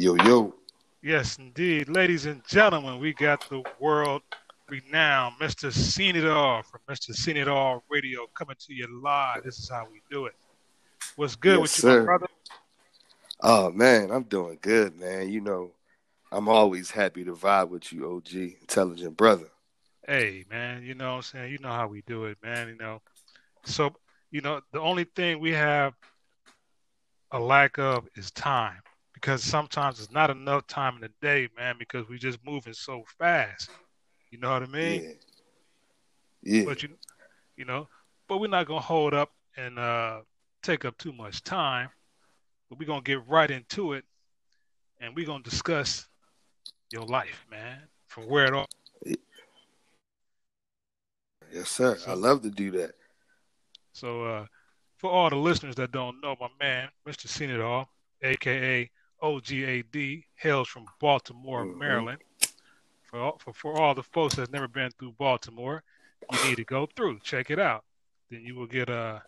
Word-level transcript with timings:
Yo, 0.00 0.14
yo. 0.14 0.54
Yes, 1.02 1.36
indeed. 1.36 1.90
Ladies 1.90 2.24
and 2.24 2.42
gentlemen, 2.48 3.00
we 3.00 3.12
got 3.12 3.46
the 3.50 3.62
world 3.78 4.22
renowned 4.66 5.34
Mr. 5.38 5.70
Seen 5.70 6.16
It 6.16 6.26
All 6.26 6.62
from 6.62 6.80
Mr. 6.88 7.12
Seen 7.12 7.36
It 7.36 7.48
All 7.48 7.84
Radio 7.90 8.26
coming 8.32 8.56
to 8.60 8.72
you 8.72 8.88
live. 9.02 9.44
This 9.44 9.58
is 9.58 9.68
how 9.68 9.86
we 9.92 10.00
do 10.10 10.24
it. 10.24 10.32
What's 11.16 11.36
good 11.36 11.58
Yes, 11.58 11.60
with 11.60 11.76
you, 11.76 11.82
sir. 11.82 11.98
my 12.00 12.04
brother? 12.06 12.26
Oh 13.42 13.70
man, 13.72 14.10
I'm 14.10 14.22
doing 14.22 14.56
good, 14.62 14.98
man. 14.98 15.28
You 15.28 15.42
know, 15.42 15.72
I'm 16.32 16.48
always 16.48 16.90
happy 16.90 17.22
to 17.24 17.34
vibe 17.34 17.68
with 17.68 17.92
you, 17.92 18.10
OG, 18.10 18.32
intelligent 18.62 19.18
brother. 19.18 19.50
Hey, 20.08 20.46
man, 20.50 20.82
you 20.82 20.94
know 20.94 21.10
what 21.10 21.16
I'm 21.16 21.22
saying? 21.24 21.52
You 21.52 21.58
know 21.58 21.72
how 21.72 21.88
we 21.88 22.00
do 22.06 22.24
it, 22.24 22.38
man. 22.42 22.68
You 22.68 22.76
know, 22.78 23.02
so, 23.66 23.94
you 24.30 24.40
know, 24.40 24.62
the 24.72 24.80
only 24.80 25.04
thing 25.04 25.40
we 25.40 25.52
have 25.52 25.92
a 27.32 27.38
lack 27.38 27.78
of 27.78 28.08
is 28.16 28.30
time 28.30 28.80
because 29.20 29.42
sometimes 29.42 30.00
it's 30.00 30.10
not 30.10 30.30
enough 30.30 30.66
time 30.66 30.94
in 30.96 31.02
the 31.02 31.10
day, 31.20 31.48
man, 31.56 31.76
because 31.78 32.08
we 32.08 32.18
just 32.18 32.38
moving 32.44 32.72
so 32.72 33.04
fast. 33.18 33.70
You 34.30 34.38
know 34.38 34.50
what 34.50 34.62
I 34.62 34.66
mean? 34.66 35.02
Yeah. 35.02 35.10
Yeah. 36.42 36.64
but 36.64 36.82
you 36.82 36.88
you 37.56 37.66
know 37.66 37.86
but 38.26 38.38
we're 38.38 38.48
not 38.48 38.66
gonna 38.66 38.80
hold 38.80 39.12
up 39.12 39.30
and 39.58 39.78
uh 39.78 40.20
take 40.62 40.86
up 40.86 40.96
too 40.96 41.12
much 41.12 41.42
time 41.42 41.90
but 42.68 42.78
we're 42.78 42.86
gonna 42.86 43.02
get 43.02 43.26
right 43.28 43.50
into 43.50 43.92
it 43.92 44.04
and 45.00 45.14
we're 45.14 45.26
gonna 45.26 45.42
discuss 45.42 46.06
your 46.90 47.04
life 47.04 47.44
man 47.50 47.78
from 48.06 48.24
where 48.24 48.46
it 48.46 48.54
all 48.54 48.66
yes, 51.52 51.68
sir. 51.68 51.98
I 52.06 52.14
love 52.14 52.40
to 52.42 52.50
do 52.50 52.70
that. 52.70 52.92
so 53.92 54.24
uh 54.24 54.46
for 54.96 55.10
all 55.10 55.28
the 55.28 55.36
listeners 55.36 55.74
that 55.76 55.92
don't 55.92 56.22
know 56.22 56.36
my 56.40 56.48
man 56.58 56.88
mr 57.06 57.28
seen 57.28 57.50
it 57.50 57.60
all 57.60 57.90
aka 58.22 58.90
ogad 59.22 60.24
hails 60.36 60.68
from 60.68 60.84
baltimore 61.00 61.64
Mhm. 61.64 61.76
maryland 61.78 62.20
for 63.02 63.18
all, 63.20 63.38
for, 63.38 63.52
for 63.52 63.80
all 63.80 63.94
the 63.94 64.02
folks 64.02 64.36
that's 64.36 64.50
never 64.50 64.68
been 64.68 64.90
through 64.98 65.12
baltimore 65.12 65.82
you 66.30 66.38
need 66.48 66.56
to 66.56 66.64
go 66.64 66.86
through 66.96 67.18
check 67.20 67.50
it 67.50 67.58
out 67.58 67.84
then 68.30 68.40
you 68.42 68.54
will 68.54 68.66
get 68.66 68.88
a 68.88 69.22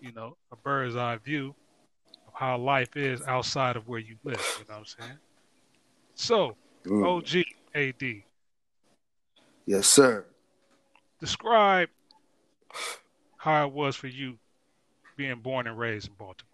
you 0.00 0.12
know 0.12 0.36
a 0.52 0.56
bird's 0.56 0.96
eye 0.96 1.16
view 1.16 1.54
of 2.26 2.34
how 2.34 2.56
life 2.58 2.96
is 2.96 3.22
outside 3.22 3.76
of 3.76 3.88
where 3.88 4.00
you 4.00 4.16
live 4.24 4.40
you 4.58 4.64
know 4.68 4.74
what 4.74 4.78
i'm 4.78 4.84
saying 4.84 5.18
so 6.14 6.56
Mm. 6.84 7.02
og 7.06 7.24
Yes, 9.66 9.88
sir. 9.88 10.26
describe 11.18 11.88
how 13.38 13.66
it 13.66 13.72
was 13.72 13.96
for 13.96 14.08
you 14.08 14.38
being 15.16 15.40
born 15.40 15.66
and 15.66 15.78
raised 15.78 16.08
in 16.08 16.14
baltimore 16.14 16.53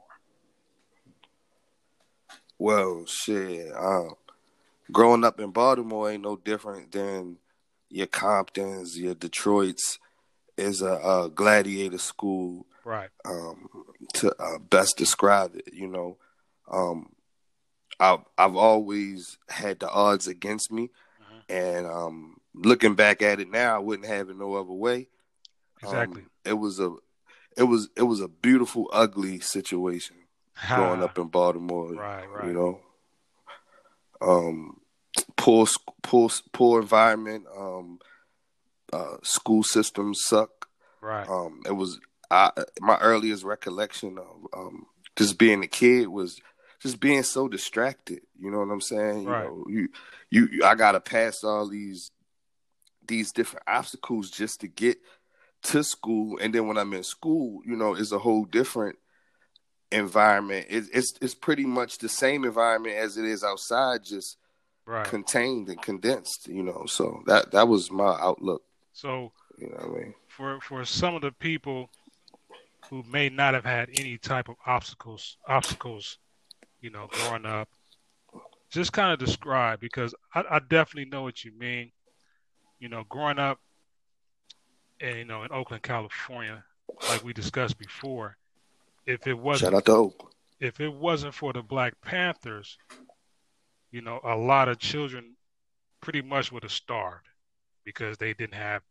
Well, 2.60 3.06
shit. 3.06 3.72
Um, 3.74 4.16
growing 4.92 5.24
up 5.24 5.40
in 5.40 5.50
Baltimore 5.50 6.10
ain't 6.10 6.22
no 6.22 6.36
different 6.36 6.92
than 6.92 7.38
your 7.88 8.06
Comptons, 8.06 8.98
your 8.98 9.14
Detroits. 9.14 9.98
Is 10.58 10.82
a, 10.82 10.92
a 10.92 11.30
gladiator 11.30 11.96
school. 11.96 12.66
right 12.84 13.08
um, 13.24 13.70
to 14.12 14.34
uh, 14.38 14.58
best 14.58 14.98
describe 14.98 15.56
it. 15.56 15.72
You 15.72 15.86
know, 15.88 16.18
um, 16.70 17.12
I've 17.98 18.20
I've 18.36 18.56
always 18.56 19.38
had 19.48 19.80
the 19.80 19.88
odds 19.90 20.26
against 20.26 20.70
me, 20.70 20.90
Mhm. 21.18 21.42
and 21.48 21.86
um, 21.86 22.40
looking 22.52 22.94
back 22.94 23.22
at 23.22 23.40
it 23.40 23.50
now, 23.50 23.74
I 23.74 23.78
wouldn't 23.78 24.06
have 24.08 24.28
it 24.28 24.36
no 24.36 24.52
other 24.54 24.72
way. 24.72 25.08
exactly 25.82 26.22
Um, 26.22 26.30
it 26.44 26.58
was 26.58 26.78
a 26.78 26.94
it 27.56 27.62
was 27.62 27.88
it 27.96 28.02
was 28.02 28.20
a 28.20 28.28
beautiful, 28.28 28.90
ugly 28.92 29.40
situation 29.40 30.16
growing 30.68 31.02
up 31.02 31.18
in 31.18 31.28
Baltimore. 31.28 31.92
right 31.94 32.28
right 32.28 32.46
You 32.46 32.52
know, 32.52 32.80
um, 34.20 34.80
poor 35.36 35.66
poor 36.02 36.30
poor 36.52 36.80
environment. 36.80 37.46
Um, 37.56 37.98
uh, 38.92 39.16
school 39.22 39.62
systems 39.62 40.20
suck. 40.24 40.68
right 41.00 41.28
Um, 41.28 41.62
it 41.66 41.72
was 41.72 42.00
I, 42.30 42.50
my 42.80 42.98
earliest 42.98 43.44
recollection 43.44 44.18
of 44.18 44.46
um, 44.56 44.86
just 45.16 45.38
being 45.38 45.62
a 45.62 45.68
kid 45.68 46.08
was 46.08 46.40
just 46.80 47.00
being 47.00 47.22
so 47.22 47.48
distracted. 47.48 48.20
You 48.38 48.50
know 48.50 48.58
what 48.58 48.72
I'm 48.72 48.80
saying? 48.80 49.24
Right. 49.24 49.44
You 49.44 49.48
know, 49.48 49.64
you, 49.68 49.88
you, 50.30 50.48
you 50.52 50.64
I 50.64 50.74
gotta 50.74 51.00
pass 51.00 51.44
all 51.44 51.68
these 51.68 52.10
these 53.06 53.32
different 53.32 53.64
obstacles 53.66 54.30
just 54.30 54.60
to 54.60 54.68
get 54.68 54.98
to 55.62 55.84
school, 55.84 56.38
and 56.40 56.54
then 56.54 56.66
when 56.66 56.78
I'm 56.78 56.92
in 56.94 57.02
school, 57.02 57.60
you 57.66 57.76
know, 57.76 57.94
it's 57.94 58.12
a 58.12 58.18
whole 58.18 58.44
different 58.44 58.96
environment. 59.92 60.66
It, 60.68 60.84
it's 60.92 61.12
it's 61.20 61.34
pretty 61.34 61.64
much 61.64 61.98
the 61.98 62.08
same 62.08 62.44
environment 62.44 62.96
as 62.96 63.16
it 63.16 63.24
is 63.24 63.42
outside, 63.44 64.04
just 64.04 64.38
right 64.86 65.06
contained 65.06 65.68
and 65.68 65.80
condensed. 65.80 66.48
You 66.48 66.62
know, 66.62 66.84
so 66.86 67.22
that 67.26 67.50
that 67.52 67.68
was 67.68 67.90
my 67.90 68.16
outlook. 68.20 68.62
so 68.92 69.32
You 69.58 69.68
know 69.68 69.76
what 69.76 70.00
I 70.00 70.02
mean? 70.02 70.14
for 70.28 70.60
for 70.60 70.84
some 70.84 71.14
of 71.14 71.22
the 71.22 71.32
people 71.32 71.90
who 72.88 73.04
may 73.10 73.28
not 73.28 73.54
have 73.54 73.64
had 73.64 73.88
any 73.98 74.16
type 74.16 74.48
of 74.48 74.56
obstacles 74.66 75.36
obstacles 75.48 76.18
you 76.80 76.90
know 76.90 77.08
growing 77.10 77.44
up 77.44 77.68
just 78.70 78.92
kind 78.92 79.12
of 79.12 79.18
describe 79.18 79.80
because 79.80 80.14
I, 80.34 80.44
I 80.50 80.58
definitely 80.60 81.10
know 81.10 81.22
what 81.22 81.44
you 81.44 81.52
mean 81.58 81.92
you 82.78 82.88
know 82.88 83.04
growing 83.08 83.38
up 83.38 83.58
and 85.00 85.18
you 85.18 85.24
know 85.24 85.42
in 85.42 85.52
oakland 85.52 85.82
california 85.82 86.64
like 87.08 87.22
we 87.24 87.32
discussed 87.32 87.78
before 87.78 88.36
if 89.06 89.26
it 89.26 89.38
wasn't 89.38 89.72
Shout 89.72 89.74
out 89.74 89.84
to 89.86 89.92
Oak. 89.92 90.32
if 90.60 90.80
it 90.80 90.92
wasn't 90.92 91.34
for 91.34 91.52
the 91.52 91.62
Black 91.62 91.94
Panthers, 92.02 92.78
you 93.90 94.02
know, 94.02 94.20
a 94.24 94.36
lot 94.36 94.68
of 94.68 94.78
children 94.78 95.36
pretty 96.00 96.22
much 96.22 96.52
would 96.52 96.62
have 96.62 96.72
starved 96.72 97.26
because 97.84 98.18
they 98.18 98.34
didn't 98.34 98.54
have 98.54 98.82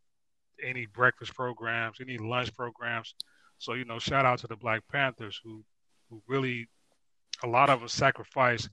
any 0.62 0.86
breakfast 0.86 1.34
programs, 1.34 1.98
any 2.00 2.18
lunch 2.18 2.54
programs. 2.54 3.14
So, 3.58 3.74
you 3.74 3.84
know, 3.84 3.98
shout 3.98 4.26
out 4.26 4.38
to 4.40 4.46
the 4.46 4.56
Black 4.56 4.82
Panthers 4.90 5.40
who 5.42 5.64
who 6.10 6.22
really 6.26 6.68
a 7.44 7.46
lot 7.46 7.70
of 7.70 7.80
them 7.80 7.88
sacrificed, 7.88 8.68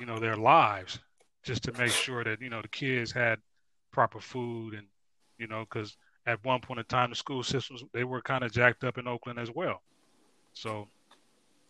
you 0.00 0.06
know, 0.06 0.18
their 0.18 0.36
lives 0.36 0.98
just 1.44 1.62
to 1.64 1.72
make 1.72 1.92
sure 1.92 2.24
that, 2.24 2.40
you 2.40 2.50
know, 2.50 2.60
the 2.62 2.68
kids 2.68 3.12
had 3.12 3.38
proper 3.92 4.20
food 4.20 4.74
and, 4.74 4.86
you 5.38 5.46
know, 5.46 5.64
because 5.68 5.96
at 6.26 6.44
one 6.44 6.60
point 6.60 6.80
in 6.80 6.86
time 6.86 7.10
the 7.10 7.16
school 7.16 7.42
systems 7.42 7.82
they 7.92 8.04
were 8.04 8.20
kind 8.22 8.42
of 8.44 8.52
jacked 8.52 8.84
up 8.84 8.98
in 8.98 9.06
Oakland 9.06 9.38
as 9.38 9.50
well. 9.54 9.82
So 10.54 10.88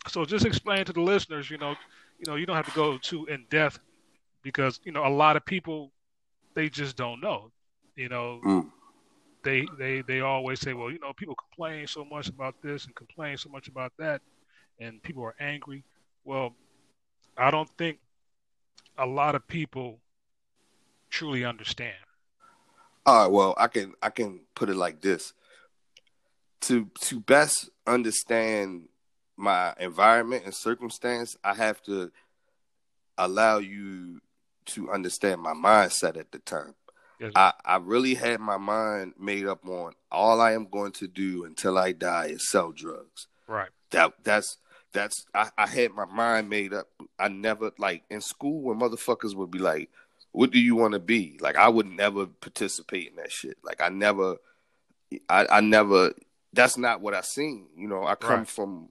so 0.08 0.24
just 0.24 0.46
explain 0.46 0.84
to 0.86 0.92
the 0.92 1.00
listeners, 1.02 1.50
you 1.50 1.58
know, 1.58 1.76
you 2.18 2.26
know, 2.26 2.36
you 2.36 2.46
don't 2.46 2.56
have 2.56 2.66
to 2.66 2.72
go 2.72 2.98
too 2.98 3.26
in 3.26 3.46
depth 3.50 3.78
because 4.42 4.80
you 4.84 4.92
know 4.92 5.06
a 5.06 5.08
lot 5.10 5.36
of 5.36 5.44
people 5.44 5.92
they 6.54 6.68
just 6.68 6.96
don't 6.96 7.20
know. 7.20 7.50
You 7.96 8.08
know, 8.08 8.44
Mm. 8.44 8.70
they 9.44 9.66
they 9.78 10.02
they 10.02 10.20
always 10.20 10.60
say, 10.60 10.72
well, 10.74 10.90
you 10.90 10.98
know, 11.00 11.12
people 11.14 11.34
complain 11.34 11.86
so 11.86 12.04
much 12.04 12.28
about 12.28 12.54
this 12.62 12.86
and 12.86 12.94
complain 12.94 13.36
so 13.36 13.48
much 13.50 13.68
about 13.68 13.92
that, 13.98 14.22
and 14.80 15.02
people 15.02 15.24
are 15.24 15.34
angry. 15.40 15.84
Well, 16.24 16.56
I 17.36 17.50
don't 17.50 17.70
think 17.78 17.98
a 18.98 19.06
lot 19.06 19.34
of 19.34 19.46
people 19.48 20.00
truly 21.10 21.44
understand. 21.44 21.96
All 23.06 23.22
right, 23.24 23.32
well, 23.32 23.54
I 23.58 23.68
can 23.68 23.94
I 24.02 24.10
can 24.10 24.40
put 24.54 24.68
it 24.70 24.76
like 24.76 25.00
this. 25.00 25.32
To 26.68 26.88
to 27.00 27.20
best 27.20 27.70
understand 27.86 28.88
my 29.36 29.74
environment 29.78 30.44
and 30.44 30.54
circumstance, 30.54 31.36
I 31.44 31.54
have 31.54 31.82
to 31.82 32.10
allow 33.18 33.58
you 33.58 34.20
to 34.66 34.90
understand 34.90 35.42
my 35.42 35.52
mindset 35.52 36.16
at 36.16 36.32
the 36.32 36.38
time. 36.38 36.74
Yes, 37.20 37.32
I, 37.36 37.52
I 37.64 37.76
really 37.76 38.14
had 38.14 38.40
my 38.40 38.56
mind 38.56 39.14
made 39.18 39.46
up 39.46 39.68
on 39.68 39.92
all 40.10 40.40
I 40.40 40.52
am 40.52 40.66
going 40.66 40.92
to 40.92 41.06
do 41.06 41.44
until 41.44 41.78
I 41.78 41.92
die 41.92 42.26
is 42.26 42.50
sell 42.50 42.72
drugs. 42.72 43.28
right, 43.46 43.68
That 43.90 44.14
that's 44.22 44.58
that's 44.92 45.26
I, 45.34 45.50
I 45.58 45.66
had 45.66 45.92
my 45.92 46.06
mind 46.06 46.48
made 46.48 46.72
up. 46.72 46.88
I 47.18 47.28
never 47.28 47.72
like 47.78 48.04
in 48.10 48.20
school 48.20 48.62
when 48.62 48.78
motherfuckers 48.78 49.34
would 49.34 49.50
be 49.50 49.58
like, 49.58 49.90
What 50.32 50.50
do 50.50 50.58
you 50.58 50.76
want 50.76 50.94
to 50.94 51.00
be? 51.00 51.38
Like 51.40 51.56
I 51.56 51.68
would 51.68 51.86
never 51.86 52.26
participate 52.26 53.08
in 53.08 53.16
that 53.16 53.32
shit. 53.32 53.58
Like 53.62 53.82
I 53.82 53.90
never 53.90 54.36
I, 55.28 55.46
I 55.50 55.60
never 55.60 56.12
that's 56.54 56.78
not 56.78 57.00
what 57.00 57.14
I 57.14 57.20
seen. 57.22 57.66
You 57.76 57.88
know, 57.88 58.04
I 58.04 58.14
come 58.14 58.40
Right. 58.40 58.48
from 58.48 58.88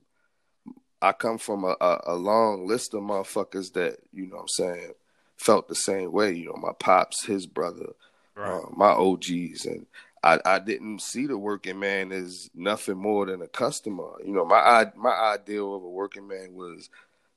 I 1.02 1.12
come 1.12 1.38
from 1.38 1.66
a, 1.66 1.76
a, 1.82 2.02
a 2.08 2.16
long 2.16 2.66
list 2.66 2.94
of 2.94 3.02
motherfuckers 3.02 3.74
that, 3.74 3.98
you 4.14 4.26
know 4.26 4.36
what 4.38 4.42
I'm 4.44 4.48
saying, 4.48 4.92
felt 5.36 5.68
the 5.68 5.76
same 5.76 6.14
way. 6.14 6.32
You 6.32 6.46
know, 6.46 6.56
my 6.62 6.72
pops, 6.80 7.26
his 7.26 7.46
brother, 7.46 7.88
right, 8.36 8.62
uh, 8.64 8.70
my 8.72 8.92
OGs, 8.92 9.66
and 9.66 9.86
I, 10.24 10.40
I 10.46 10.60
didn't 10.60 11.02
see 11.02 11.28
the 11.28 11.38
working 11.38 11.78
man 11.80 12.14
as 12.14 12.50
nothing 12.56 12.98
more 12.98 13.26
than 13.26 13.42
a 13.42 13.48
customer. 13.48 14.12
You 14.26 14.32
know, 14.32 14.46
my 14.46 14.92
my 14.96 15.12
ideal 15.12 15.76
of 15.76 15.84
a 15.84 15.90
working 15.90 16.28
man 16.28 16.54
was 16.54 16.90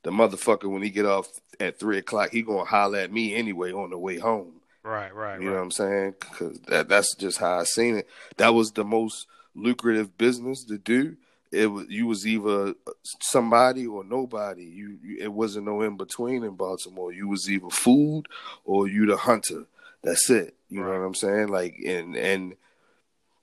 the 0.04 0.12
motherfucker 0.12 0.70
when 0.70 0.82
he 0.82 0.90
get 0.90 1.04
off 1.06 1.28
at 1.58 1.80
three 1.80 1.98
o'clock, 1.98 2.30
he 2.30 2.42
gonna 2.42 2.64
holler 2.64 2.98
at 2.98 3.12
me 3.12 3.34
anyway 3.34 3.72
on 3.72 3.90
the 3.90 3.98
way 3.98 4.18
home. 4.18 4.60
right, 4.84 5.12
right, 5.12 5.40
You 5.40 5.46
know 5.46 5.56
what. 5.56 5.62
I'm 5.62 5.70
saying? 5.72 6.14
Because 6.20 6.60
that 6.68 6.88
that's 6.88 7.16
just 7.16 7.38
how 7.38 7.58
I 7.58 7.64
seen 7.64 7.96
it. 7.96 8.08
That 8.36 8.54
was 8.54 8.70
the 8.70 8.84
most 8.84 9.26
lucrative 9.56 10.16
business 10.18 10.64
to 10.64 10.78
do. 10.78 11.16
it 11.50 11.66
was 11.66 11.86
you 11.88 12.06
was 12.06 12.26
either 12.26 12.74
somebody 13.20 13.86
or 13.86 14.04
nobody. 14.04 14.64
You, 14.64 14.98
you, 15.02 15.18
it 15.20 15.32
wasn't 15.32 15.66
no 15.66 15.82
in 15.82 15.96
between 15.96 16.44
in 16.44 16.54
Baltimore. 16.54 17.12
You 17.12 17.28
was 17.28 17.50
either 17.50 17.70
food 17.70 18.26
or 18.64 18.88
you 18.88 19.06
the 19.06 19.16
hunter. 19.16 19.64
That's 20.02 20.28
it. 20.30 20.54
You 20.68 20.82
right. 20.82 20.92
know 20.92 21.00
what 21.00 21.06
I'm 21.06 21.14
saying? 21.14 21.48
Like 21.48 21.76
and 21.84 22.16
and 22.16 22.54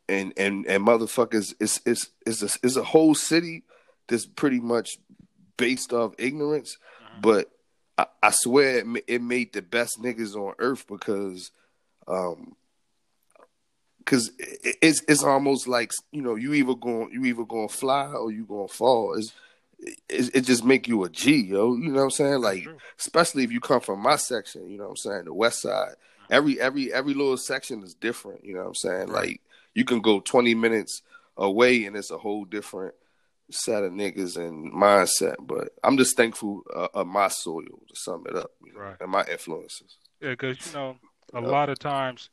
and 0.08 0.34
and 0.38 0.66
and 0.68 0.86
motherfuckers, 0.86 1.54
it's 1.60 1.82
it's 1.86 2.10
it's 2.26 2.42
a, 2.42 2.50
it's 2.64 2.76
a 2.76 2.84
whole 2.84 3.16
city 3.16 3.64
that's 4.08 4.26
pretty 4.26 4.60
much 4.60 4.98
based 5.58 5.94
off 5.94 6.14
ignorance. 6.18 6.78
Uh-huh. 7.02 7.20
But 7.22 7.52
I, 7.98 8.06
I 8.22 8.30
swear 8.32 8.80
it, 8.80 9.04
it 9.08 9.22
made 9.22 9.54
the 9.54 9.62
best 9.62 10.02
niggas 10.02 10.36
on 10.36 10.54
earth 10.60 10.86
because 10.88 11.52
um 12.08 12.56
because 14.06 14.32
it's 14.38 15.02
it's 15.08 15.24
almost 15.24 15.68
like 15.68 15.92
you 16.12 16.22
know 16.22 16.36
you 16.36 16.54
either 16.54 16.76
going 16.76 17.12
you 17.12 17.24
either 17.26 17.44
going 17.44 17.68
to 17.68 17.74
fly 17.74 18.08
or 18.08 18.32
you 18.32 18.46
going 18.46 18.68
to 18.68 18.74
fall. 18.74 19.16
It's, 19.16 19.34
it, 20.10 20.36
it 20.36 20.42
just 20.42 20.64
make 20.64 20.88
you 20.88 21.04
a 21.04 21.10
G, 21.10 21.36
yo. 21.36 21.76
You 21.76 21.90
know 21.90 22.00
what 22.00 22.04
I'm 22.04 22.12
saying? 22.12 22.42
Like 22.42 22.68
especially 23.00 23.44
if 23.44 23.52
you 23.52 23.60
come 23.60 23.82
from 23.82 24.02
my 24.02 24.16
section, 24.16 24.70
you 24.70 24.78
know 24.78 24.86
what 24.86 24.92
I'm 24.92 24.98
saying, 24.98 25.26
the 25.26 25.34
West 25.34 25.62
Side. 25.62 25.96
Every 26.30 26.60
every 26.60 26.94
every 26.94 27.14
little 27.14 27.38
section 27.38 27.84
is 27.84 27.94
different. 27.94 28.46
You 28.46 28.56
know 28.56 28.62
what 28.62 28.68
I'm 28.68 28.76
saying? 28.76 29.08
Like 29.10 29.42
you 29.74 29.86
can 29.86 30.02
go 30.02 30.20
20 30.20 30.56
minutes 30.56 31.02
away 31.38 31.86
and 31.86 31.96
it's 31.96 32.12
a 32.12 32.18
whole 32.18 32.46
different 32.46 32.94
set 33.52 33.84
of 33.84 33.92
niggas 33.92 34.38
and 34.38 34.72
mindset. 34.72 35.36
But 35.42 35.70
I'm 35.84 35.98
just 35.98 36.16
thankful 36.16 36.62
uh, 36.74 36.88
of 36.94 37.08
my 37.08 37.28
soil 37.28 37.64
to 37.64 37.96
sum 37.96 38.24
it 38.28 38.36
up, 38.36 38.52
you 38.66 38.74
know, 38.74 38.80
right. 38.80 38.96
and 39.00 39.12
my 39.12 39.24
influences. 39.30 39.98
Yeah, 40.22 40.32
because 40.32 40.66
you 40.68 40.74
know, 40.74 40.96
a 41.34 41.42
lot 41.42 41.70
of 41.70 41.80
times 41.80 42.30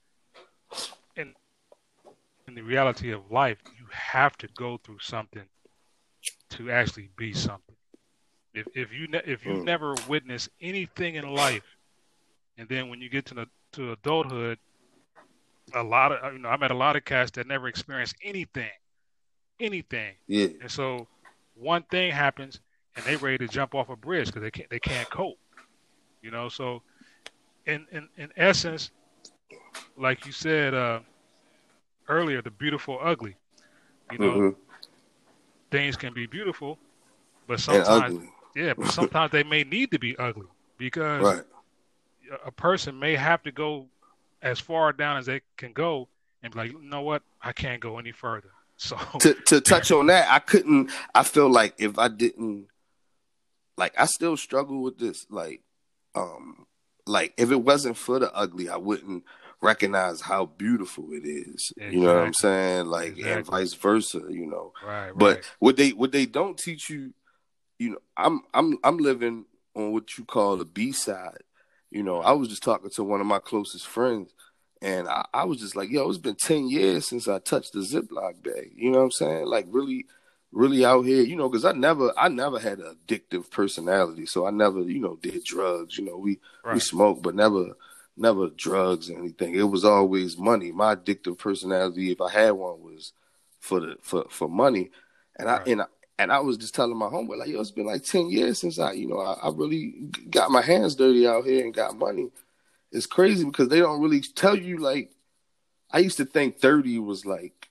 in 2.50 2.56
the 2.56 2.62
reality 2.62 3.12
of 3.12 3.31
life, 3.31 3.58
you 3.79 3.87
have 3.93 4.37
to 4.38 4.49
go 4.56 4.76
through 4.76 4.99
something 4.99 5.44
to 6.50 6.70
actually 6.70 7.08
be 7.17 7.32
something. 7.32 7.76
If 8.52 8.67
if 8.75 8.93
you 8.93 9.06
ne- 9.06 9.23
if 9.25 9.47
you 9.47 9.52
mm. 9.52 9.64
never 9.64 9.94
witnessed 10.08 10.49
anything 10.61 11.14
in 11.14 11.32
life, 11.32 11.62
and 12.58 12.69
then 12.69 12.88
when 12.88 13.00
you 13.00 13.08
get 13.08 13.25
to 13.26 13.35
the 13.35 13.47
to 13.75 13.93
adulthood, 13.93 14.58
a 15.75 15.82
lot 15.82 16.11
of 16.11 16.32
you 16.32 16.41
know 16.41 16.49
I 16.49 16.56
met 16.56 16.73
a 16.73 16.76
lot 16.76 16.97
of 16.97 17.05
cats 17.05 17.31
that 17.32 17.47
never 17.47 17.69
experienced 17.69 18.17
anything, 18.25 18.70
anything. 19.61 20.14
Yeah. 20.26 20.49
And 20.61 20.70
so 20.70 21.06
one 21.55 21.85
thing 21.85 22.11
happens, 22.11 22.58
and 22.97 23.05
they 23.05 23.14
ready 23.14 23.38
to 23.38 23.49
jump 23.49 23.76
off 23.76 23.88
a 23.91 23.97
bridge 23.97 24.26
because 24.26 24.43
they 24.43 24.50
can't 24.50 24.69
they 24.70 24.81
can't 24.81 25.08
cope. 25.08 25.38
You 26.20 26.32
know, 26.32 26.49
so 26.49 26.82
in 27.67 27.87
in 27.93 28.08
in 28.17 28.31
essence, 28.37 28.91
like 29.97 30.26
you 30.26 30.32
said, 30.32 30.75
uh, 30.75 31.00
earlier, 32.10 32.42
the 32.42 32.50
beautiful 32.50 32.98
ugly. 33.00 33.36
You 34.12 34.18
know, 34.18 34.32
mm-hmm. 34.32 34.60
things 35.70 35.96
can 35.96 36.12
be 36.12 36.26
beautiful, 36.26 36.78
but 37.46 37.60
sometimes, 37.60 38.26
yeah, 38.56 38.74
but 38.76 38.88
sometimes 38.88 39.30
they 39.30 39.44
may 39.44 39.62
need 39.62 39.92
to 39.92 39.98
be 39.98 40.16
ugly 40.18 40.48
because 40.76 41.22
right. 41.22 41.42
a 42.44 42.50
person 42.50 42.98
may 42.98 43.14
have 43.14 43.42
to 43.44 43.52
go 43.52 43.86
as 44.42 44.58
far 44.58 44.92
down 44.92 45.18
as 45.18 45.26
they 45.26 45.42
can 45.56 45.72
go 45.72 46.08
and 46.42 46.52
be 46.52 46.58
like, 46.58 46.72
you 46.72 46.82
know 46.82 47.02
what, 47.02 47.22
I 47.40 47.52
can't 47.52 47.80
go 47.80 47.98
any 47.98 48.12
further. 48.12 48.50
So 48.82 48.96
to 49.18 49.34
to 49.34 49.60
touch 49.60 49.92
on 49.92 50.06
that, 50.06 50.26
I 50.32 50.38
couldn't. 50.38 50.90
I 51.14 51.22
feel 51.22 51.50
like 51.50 51.74
if 51.76 51.98
I 51.98 52.08
didn't, 52.08 52.68
like, 53.76 53.92
I 54.00 54.06
still 54.06 54.38
struggle 54.38 54.82
with 54.82 54.98
this. 54.98 55.26
Like, 55.28 55.60
um, 56.14 56.64
like 57.06 57.34
if 57.36 57.50
it 57.50 57.62
wasn't 57.62 57.98
for 57.98 58.18
the 58.18 58.32
ugly, 58.32 58.70
I 58.70 58.78
wouldn't 58.78 59.24
recognize 59.62 60.20
how 60.20 60.46
beautiful 60.46 61.12
it 61.12 61.26
is. 61.26 61.72
Exactly. 61.76 61.98
You 61.98 62.04
know 62.04 62.14
what 62.14 62.24
I'm 62.24 62.34
saying? 62.34 62.86
Like 62.86 63.08
exactly. 63.18 63.32
and 63.32 63.46
vice 63.46 63.74
versa, 63.74 64.22
you 64.28 64.46
know. 64.46 64.72
Right, 64.84 65.12
but 65.14 65.42
what 65.58 65.76
they 65.76 65.90
what 65.90 66.12
they 66.12 66.26
don't 66.26 66.58
teach 66.58 66.90
you, 66.90 67.12
you 67.78 67.90
know, 67.90 67.98
I'm 68.16 68.42
I'm 68.54 68.78
I'm 68.82 68.98
living 68.98 69.44
on 69.74 69.92
what 69.92 70.18
you 70.18 70.24
call 70.24 70.56
the 70.56 70.64
B 70.64 70.92
side. 70.92 71.42
You 71.90 72.02
know, 72.02 72.20
I 72.20 72.32
was 72.32 72.48
just 72.48 72.62
talking 72.62 72.90
to 72.90 73.04
one 73.04 73.20
of 73.20 73.26
my 73.26 73.40
closest 73.40 73.86
friends 73.86 74.32
and 74.82 75.08
I, 75.08 75.26
I 75.34 75.44
was 75.44 75.58
just 75.58 75.76
like, 75.76 75.90
yo, 75.90 76.08
it's 76.08 76.18
been 76.18 76.36
ten 76.36 76.68
years 76.68 77.08
since 77.08 77.28
I 77.28 77.38
touched 77.38 77.72
the 77.72 77.80
Ziploc 77.80 78.42
bag. 78.42 78.72
You 78.74 78.90
know 78.90 78.98
what 78.98 79.04
I'm 79.04 79.10
saying? 79.10 79.46
Like 79.46 79.66
really 79.68 80.06
really 80.52 80.84
out 80.84 81.02
here, 81.02 81.22
you 81.22 81.36
know, 81.36 81.48
because 81.48 81.64
I 81.64 81.72
never, 81.72 82.12
I 82.18 82.28
never 82.28 82.58
had 82.58 82.80
an 82.80 82.96
addictive 83.06 83.50
personality, 83.50 84.26
so 84.26 84.46
I 84.46 84.50
never, 84.50 84.80
you 84.80 84.98
know, 84.98 85.16
did 85.16 85.44
drugs. 85.44 85.96
You 85.96 86.06
know, 86.06 86.16
we 86.16 86.40
right. 86.64 86.74
we 86.74 86.80
smoked, 86.80 87.22
but 87.22 87.34
never 87.34 87.76
never 88.20 88.50
drugs 88.50 89.11
or 89.11 89.19
anything. 89.19 89.55
It 89.55 89.64
was 89.64 89.84
always 89.84 90.37
money. 90.37 90.70
My 90.70 90.94
addictive 90.94 91.38
personality, 91.38 92.12
if 92.12 92.20
I 92.20 92.31
had 92.31 92.50
one, 92.52 92.82
was 92.82 93.12
for 93.58 93.81
the 93.81 93.96
for 94.02 94.26
for 94.28 94.49
money. 94.49 94.90
And 95.38 95.49
I 95.49 95.62
and 95.67 95.82
I, 95.82 95.87
and 96.19 96.31
I 96.31 96.40
was 96.40 96.58
just 96.58 96.75
telling 96.75 96.96
my 96.96 97.06
homeboy 97.06 97.38
like, 97.38 97.49
yo, 97.49 97.61
it's 97.61 97.70
been 97.70 97.87
like 97.87 98.05
ten 98.05 98.31
years 98.31 98.61
since 98.61 98.78
I, 98.78 98.93
you 98.93 99.08
know, 99.08 99.20
I, 99.20 99.49
I 99.49 99.50
really 99.50 99.94
got 100.28 100.50
my 100.50 100.61
hands 100.61 100.94
dirty 100.94 101.26
out 101.26 101.46
here 101.46 101.64
and 101.64 101.75
got 101.75 101.96
money. 101.96 102.31
It's 102.93 103.06
crazy 103.06 103.44
because 103.44 103.69
they 103.69 103.81
don't 103.81 104.02
really 104.02 104.20
tell 104.20 104.56
you 104.56 104.78
like. 104.78 105.11
I 105.93 105.99
used 105.99 106.19
to 106.19 106.25
think 106.25 106.58
thirty 106.58 106.99
was 106.99 107.26
like, 107.26 107.69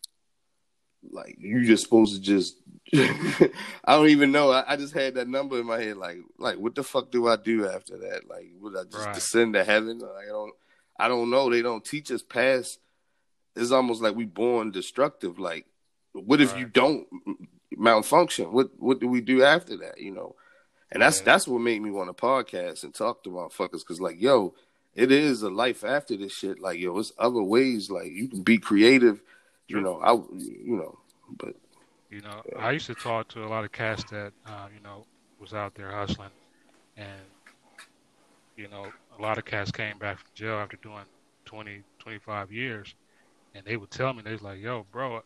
like 1.10 1.38
you 1.40 1.66
just 1.66 1.84
supposed 1.84 2.16
to 2.16 2.22
just 2.22 2.58
I 2.94 3.50
don't 3.88 4.10
even 4.10 4.32
know. 4.32 4.52
I, 4.52 4.74
I, 4.74 4.76
just 4.76 4.94
had 4.94 5.16
that 5.16 5.28
number 5.28 5.60
in 5.60 5.66
my 5.66 5.80
head. 5.80 5.98
Like, 5.98 6.18
like 6.38 6.58
what 6.58 6.76
the 6.76 6.84
fuck 6.84 7.12
do 7.12 7.28
I 7.28 7.36
do 7.36 7.68
after 7.68 7.98
that? 7.98 8.28
Like, 8.28 8.48
would 8.60 8.76
I 8.76 8.84
just 8.84 9.06
right. 9.06 9.14
descend 9.14 9.54
to 9.54 9.64
heaven? 9.64 10.00
Like, 10.00 10.26
I 10.26 10.30
don't, 10.30 10.54
I 10.98 11.08
don't 11.08 11.30
know. 11.30 11.50
They 11.50 11.62
don't 11.62 11.86
teach 11.86 12.12
us 12.12 12.24
past. 12.24 12.80
It's 13.56 13.72
almost 13.72 14.02
like 14.02 14.16
we 14.16 14.26
born 14.26 14.72
destructive. 14.72 15.38
Like, 15.38 15.66
what 16.14 16.42
if 16.42 16.54
right. 16.54 16.62
you 16.62 16.66
don't 16.66 17.08
malfunction? 17.72 18.52
What 18.52 18.72
what 18.80 19.00
do 19.00 19.08
we 19.08 19.22
do 19.22 19.44
after 19.44 19.78
that? 19.78 20.00
You 20.00 20.12
know, 20.12 20.36
and 20.92 21.04
that's 21.04 21.20
yeah. 21.20 21.26
that's 21.26 21.48
what 21.48 21.60
made 21.60 21.82
me 21.82 21.92
want 21.92 22.16
to 22.16 22.20
podcast 22.20 22.84
and 22.84 22.94
talk 22.94 23.24
to 23.24 23.30
motherfuckers. 23.30 23.86
Cause 23.86 24.02
like, 24.02 24.20
yo, 24.20 24.56
it 24.96 25.12
is 25.12 25.44
a 25.44 25.50
life 25.50 25.84
after 25.84 26.18
this 26.18 26.34
shit. 26.34 26.60
Like, 26.60 26.80
yo, 26.80 26.98
it's 26.98 27.12
other 27.18 27.44
ways. 27.44 27.92
Like, 27.92 28.12
you 28.12 28.28
can 28.28 28.42
be 28.42 28.58
creative. 28.58 29.22
You 29.68 29.82
know, 29.82 30.00
I, 30.02 30.14
you 30.14 30.76
know, 30.76 30.98
but 31.38 31.56
you 32.10 32.22
know, 32.22 32.42
I 32.58 32.72
used 32.72 32.88
to 32.88 32.96
talk 32.96 33.30
to 33.30 33.46
a 33.46 33.48
lot 33.50 33.66
of 33.66 33.72
cats 33.72 34.04
that 34.06 34.34
uh, 34.46 34.68
you 34.74 34.82
know 34.82 35.08
was 35.40 35.54
out 35.54 35.76
there 35.76 35.92
hustling, 35.92 36.32
and 36.98 37.22
you 38.58 38.68
know, 38.68 38.94
a 39.18 39.22
lot 39.22 39.38
of 39.38 39.46
cats 39.46 39.72
came 39.72 39.98
back 39.98 40.18
from 40.20 40.28
jail 40.36 40.56
after 40.56 40.78
doing 40.78 41.06
20, 41.46 41.84
25 42.00 42.52
years, 42.52 42.96
and 43.54 43.66
they 43.66 43.78
would 43.78 43.92
tell 43.92 44.14
me 44.14 44.22
they 44.24 44.34
was 44.34 44.42
like, 44.42 44.60
"Yo, 44.60 44.86
bro, 44.92 45.22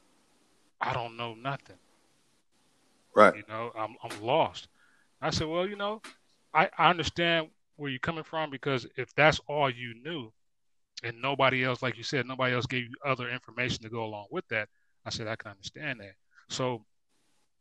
I 0.82 0.94
don't 0.94 1.18
know 1.18 1.34
nothing." 1.36 1.78
Right. 3.16 3.36
You 3.36 3.44
know, 3.48 3.72
I'm 3.78 3.96
I'm 4.04 4.22
lost. 4.22 4.68
I 5.22 5.30
said, 5.32 5.48
well, 5.48 5.68
you 5.68 5.76
know, 5.78 6.02
I, 6.54 6.70
I 6.78 6.90
understand 6.90 7.50
where 7.78 7.90
you're 7.90 8.00
coming 8.00 8.24
from 8.24 8.50
because 8.50 8.86
if 8.98 9.14
that's 9.16 9.40
all 9.48 9.70
you 9.70 9.96
knew, 10.04 10.32
and 11.04 11.22
nobody 11.22 11.64
else, 11.64 11.82
like 11.82 11.98
you 11.98 12.04
said, 12.04 12.28
nobody 12.28 12.56
else 12.56 12.66
gave 12.66 12.84
you 12.84 12.96
other 13.06 13.30
information 13.30 13.84
to 13.84 13.90
go 13.90 14.04
along 14.06 14.28
with 14.32 14.48
that, 14.50 14.70
I 15.06 15.10
said 15.10 15.28
I 15.28 15.36
can 15.36 15.52
understand 15.52 16.00
that. 16.02 16.16
So 16.50 16.84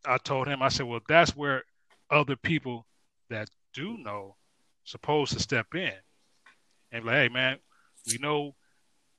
I 0.05 0.19
told 0.19 0.49
him, 0.49 0.62
I 0.62 0.69
said, 0.69 0.87
well, 0.87 1.01
that's 1.09 1.37
where 1.37 1.65
other 2.11 2.37
people 2.37 2.87
that 3.31 3.49
do 3.73 3.97
know 3.99 4.37
supposed 4.85 5.33
to 5.33 5.41
step 5.41 5.75
in 5.75 5.93
and 6.91 7.05
like, 7.05 7.15
hey, 7.15 7.29
man, 7.29 7.59
we 8.07 8.19
know 8.19 8.55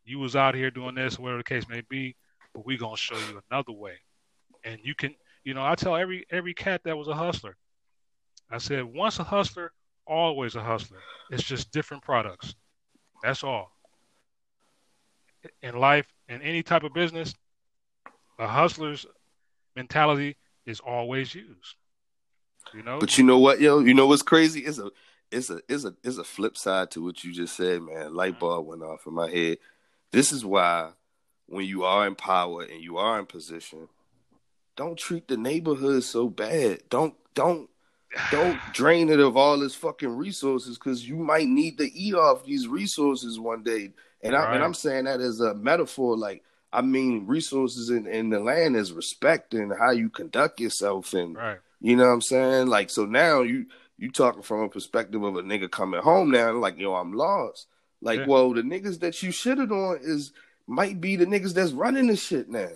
you 0.05 0.19
was 0.19 0.35
out 0.35 0.55
here 0.55 0.69
doing 0.69 0.95
this, 0.95 1.17
whatever 1.17 1.39
the 1.39 1.43
case 1.43 1.67
may 1.67 1.81
be, 1.89 2.15
but 2.53 2.65
we 2.65 2.77
gonna 2.77 2.97
show 2.97 3.15
you 3.15 3.41
another 3.49 3.71
way. 3.71 3.95
And 4.63 4.79
you 4.83 4.93
can, 4.95 5.15
you 5.43 5.53
know, 5.53 5.65
I 5.65 5.75
tell 5.75 5.95
every 5.95 6.25
every 6.29 6.53
cat 6.53 6.81
that 6.83 6.97
was 6.97 7.07
a 7.07 7.15
hustler, 7.15 7.55
I 8.49 8.59
said, 8.59 8.83
once 8.83 9.19
a 9.19 9.23
hustler, 9.23 9.71
always 10.05 10.55
a 10.55 10.63
hustler. 10.63 10.99
It's 11.31 11.43
just 11.43 11.71
different 11.71 12.03
products. 12.03 12.55
That's 13.23 13.43
all. 13.43 13.71
In 15.61 15.75
life, 15.75 16.07
in 16.29 16.41
any 16.41 16.63
type 16.63 16.83
of 16.83 16.93
business, 16.93 17.33
a 18.37 18.47
hustler's 18.47 19.05
mentality 19.75 20.37
is 20.65 20.79
always 20.79 21.33
used. 21.33 21.75
You 22.73 22.83
know. 22.83 22.99
But 22.99 23.17
you 23.17 23.23
know 23.23 23.39
what, 23.39 23.59
yo? 23.59 23.79
You 23.79 23.93
know 23.93 24.07
what's 24.07 24.21
crazy? 24.21 24.61
It's 24.61 24.79
a 24.79 24.89
it's 25.31 25.49
a 25.49 25.61
it's 25.67 25.85
a 25.85 25.93
it's 26.03 26.17
a 26.17 26.23
flip 26.23 26.57
side 26.57 26.91
to 26.91 27.03
what 27.03 27.23
you 27.23 27.33
just 27.33 27.55
said, 27.55 27.81
man. 27.81 28.13
Light 28.13 28.33
mm-hmm. 28.33 28.39
bulb 28.39 28.67
went 28.67 28.83
off 28.83 29.05
in 29.05 29.13
my 29.13 29.29
head. 29.29 29.57
This 30.11 30.31
is 30.31 30.45
why 30.45 30.91
when 31.47 31.65
you 31.65 31.83
are 31.83 32.07
in 32.07 32.15
power 32.15 32.63
and 32.63 32.81
you 32.81 32.97
are 32.97 33.19
in 33.19 33.25
position, 33.25 33.89
don't 34.75 34.97
treat 34.97 35.27
the 35.27 35.37
neighborhood 35.37 36.03
so 36.03 36.29
bad. 36.29 36.83
Don't 36.89 37.15
don't 37.33 37.69
don't 38.31 38.59
drain 38.73 39.09
it 39.09 39.19
of 39.19 39.35
all 39.35 39.61
its 39.63 39.75
fucking 39.75 40.15
resources 40.15 40.77
because 40.77 41.07
you 41.07 41.15
might 41.15 41.47
need 41.47 41.77
to 41.79 41.91
eat 41.93 42.13
off 42.13 42.45
these 42.45 42.67
resources 42.67 43.39
one 43.39 43.63
day. 43.63 43.91
And, 44.21 44.35
I, 44.35 44.53
and 44.53 44.63
I'm 44.63 44.73
saying 44.73 45.03
that 45.03 45.19
as 45.19 45.41
a 45.41 45.53
metaphor, 45.53 46.15
like 46.15 46.43
I 46.73 46.81
mean, 46.81 47.27
resources 47.27 47.89
in, 47.89 48.07
in 48.07 48.29
the 48.29 48.39
land 48.39 48.75
is 48.75 48.91
respect 48.91 49.53
and 49.53 49.71
how 49.77 49.91
you 49.91 50.09
conduct 50.09 50.59
yourself, 50.59 51.13
and 51.13 51.35
right. 51.35 51.59
you 51.79 51.95
know 51.95 52.07
what 52.07 52.13
I'm 52.13 52.21
saying. 52.21 52.67
Like, 52.67 52.89
so 52.89 53.05
now 53.05 53.41
you 53.41 53.67
you 53.97 54.11
talking 54.11 54.41
from 54.41 54.61
a 54.61 54.69
perspective 54.69 55.23
of 55.23 55.35
a 55.35 55.43
nigga 55.43 55.69
coming 55.69 56.01
home 56.01 56.31
now, 56.31 56.51
like 56.53 56.77
yo, 56.79 56.95
I'm 56.95 57.13
lost. 57.13 57.67
Like, 58.01 58.21
yeah. 58.21 58.25
well, 58.27 58.53
the 58.53 58.63
niggas 58.63 58.99
that 58.99 59.21
you 59.21 59.29
shitted 59.29 59.71
on 59.71 59.99
is 60.01 60.33
might 60.67 60.99
be 60.99 61.15
the 61.15 61.25
niggas 61.25 61.53
that's 61.53 61.71
running 61.71 62.07
the 62.07 62.15
shit 62.15 62.49
now. 62.49 62.69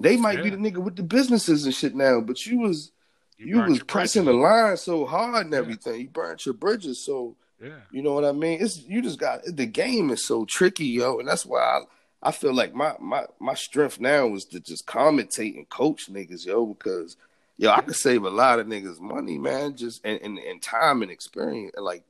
They 0.00 0.16
might 0.16 0.38
yeah. 0.38 0.44
be 0.44 0.50
the 0.50 0.56
nigga 0.56 0.78
with 0.78 0.96
the 0.96 1.02
businesses 1.02 1.64
and 1.64 1.74
shit 1.74 1.94
now, 1.94 2.20
but 2.20 2.46
you 2.46 2.60
was 2.60 2.92
you, 3.36 3.56
you 3.56 3.62
was 3.62 3.82
pressing 3.82 4.24
bridges. 4.24 4.38
the 4.38 4.42
line 4.42 4.76
so 4.76 5.06
hard 5.06 5.46
and 5.46 5.54
everything. 5.54 5.94
Yeah. 5.94 6.00
You 6.02 6.08
burnt 6.08 6.46
your 6.46 6.54
bridges, 6.54 7.04
so 7.04 7.36
yeah. 7.62 7.80
You 7.90 8.02
know 8.02 8.12
what 8.12 8.24
I 8.24 8.32
mean? 8.32 8.58
It's 8.60 8.82
you 8.86 9.02
just 9.02 9.18
got 9.18 9.40
the 9.44 9.66
game 9.66 10.10
is 10.10 10.26
so 10.26 10.44
tricky, 10.44 10.86
yo, 10.86 11.18
and 11.18 11.28
that's 11.28 11.46
why 11.46 11.60
I 11.60 11.80
I 12.24 12.32
feel 12.32 12.54
like 12.54 12.74
my 12.74 12.94
my 12.98 13.26
my 13.38 13.54
strength 13.54 14.00
now 14.00 14.34
is 14.34 14.46
to 14.46 14.60
just 14.60 14.86
commentate 14.86 15.56
and 15.56 15.68
coach 15.68 16.10
niggas, 16.10 16.46
yo, 16.46 16.64
because 16.66 17.16
yo, 17.58 17.70
I 17.70 17.82
could 17.82 17.94
save 17.94 18.24
a 18.24 18.30
lot 18.30 18.58
of 18.58 18.66
niggas 18.66 18.98
money, 18.98 19.38
man, 19.38 19.76
just 19.76 20.00
and 20.04 20.20
and, 20.22 20.38
and 20.38 20.62
time 20.62 21.02
and 21.02 21.10
experience, 21.10 21.72
like 21.76 22.02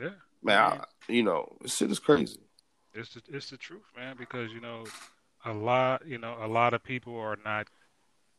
yeah, 0.00 0.10
man, 0.42 0.58
I, 0.58 0.84
you 1.08 1.24
know, 1.24 1.56
this 1.60 1.76
shit 1.76 1.90
is 1.90 1.98
crazy. 1.98 2.38
It's 2.94 3.14
the, 3.14 3.22
it's 3.28 3.50
the 3.50 3.56
truth, 3.56 3.82
man, 3.96 4.14
because 4.16 4.52
you 4.52 4.60
know, 4.60 4.84
a 5.44 5.52
lot, 5.52 6.06
you 6.06 6.18
know, 6.18 6.36
a 6.40 6.46
lot 6.46 6.72
of 6.72 6.82
people 6.82 7.18
are 7.18 7.38
not 7.44 7.66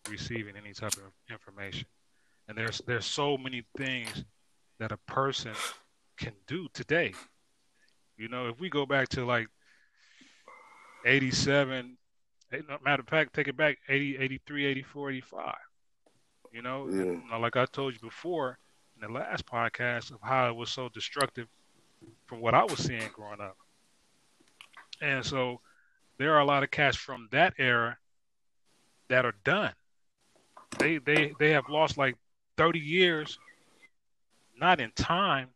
receiving 0.09 0.55
any 0.55 0.73
type 0.73 0.93
of 0.93 1.11
information, 1.29 1.87
and 2.47 2.57
there's 2.57 2.81
there's 2.87 3.05
so 3.05 3.37
many 3.37 3.63
things 3.75 4.23
that 4.79 4.93
a 4.93 4.97
person 5.07 5.53
can 6.17 6.33
do 6.47 6.67
today. 6.73 7.13
You 8.17 8.29
know, 8.29 8.47
if 8.47 8.59
we 8.59 8.69
go 8.69 8.85
back 8.85 9.09
to 9.09 9.25
like 9.25 9.49
87, 11.05 11.97
eh, 12.51 12.59
matter 12.83 13.01
of 13.01 13.07
fact, 13.07 13.33
take 13.33 13.47
it 13.47 13.57
back 13.57 13.77
80, 13.87 14.17
83, 14.17 14.65
84, 14.65 15.11
85. 15.11 15.55
You 16.53 16.61
know, 16.61 16.87
yeah. 16.89 17.01
and, 17.01 17.41
like 17.41 17.55
I 17.55 17.65
told 17.65 17.93
you 17.93 17.99
before 17.99 18.57
in 18.95 19.07
the 19.07 19.13
last 19.13 19.45
podcast 19.45 20.11
of 20.11 20.19
how 20.21 20.49
it 20.49 20.55
was 20.55 20.69
so 20.69 20.89
destructive 20.89 21.47
from 22.25 22.41
what 22.41 22.53
I 22.53 22.63
was 22.63 22.79
seeing 22.79 23.09
growing 23.13 23.41
up. 23.41 23.57
And 25.01 25.23
so 25.23 25.61
there 26.17 26.33
are 26.33 26.39
a 26.39 26.45
lot 26.45 26.63
of 26.63 26.71
cats 26.71 26.97
from 26.97 27.27
that 27.31 27.53
era 27.59 27.97
that 29.09 29.25
are 29.25 29.35
done. 29.43 29.73
They 30.79 30.97
they 30.97 31.33
they 31.39 31.51
have 31.51 31.69
lost 31.69 31.97
like 31.97 32.15
30 32.57 32.79
years 32.79 33.37
not 34.59 34.79
in 34.79 34.91
time, 34.91 35.49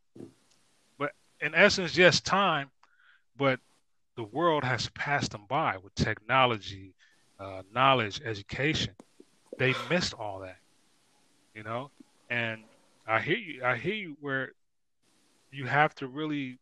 but 0.98 1.12
in 1.40 1.56
essence, 1.56 1.98
yes, 1.98 2.22
time, 2.22 2.70
but 3.38 3.60
the 4.22 4.28
world 4.28 4.63
has 4.63 4.88
passed 4.90 5.32
them 5.32 5.46
by 5.50 5.78
with 5.84 5.96
technology, 5.96 6.94
uh, 7.40 7.63
knowledge, 7.74 8.22
education. 8.24 8.94
They 9.58 9.74
missed 9.90 10.13
all 10.13 10.42
that, 10.42 10.58
you 11.56 11.63
know. 11.63 11.90
And 12.30 12.62
I 13.08 13.20
hear 13.20 13.38
you. 13.38 13.63
I 13.63 13.78
hear 13.78 13.96
you. 13.96 14.16
Where 14.22 14.51
you 15.51 15.66
have 15.66 15.96
to 15.96 16.08
really, 16.08 16.60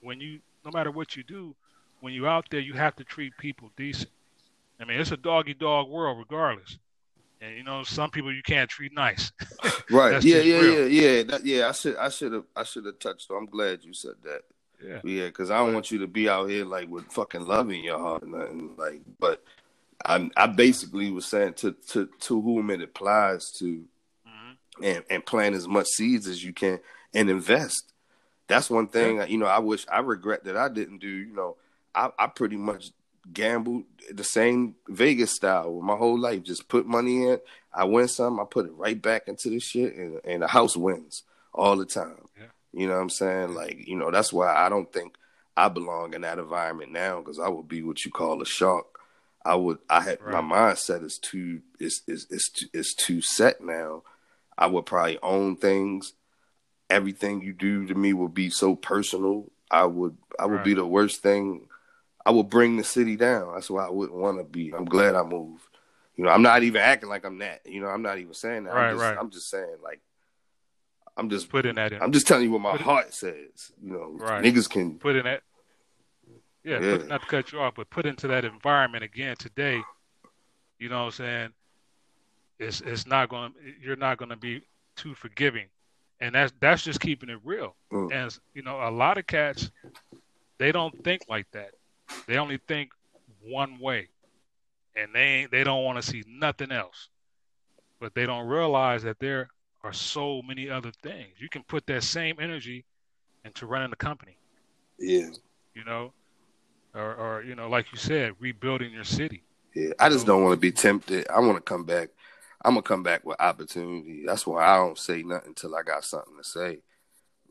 when 0.00 0.18
you, 0.18 0.40
no 0.64 0.70
matter 0.70 0.90
what 0.90 1.14
you 1.14 1.22
do, 1.24 1.54
when 2.00 2.14
you're 2.14 2.26
out 2.26 2.46
there, 2.50 2.60
you 2.60 2.72
have 2.72 2.96
to 2.96 3.04
treat 3.04 3.36
people 3.36 3.70
decent. 3.76 4.10
I 4.80 4.86
mean, 4.86 4.98
it's 4.98 5.12
a 5.12 5.18
doggy 5.18 5.52
dog 5.52 5.90
world, 5.90 6.16
regardless. 6.18 6.78
And 7.42 7.54
you 7.54 7.64
know, 7.64 7.82
some 7.82 8.08
people 8.10 8.34
you 8.34 8.42
can't 8.42 8.70
treat 8.70 8.94
nice. 8.94 9.30
right. 9.90 10.22
yeah, 10.24 10.38
yeah, 10.38 10.62
yeah, 10.62 10.84
yeah, 10.84 11.22
that, 11.24 11.44
yeah. 11.44 11.68
I 11.68 11.72
should, 11.72 11.96
I 11.96 12.08
should 12.08 12.32
have, 12.32 12.44
I 12.56 12.62
should 12.62 12.86
have 12.86 12.98
touched. 12.98 13.30
I'm 13.30 13.44
glad 13.44 13.84
you 13.84 13.92
said 13.92 14.14
that. 14.24 14.40
Yeah. 14.84 15.00
Yeah, 15.04 15.26
because 15.26 15.50
I 15.50 15.58
don't 15.58 15.74
want 15.74 15.90
you 15.90 15.98
to 15.98 16.06
be 16.06 16.28
out 16.28 16.48
here 16.48 16.64
like 16.64 16.88
with 16.88 17.06
fucking 17.06 17.46
love 17.46 17.70
in 17.70 17.82
your 17.82 17.98
heart, 17.98 18.26
nothing 18.26 18.74
like. 18.76 19.00
But 19.18 19.42
I, 20.04 20.30
I 20.36 20.46
basically 20.46 21.10
was 21.10 21.26
saying 21.26 21.54
to 21.54 21.72
to 21.90 22.08
to 22.20 22.40
whom 22.40 22.70
it 22.70 22.82
applies 22.82 23.50
to, 23.58 23.84
mm-hmm. 24.26 24.84
and 24.84 25.04
and 25.10 25.26
plant 25.26 25.56
as 25.56 25.66
much 25.66 25.86
seeds 25.88 26.26
as 26.26 26.44
you 26.44 26.52
can 26.52 26.78
and 27.12 27.28
invest. 27.28 27.92
That's 28.46 28.70
one 28.70 28.88
thing. 28.88 29.16
Yeah. 29.16 29.26
You 29.26 29.38
know, 29.38 29.46
I 29.46 29.58
wish 29.58 29.84
I 29.90 30.00
regret 30.00 30.44
that 30.44 30.56
I 30.56 30.68
didn't 30.68 30.98
do. 30.98 31.08
You 31.08 31.34
know, 31.34 31.56
I, 31.94 32.10
I 32.18 32.26
pretty 32.28 32.56
much 32.56 32.90
gambled 33.32 33.84
the 34.10 34.24
same 34.24 34.74
Vegas 34.88 35.32
style 35.32 35.74
with 35.74 35.84
my 35.84 35.96
whole 35.96 36.18
life. 36.18 36.42
Just 36.42 36.68
put 36.68 36.86
money 36.86 37.24
in, 37.24 37.40
I 37.72 37.84
win 37.84 38.08
some, 38.08 38.40
I 38.40 38.44
put 38.44 38.66
it 38.66 38.72
right 38.72 39.00
back 39.00 39.28
into 39.28 39.50
the 39.50 39.60
shit, 39.60 39.94
and, 39.94 40.20
and 40.24 40.42
the 40.42 40.46
house 40.48 40.76
wins 40.76 41.24
all 41.52 41.76
the 41.76 41.84
time. 41.84 42.28
Yeah. 42.38 42.46
You 42.78 42.86
know 42.86 42.94
what 42.94 43.02
I'm 43.02 43.10
saying? 43.10 43.54
Like, 43.54 43.86
you 43.86 43.96
know, 43.96 44.10
that's 44.10 44.32
why 44.32 44.54
I 44.54 44.68
don't 44.68 44.92
think 44.92 45.16
I 45.56 45.68
belong 45.68 46.14
in 46.14 46.22
that 46.22 46.38
environment 46.38 46.92
now 46.92 47.18
because 47.20 47.38
I 47.38 47.48
would 47.48 47.68
be 47.68 47.82
what 47.82 48.04
you 48.04 48.10
call 48.10 48.40
a 48.40 48.46
shark. 48.46 48.86
I 49.44 49.54
would. 49.54 49.78
I 49.88 50.00
had 50.00 50.20
right. 50.20 50.42
my 50.42 50.56
mindset 50.56 51.04
is 51.04 51.18
too 51.18 51.62
is 51.80 52.02
is 52.06 52.26
is 52.30 52.48
too, 52.48 52.66
is 52.72 52.94
too 52.94 53.20
set 53.20 53.60
now. 53.60 54.02
I 54.56 54.66
would 54.66 54.86
probably 54.86 55.18
own 55.22 55.56
things. 55.56 56.12
Everything 56.90 57.42
you 57.42 57.52
do 57.52 57.86
to 57.86 57.94
me 57.94 58.12
would 58.12 58.34
be 58.34 58.50
so 58.50 58.74
personal. 58.74 59.50
I 59.70 59.84
would 59.84 60.16
I 60.38 60.46
would 60.46 60.56
right. 60.56 60.64
be 60.64 60.74
the 60.74 60.86
worst 60.86 61.22
thing 61.22 61.68
I 62.28 62.30
would 62.30 62.50
bring 62.50 62.76
the 62.76 62.84
city 62.84 63.16
down. 63.16 63.54
That's 63.54 63.70
why 63.70 63.86
I 63.86 63.90
wouldn't 63.90 64.18
want 64.18 64.36
to 64.36 64.44
be. 64.44 64.70
I'm 64.74 64.84
glad 64.84 65.14
I 65.14 65.22
moved. 65.22 65.62
You 66.14 66.24
know, 66.24 66.30
I'm 66.30 66.42
not 66.42 66.62
even 66.62 66.82
acting 66.82 67.08
like 67.08 67.24
I'm 67.24 67.38
that. 67.38 67.62
You 67.64 67.80
know, 67.80 67.88
I'm 67.88 68.02
not 68.02 68.18
even 68.18 68.34
saying 68.34 68.64
that. 68.64 68.74
Right, 68.74 68.90
I'm 68.90 68.96
just, 68.96 69.02
right. 69.02 69.16
I'm 69.18 69.30
just 69.30 69.48
saying 69.48 69.76
like 69.82 70.02
I'm 71.18 71.28
just 71.28 71.48
putting 71.48 71.74
that 71.74 71.92
in. 71.92 72.00
I'm 72.00 72.12
just 72.12 72.28
telling 72.28 72.44
you 72.44 72.52
what 72.52 72.60
my 72.60 72.72
put 72.72 72.80
heart 72.80 73.06
it, 73.08 73.14
says. 73.14 73.72
You 73.82 73.92
know, 73.92 74.10
right. 74.12 74.42
niggas 74.42 74.70
can 74.70 74.98
put 74.98 75.16
in 75.16 75.24
that. 75.24 75.42
Yeah, 76.62 76.80
yeah. 76.80 76.96
Put, 76.96 77.08
not 77.08 77.20
to 77.22 77.26
cut 77.26 77.52
you 77.52 77.60
off, 77.60 77.74
but 77.74 77.90
put 77.90 78.06
into 78.06 78.28
that 78.28 78.44
environment 78.44 79.02
again 79.02 79.36
today. 79.36 79.82
You 80.78 80.88
know 80.88 81.00
what 81.00 81.06
I'm 81.06 81.10
saying? 81.10 81.48
It's 82.60 82.80
it's 82.82 83.06
not 83.06 83.28
going. 83.28 83.52
You're 83.82 83.96
not 83.96 84.18
going 84.18 84.28
to 84.28 84.36
be 84.36 84.62
too 84.94 85.14
forgiving, 85.14 85.66
and 86.20 86.36
that's 86.36 86.52
that's 86.60 86.82
just 86.82 87.00
keeping 87.00 87.30
it 87.30 87.40
real. 87.44 87.74
Mm. 87.92 88.12
And 88.12 88.38
you 88.54 88.62
know, 88.62 88.80
a 88.80 88.90
lot 88.90 89.18
of 89.18 89.26
cats, 89.26 89.72
they 90.58 90.70
don't 90.70 91.02
think 91.02 91.22
like 91.28 91.50
that. 91.50 91.70
They 92.28 92.38
only 92.38 92.60
think 92.68 92.90
one 93.42 93.80
way, 93.80 94.08
and 94.94 95.12
they 95.12 95.48
they 95.50 95.64
don't 95.64 95.84
want 95.84 96.00
to 96.00 96.08
see 96.08 96.22
nothing 96.28 96.70
else. 96.70 97.08
But 98.00 98.14
they 98.14 98.24
don't 98.26 98.46
realize 98.46 99.02
that 99.02 99.18
there 99.18 99.48
are 99.84 99.92
so 99.92 100.42
many 100.42 100.68
other 100.68 100.92
things. 101.02 101.28
You 101.38 101.48
can 101.48 101.62
put 101.62 101.86
that 101.86 102.02
same 102.02 102.36
energy 102.40 102.84
into 103.44 103.66
running 103.66 103.90
the 103.90 103.96
company. 103.96 104.36
Yeah. 104.98 105.30
You 105.74 105.84
know, 105.84 106.12
or 106.94 107.14
or 107.14 107.42
you 107.42 107.54
know, 107.54 107.68
like 107.68 107.86
you 107.92 107.98
said, 107.98 108.34
rebuilding 108.40 108.92
your 108.92 109.04
city. 109.04 109.42
Yeah, 109.74 109.90
I 109.98 110.08
just 110.08 110.26
don't 110.26 110.42
want 110.42 110.54
to 110.54 110.60
be 110.60 110.72
tempted. 110.72 111.26
I 111.28 111.40
want 111.40 111.56
to 111.56 111.62
come 111.62 111.84
back. 111.84 112.08
I'm 112.64 112.72
gonna 112.72 112.82
come 112.82 113.04
back 113.04 113.24
with 113.24 113.40
opportunity. 113.40 114.24
That's 114.26 114.46
why 114.46 114.64
I 114.64 114.76
don't 114.76 114.98
say 114.98 115.22
nothing 115.22 115.50
until 115.50 115.76
I 115.76 115.82
got 115.82 116.04
something 116.04 116.36
to 116.36 116.44
say. 116.44 116.80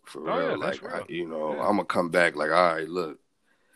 For 0.03 0.29
oh, 0.29 0.37
real, 0.37 0.49
yeah, 0.49 0.55
like 0.55 0.81
real. 0.81 0.93
I, 0.93 1.01
you 1.07 1.27
know, 1.27 1.53
yeah. 1.53 1.61
I'm 1.61 1.77
gonna 1.77 1.85
come 1.85 2.09
back 2.09 2.35
like, 2.35 2.51
all 2.51 2.73
right, 2.75 2.87
look, 2.87 3.19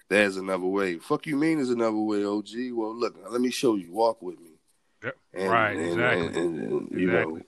there's 0.10 0.36
another 0.36 0.66
way. 0.66 0.98
Fuck 0.98 1.28
you 1.28 1.38
mean 1.38 1.58
there's 1.58 1.70
another 1.70 1.98
way, 1.98 2.26
OG? 2.26 2.74
Well, 2.74 2.94
look, 2.94 3.16
let 3.30 3.40
me 3.40 3.52
show 3.52 3.76
you. 3.76 3.94
Walk 3.94 4.22
with 4.22 4.40
me. 4.40 4.52
Yep. 5.04 5.18
And, 5.34 5.50
right, 5.50 5.78
and, 5.78 5.86
exactly. 5.86 6.28
And, 6.28 6.36
and, 6.36 6.92
you 6.92 7.10
exactly. 7.10 7.34
know, 7.34 7.46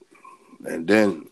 and 0.66 0.88
then 0.88 1.28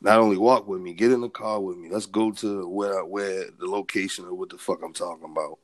not 0.00 0.18
only 0.18 0.36
walk 0.36 0.68
with 0.68 0.80
me, 0.80 0.92
get 0.92 1.12
in 1.12 1.20
the 1.20 1.28
car 1.28 1.60
with 1.60 1.76
me. 1.76 1.88
Let's 1.90 2.06
go 2.06 2.30
to 2.32 2.68
where 2.68 3.04
where 3.04 3.46
the 3.58 3.66
location 3.66 4.24
of 4.26 4.36
what 4.36 4.50
the 4.50 4.58
fuck 4.58 4.82
I'm 4.82 4.92
talking 4.92 5.24
about. 5.24 5.58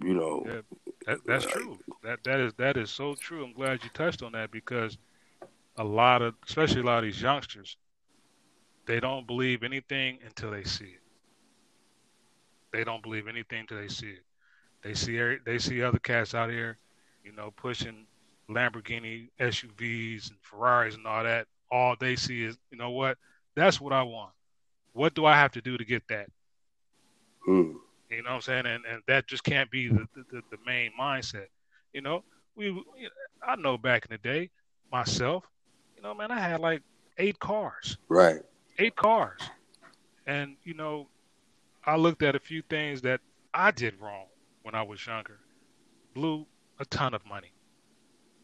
Mm-hmm. 0.00 0.06
You 0.06 0.14
know, 0.14 0.42
yeah, 0.46 0.60
that, 1.06 1.18
that's 1.26 1.44
like, 1.46 1.54
true. 1.54 1.78
That 2.02 2.24
that 2.24 2.40
is 2.40 2.52
that 2.58 2.76
is 2.76 2.90
so 2.90 3.14
true. 3.14 3.44
I'm 3.44 3.52
glad 3.52 3.82
you 3.82 3.90
touched 3.94 4.22
on 4.22 4.32
that 4.32 4.50
because 4.50 4.98
a 5.76 5.84
lot 5.84 6.22
of, 6.22 6.34
especially 6.46 6.80
a 6.80 6.84
lot 6.84 6.98
of 6.98 7.04
these 7.04 7.22
youngsters, 7.22 7.76
they 8.86 9.00
don't 9.00 9.26
believe 9.26 9.62
anything 9.62 10.18
until 10.26 10.50
they 10.50 10.64
see 10.64 10.84
it. 10.84 11.00
They 12.72 12.84
don't 12.84 13.02
believe 13.02 13.28
anything 13.28 13.66
till 13.66 13.78
they 13.78 13.88
see 13.88 14.10
it. 14.10 14.24
They 14.82 14.94
see 14.94 15.36
they 15.44 15.58
see 15.58 15.82
other 15.82 15.98
cats 15.98 16.34
out 16.34 16.50
here, 16.50 16.78
you 17.24 17.32
know, 17.32 17.52
pushing 17.56 18.06
Lamborghini 18.50 19.28
SUVs 19.40 20.30
and 20.30 20.38
Ferraris 20.40 20.94
and 20.96 21.06
all 21.06 21.24
that. 21.24 21.46
All 21.70 21.96
they 21.98 22.16
see 22.16 22.44
is, 22.44 22.56
you 22.70 22.78
know 22.78 22.90
what? 22.90 23.18
That's 23.54 23.80
what 23.80 23.92
I 23.92 24.02
want. 24.02 24.32
What 24.92 25.14
do 25.14 25.26
I 25.26 25.34
have 25.34 25.52
to 25.52 25.60
do 25.60 25.76
to 25.76 25.84
get 25.84 26.06
that? 26.08 26.30
Mm. 27.46 27.74
You 28.10 28.22
know 28.22 28.30
what 28.30 28.36
I'm 28.36 28.40
saying? 28.40 28.66
And 28.66 28.84
and 28.86 29.02
that 29.06 29.26
just 29.26 29.44
can't 29.44 29.70
be 29.70 29.88
the 29.88 30.06
the, 30.14 30.42
the 30.50 30.58
main 30.66 30.90
mindset. 30.98 31.46
You 31.92 32.00
know, 32.00 32.24
we 32.56 32.84
I 33.46 33.56
know 33.56 33.76
back 33.76 34.06
in 34.06 34.10
the 34.10 34.18
day, 34.18 34.50
myself, 34.90 35.44
you 35.96 36.02
know, 36.02 36.14
man, 36.14 36.30
I 36.30 36.40
had 36.40 36.60
like 36.60 36.82
eight 37.18 37.38
cars. 37.38 37.98
Right. 38.08 38.40
Eight 38.78 38.96
cars. 38.96 39.40
And 40.26 40.56
you 40.64 40.74
know, 40.74 41.08
I 41.84 41.96
looked 41.96 42.22
at 42.22 42.34
a 42.34 42.40
few 42.40 42.62
things 42.62 43.02
that 43.02 43.20
I 43.52 43.70
did 43.70 43.94
wrong 44.00 44.26
when 44.62 44.74
I 44.74 44.82
was 44.82 45.04
younger, 45.06 45.38
blew 46.14 46.46
a 46.78 46.84
ton 46.84 47.14
of 47.14 47.24
money. 47.26 47.52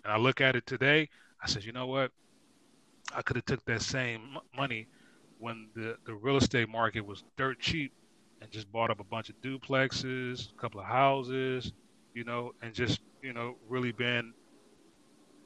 And 0.04 0.12
I 0.12 0.16
look 0.16 0.40
at 0.40 0.56
it 0.56 0.66
today, 0.66 1.08
I 1.42 1.46
said, 1.46 1.64
you 1.64 1.72
know 1.72 1.86
what? 1.86 2.10
I 3.12 3.22
could 3.22 3.36
have 3.36 3.44
took 3.44 3.64
that 3.66 3.82
same 3.82 4.38
money 4.56 4.86
when 5.38 5.68
the, 5.74 5.96
the 6.06 6.14
real 6.14 6.36
estate 6.36 6.68
market 6.68 7.04
was 7.04 7.24
dirt 7.36 7.60
cheap 7.60 7.92
and 8.40 8.50
just 8.50 8.70
bought 8.72 8.90
up 8.90 9.00
a 9.00 9.04
bunch 9.04 9.28
of 9.28 9.40
duplexes, 9.42 10.50
a 10.50 10.60
couple 10.60 10.80
of 10.80 10.86
houses, 10.86 11.72
you 12.14 12.24
know, 12.24 12.52
and 12.62 12.72
just, 12.74 13.00
you 13.22 13.32
know, 13.32 13.56
really 13.68 13.92
been, 13.92 14.32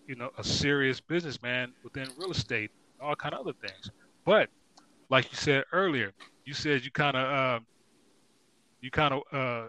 you 0.07 0.15
know, 0.15 0.31
a 0.39 0.45
serious 0.45 1.01
businessman 1.01 1.73
within 1.83 2.09
real 2.17 2.31
estate, 2.31 2.71
all 3.01 3.17
kind 3.17 3.35
of 3.35 3.41
other 3.41 3.55
things. 3.61 3.91
But 4.25 4.51
like 5.11 5.31
you 5.31 5.37
said 5.37 5.65
earlier, 5.73 6.13
you 6.45 6.55
said 6.55 6.85
you 6.85 6.91
kind 6.91 7.17
of 7.17 7.61
uh, 7.61 7.61
you 8.81 8.91
kind 8.91 9.15
of 9.15 9.23
uh, 9.33 9.69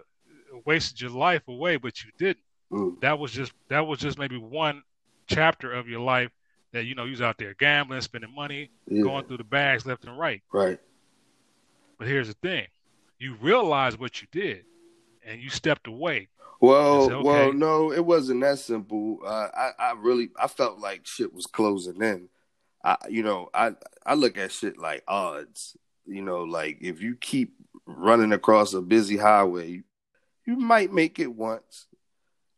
wasted 0.65 1.01
your 1.01 1.11
life 1.11 1.47
away, 1.47 1.77
but 1.77 2.03
you 2.03 2.11
didn't. 2.17 2.43
Mm. 2.71 2.99
That 3.01 3.17
was 3.19 3.31
just 3.31 3.51
that 3.69 3.85
was 3.85 3.99
just 3.99 4.17
maybe 4.17 4.37
one 4.37 4.83
chapter 5.27 5.73
of 5.73 5.87
your 5.87 6.01
life 6.01 6.31
that 6.73 6.85
you 6.85 6.95
know 6.95 7.05
you 7.05 7.11
was 7.11 7.21
out 7.21 7.37
there 7.37 7.53
gambling, 7.55 8.01
spending 8.01 8.33
money, 8.33 8.69
yeah. 8.87 9.01
going 9.01 9.25
through 9.25 9.37
the 9.37 9.43
bags 9.43 9.85
left 9.85 10.05
and 10.05 10.17
right. 10.17 10.41
Right. 10.51 10.79
But 11.97 12.07
here's 12.07 12.27
the 12.27 12.35
thing: 12.35 12.67
you 13.17 13.35
realize 13.41 13.97
what 13.97 14.21
you 14.21 14.27
did, 14.31 14.65
and 15.25 15.41
you 15.41 15.49
stepped 15.49 15.87
away. 15.87 16.29
Well, 16.61 17.07
said, 17.07 17.13
okay. 17.13 17.27
well, 17.27 17.53
no, 17.53 17.91
it 17.91 18.05
wasn't 18.05 18.41
that 18.41 18.59
simple. 18.59 19.19
Uh, 19.25 19.47
I, 19.55 19.71
I 19.79 19.93
really, 19.97 20.29
I 20.37 20.47
felt 20.47 20.79
like 20.79 21.07
shit 21.07 21.33
was 21.33 21.45
closing 21.45 22.01
in. 22.01 22.27
I, 22.83 22.97
you 23.09 23.23
know, 23.23 23.49
I, 23.53 23.73
I 24.05 24.15
look 24.15 24.37
at 24.37 24.51
shit 24.51 24.77
like 24.77 25.03
odds. 25.07 25.77
You 26.05 26.21
know, 26.21 26.43
like 26.43 26.79
if 26.81 27.01
you 27.01 27.15
keep 27.15 27.53
running 27.85 28.33
across 28.33 28.73
a 28.73 28.81
busy 28.81 29.15
highway, 29.15 29.83
you 30.45 30.55
might 30.57 30.91
make 30.91 31.19
it 31.19 31.33
once. 31.33 31.87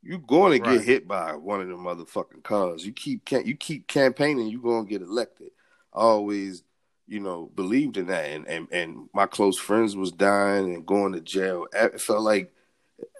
You're 0.04 0.20
going 0.20 0.62
to 0.62 0.68
right. 0.68 0.78
get 0.78 0.86
hit 0.86 1.08
by 1.08 1.36
one 1.36 1.62
of 1.62 1.68
the 1.68 1.76
motherfucking 1.76 2.44
cars. 2.44 2.86
You 2.86 2.92
keep 2.92 3.26
can 3.26 3.46
you 3.46 3.56
keep 3.56 3.88
campaigning, 3.88 4.48
you're 4.48 4.62
going 4.62 4.86
to 4.86 4.90
get 4.90 5.02
elected. 5.02 5.52
I 5.94 6.00
always, 6.00 6.64
you 7.08 7.20
know, 7.20 7.52
believed 7.56 7.98
in 7.98 8.08
that, 8.08 8.26
and 8.26 8.48
and 8.48 8.68
and 8.72 9.10
my 9.14 9.28
close 9.28 9.60
friends 9.60 9.96
was 9.96 10.12
dying 10.12 10.74
and 10.74 10.86
going 10.86 11.14
to 11.14 11.22
jail. 11.22 11.68
It 11.74 12.02
felt 12.02 12.22
like 12.22 12.52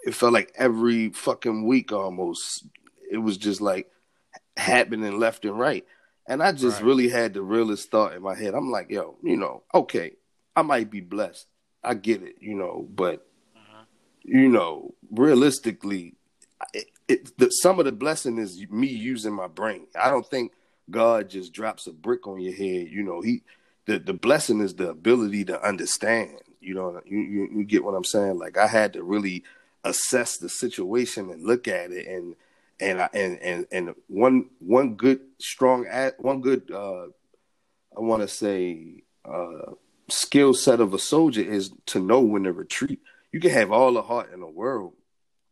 it 0.04 0.14
felt 0.14 0.32
like 0.32 0.52
every 0.56 1.10
fucking 1.10 1.66
week 1.66 1.92
almost. 1.92 2.66
It 3.10 3.18
was 3.18 3.36
just 3.36 3.60
like 3.60 3.88
happening 4.56 5.18
left 5.18 5.44
and 5.44 5.58
right. 5.58 5.84
And 6.26 6.42
I 6.42 6.52
just 6.52 6.78
right. 6.78 6.86
really 6.86 7.08
had 7.08 7.34
the 7.34 7.42
realest 7.42 7.90
thought 7.90 8.14
in 8.14 8.22
my 8.22 8.34
head. 8.34 8.54
I'm 8.54 8.70
like, 8.70 8.90
yo, 8.90 9.18
you 9.22 9.36
know, 9.36 9.64
okay, 9.74 10.12
I 10.54 10.62
might 10.62 10.90
be 10.90 11.00
blessed. 11.00 11.46
I 11.82 11.94
get 11.94 12.22
it, 12.22 12.36
you 12.40 12.54
know, 12.54 12.88
but 12.94 13.26
uh-huh. 13.56 13.84
you 14.22 14.48
know, 14.48 14.94
realistically, 15.10 16.14
it, 16.72 16.86
it, 17.08 17.38
the, 17.38 17.50
some 17.50 17.78
of 17.78 17.84
the 17.84 17.92
blessing 17.92 18.38
is 18.38 18.64
me 18.70 18.88
using 18.88 19.32
my 19.32 19.48
brain. 19.48 19.86
I 20.00 20.10
don't 20.10 20.26
think 20.26 20.52
God 20.90 21.30
just 21.30 21.52
drops 21.52 21.86
a 21.86 21.92
brick 21.92 22.26
on 22.26 22.40
your 22.40 22.54
head. 22.54 22.88
You 22.90 23.02
know, 23.02 23.20
he 23.20 23.42
the 23.86 23.98
the 23.98 24.14
blessing 24.14 24.60
is 24.60 24.74
the 24.74 24.90
ability 24.90 25.44
to 25.46 25.66
understand. 25.66 26.38
You 26.60 26.74
know, 26.74 27.00
you, 27.04 27.18
you, 27.18 27.48
you 27.56 27.64
get 27.64 27.84
what 27.84 27.94
I'm 27.94 28.04
saying. 28.04 28.38
Like 28.38 28.56
I 28.56 28.66
had 28.66 28.92
to 28.92 29.02
really 29.02 29.44
assess 29.84 30.36
the 30.36 30.48
situation 30.48 31.30
and 31.30 31.44
look 31.44 31.66
at 31.66 31.90
it 31.90 32.06
and 32.06 32.36
and 32.80 33.00
I, 33.00 33.08
and 33.12 33.38
and 33.40 33.66
and 33.72 33.94
one 34.08 34.50
one 34.58 34.94
good 34.94 35.20
strong 35.38 35.86
one 36.18 36.40
good 36.40 36.70
uh 36.70 37.06
I 37.96 38.00
want 38.00 38.22
to 38.22 38.28
say 38.28 39.02
uh 39.24 39.72
skill 40.08 40.54
set 40.54 40.80
of 40.80 40.94
a 40.94 40.98
soldier 40.98 41.42
is 41.42 41.72
to 41.86 42.00
know 42.00 42.20
when 42.20 42.44
to 42.44 42.52
retreat. 42.52 43.00
You 43.32 43.40
can 43.40 43.50
have 43.50 43.72
all 43.72 43.92
the 43.92 44.02
heart 44.02 44.32
in 44.32 44.40
the 44.40 44.46
world, 44.46 44.92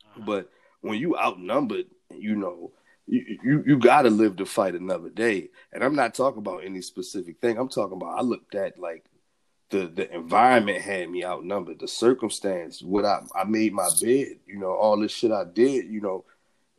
uh-huh. 0.04 0.22
but 0.26 0.50
when 0.80 0.98
you 0.98 1.16
outnumbered, 1.16 1.86
you 2.10 2.36
know, 2.36 2.72
you 3.06 3.38
you, 3.42 3.64
you 3.66 3.78
got 3.78 4.02
to 4.02 4.10
live 4.10 4.36
to 4.36 4.46
fight 4.46 4.74
another 4.74 5.10
day. 5.10 5.48
And 5.72 5.82
I'm 5.82 5.96
not 5.96 6.14
talking 6.14 6.38
about 6.38 6.64
any 6.64 6.80
specific 6.80 7.40
thing. 7.40 7.58
I'm 7.58 7.68
talking 7.68 7.96
about 7.96 8.18
I 8.18 8.22
looked 8.22 8.54
at 8.54 8.78
like 8.78 9.04
the 9.70 9.86
the 9.86 10.12
environment 10.14 10.82
had 10.82 11.10
me 11.10 11.24
outnumbered, 11.24 11.80
the 11.80 11.88
circumstance, 11.88 12.82
what 12.82 13.04
I 13.04 13.20
I 13.34 13.44
made 13.44 13.72
my 13.72 13.88
bed, 14.00 14.36
you 14.46 14.58
know, 14.58 14.72
all 14.72 14.98
this 14.98 15.12
shit 15.12 15.32
I 15.32 15.44
did, 15.44 15.86
you 15.86 16.00
know, 16.00 16.24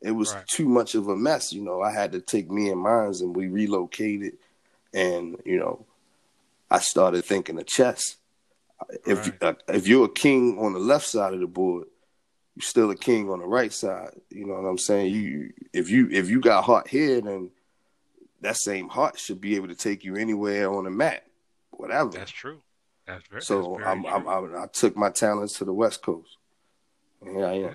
it 0.01 0.11
was 0.11 0.33
right. 0.33 0.45
too 0.47 0.67
much 0.67 0.95
of 0.95 1.07
a 1.07 1.15
mess. 1.15 1.53
You 1.53 1.61
know, 1.61 1.81
I 1.81 1.91
had 1.91 2.11
to 2.13 2.21
take 2.21 2.49
me 2.49 2.69
and 2.69 2.81
mines, 2.81 3.21
and 3.21 3.35
we 3.35 3.47
relocated, 3.47 4.33
and 4.93 5.37
you 5.45 5.59
know, 5.59 5.85
I 6.69 6.79
started 6.79 7.23
thinking 7.23 7.59
of 7.59 7.67
chess. 7.67 8.17
If 9.05 9.27
right. 9.27 9.43
uh, 9.43 9.53
if 9.67 9.87
you're 9.87 10.05
a 10.05 10.09
king 10.09 10.57
on 10.59 10.73
the 10.73 10.79
left 10.79 11.05
side 11.05 11.33
of 11.33 11.39
the 11.39 11.47
board, 11.47 11.85
you're 12.55 12.63
still 12.63 12.91
a 12.91 12.95
king 12.95 13.29
on 13.29 13.39
the 13.39 13.45
right 13.45 13.71
side. 13.71 14.11
You 14.29 14.45
know 14.45 14.55
what 14.55 14.67
I'm 14.67 14.77
saying? 14.77 15.13
You 15.13 15.53
if 15.73 15.89
you 15.89 16.09
if 16.11 16.29
you 16.29 16.41
got 16.41 16.63
heart 16.63 16.87
here, 16.87 17.21
then 17.21 17.51
that 18.41 18.57
same 18.57 18.89
heart 18.89 19.19
should 19.19 19.39
be 19.39 19.55
able 19.55 19.67
to 19.67 19.75
take 19.75 20.03
you 20.03 20.15
anywhere 20.15 20.71
on 20.71 20.83
the 20.83 20.89
map, 20.89 21.23
whatever. 21.71 22.09
That's 22.09 22.31
true. 22.31 22.61
That's 23.07 23.25
very. 23.27 23.41
True. 23.41 23.45
So 23.45 23.77
that's 23.77 23.83
very 23.83 24.07
I'm, 24.07 24.27
I'm, 24.27 24.55
i 24.55 24.67
took 24.67 24.97
my 24.97 25.09
talents 25.09 25.57
to 25.59 25.65
the 25.65 25.73
West 25.73 26.01
Coast. 26.01 26.37
Yeah, 27.25 27.45
I 27.45 27.53
am. 27.53 27.61
Yeah 27.61 27.73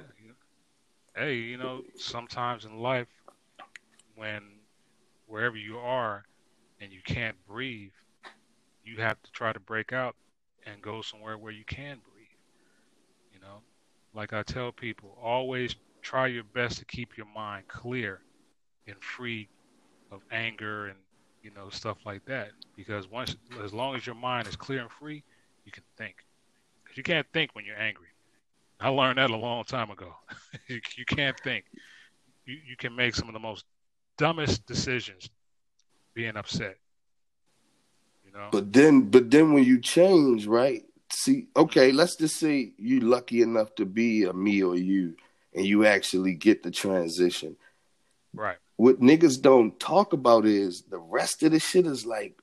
hey, 1.17 1.35
you 1.35 1.57
know, 1.57 1.83
sometimes 1.97 2.65
in 2.65 2.79
life, 2.79 3.09
when 4.15 4.43
wherever 5.27 5.57
you 5.57 5.79
are 5.79 6.25
and 6.81 6.93
you 6.93 7.01
can't 7.05 7.37
breathe, 7.49 7.93
you 8.85 9.01
have 9.01 9.21
to 9.23 9.33
try 9.33 9.53
to 9.53 9.61
break 9.61 9.93
out 9.93 10.15
and 10.67 10.81
go 10.83 11.01
somewhere 11.03 11.39
where 11.39 11.53
you 11.53 11.65
can 11.65 11.99
breathe. 12.13 12.16
Like 14.17 14.33
I 14.33 14.43
tell 14.43 14.73
people, 14.73 15.17
always 15.23 15.77
try 16.01 16.27
your 16.29 16.45
best 16.45 16.79
to 16.79 16.87
keep 16.87 17.19
your 17.19 17.27
mind 17.35 17.69
clear 17.69 18.23
and 18.87 18.97
free 19.03 19.47
of 20.11 20.23
anger 20.33 20.87
and 20.87 20.97
you 21.43 21.51
know 21.55 21.69
stuff 21.69 21.99
like 22.07 22.25
that. 22.25 22.49
Because 22.77 23.11
once, 23.11 23.37
as 23.63 23.75
long 23.75 23.95
as 23.95 24.07
your 24.07 24.15
mind 24.15 24.49
is 24.49 24.57
clear 24.57 24.81
and 24.81 24.91
free, 24.91 25.23
you 25.67 25.73
can 25.73 25.83
think. 25.99 26.25
Because 26.83 26.97
you 26.97 27.03
can't 27.03 27.27
think 27.35 27.55
when 27.55 27.67
you're 27.67 27.79
angry. 27.79 28.07
I 28.81 28.89
learned 28.89 29.19
that 29.19 29.31
a 29.31 29.37
long 29.37 29.65
time 29.65 29.91
ago. 29.91 30.15
you, 30.69 30.81
you, 30.97 31.05
can't 31.05 31.39
think. 31.41 31.67
You, 32.47 32.57
you 32.67 32.77
can 32.77 32.97
make 32.97 33.15
some 33.15 33.29
of 33.29 33.35
the 33.35 33.41
most 33.41 33.67
dumbest 34.17 34.65
decisions 34.67 35.29
being 36.15 36.37
upset. 36.37 36.77
You 38.25 38.33
know. 38.33 38.49
But 38.51 38.73
then, 38.73 39.03
but 39.03 39.31
then 39.31 39.53
when 39.53 39.65
you 39.65 39.79
change, 39.79 40.47
right? 40.47 40.85
See, 41.11 41.47
okay, 41.57 41.93
let's 41.93 42.17
just 42.17 42.37
say 42.37 42.73
you 42.79 43.01
lucky 43.01 43.43
enough 43.43 43.75
to 43.77 43.87
be 43.87 44.25
a 44.25 44.33
me 44.33 44.63
or 44.63 44.77
you, 44.77 45.17
and 45.55 45.65
you 45.65 45.87
actually 45.87 46.35
get 46.35 46.63
the 46.63 46.71
transition. 46.71 47.57
Right. 48.35 48.57
What 48.77 49.01
niggas 49.01 49.41
don't 49.41 49.79
talk 49.79 50.13
about 50.13 50.45
is 50.45 50.83
the 50.83 50.99
rest 50.99 51.43
of 51.43 51.53
the 51.53 51.61
shit 51.61 51.87
is 51.87 52.05
like 52.05 52.39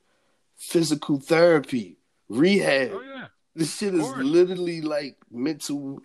physical 0.58 1.20
therapy, 1.20 1.98
rehab. 2.30 2.92
Oh 2.94 3.02
yeah. 3.02 3.28
This 3.56 3.78
shit 3.78 3.94
is 3.94 4.10
literally 4.16 4.82
like 4.82 5.18
mental 5.30 6.02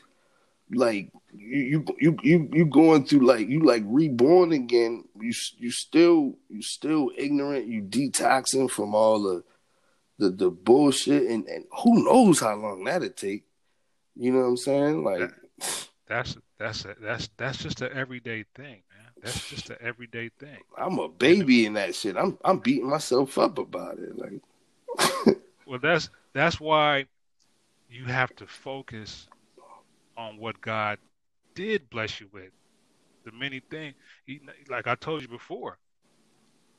like 0.71 1.11
you 1.35 1.85
you 1.99 2.17
you 2.23 2.49
you 2.53 2.67
going 2.67 3.05
through 3.05 3.27
like 3.27 3.49
you 3.49 3.61
like 3.65 3.83
reborn 3.87 4.53
again. 4.53 5.05
You 5.19 5.33
you 5.57 5.71
still 5.71 6.37
you 6.51 6.63
still 6.63 7.11
ignorant. 7.17 7.67
You 7.67 7.83
detoxing 7.83 8.71
from 8.71 8.95
all 8.95 9.23
the 9.23 9.45
the 10.19 10.31
the 10.31 10.51
bullshit, 10.51 11.31
and 11.31 11.47
and 11.47 11.65
who 11.83 12.05
knows 12.05 12.41
how 12.41 12.55
long 12.57 12.85
that'll 12.85 13.11
take. 13.11 13.45
You 14.17 14.33
know 14.33 14.41
what 14.41 14.47
I'm 14.47 14.57
saying? 14.57 15.05
Like 15.05 15.21
that, 15.21 15.89
that's 16.07 16.37
that's 16.59 16.85
a, 16.85 16.97
that's 17.01 17.29
that's 17.37 17.59
just 17.59 17.83
an 17.83 17.91
everyday 17.93 18.45
thing, 18.55 18.83
man. 18.91 19.13
That's 19.23 19.49
just 19.49 19.71
an 19.71 19.77
everyday 19.81 20.31
thing. 20.41 20.59
I'm 20.77 20.99
a 20.99 21.09
baby 21.09 21.67
in 21.67 21.75
that 21.75 21.95
shit. 21.95 22.17
I'm 22.17 22.39
I'm 22.45 22.59
beating 22.59 22.91
myself 22.91 23.39
up 23.39 23.59
about 23.59 23.99
it. 23.99 24.19
Like, 24.19 25.37
well, 25.67 25.79
that's 25.81 26.11
that's 26.33 26.61
why 26.61 27.07
you 27.89 28.05
have 28.05 28.35
to 28.37 28.47
focus 28.47 29.29
on 30.17 30.39
what 30.39 30.61
God 30.61 30.99
did 31.55 31.89
bless 31.91 32.21
you 32.21 32.29
with. 32.33 32.51
The 33.25 33.33
many 33.33 33.61
things, 33.61 33.95
like 34.69 34.87
I 34.87 34.95
told 34.95 35.23
you 35.23 35.29
before, 35.29 35.79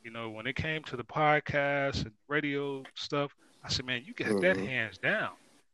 you 0.04 0.12
know, 0.12 0.30
when 0.30 0.48
it 0.48 0.56
came 0.56 0.84
to 0.84 0.98
the 0.98 1.04
podcast 1.04 2.04
and 2.04 2.12
radio 2.28 2.84
stuff, 2.96 3.36
I 3.64 3.70
said, 3.70 3.86
man, 3.86 4.04
you 4.06 4.14
got 4.14 4.30
mm-hmm. 4.30 4.40
that 4.40 4.58
hands 4.58 4.98
down. 4.98 5.32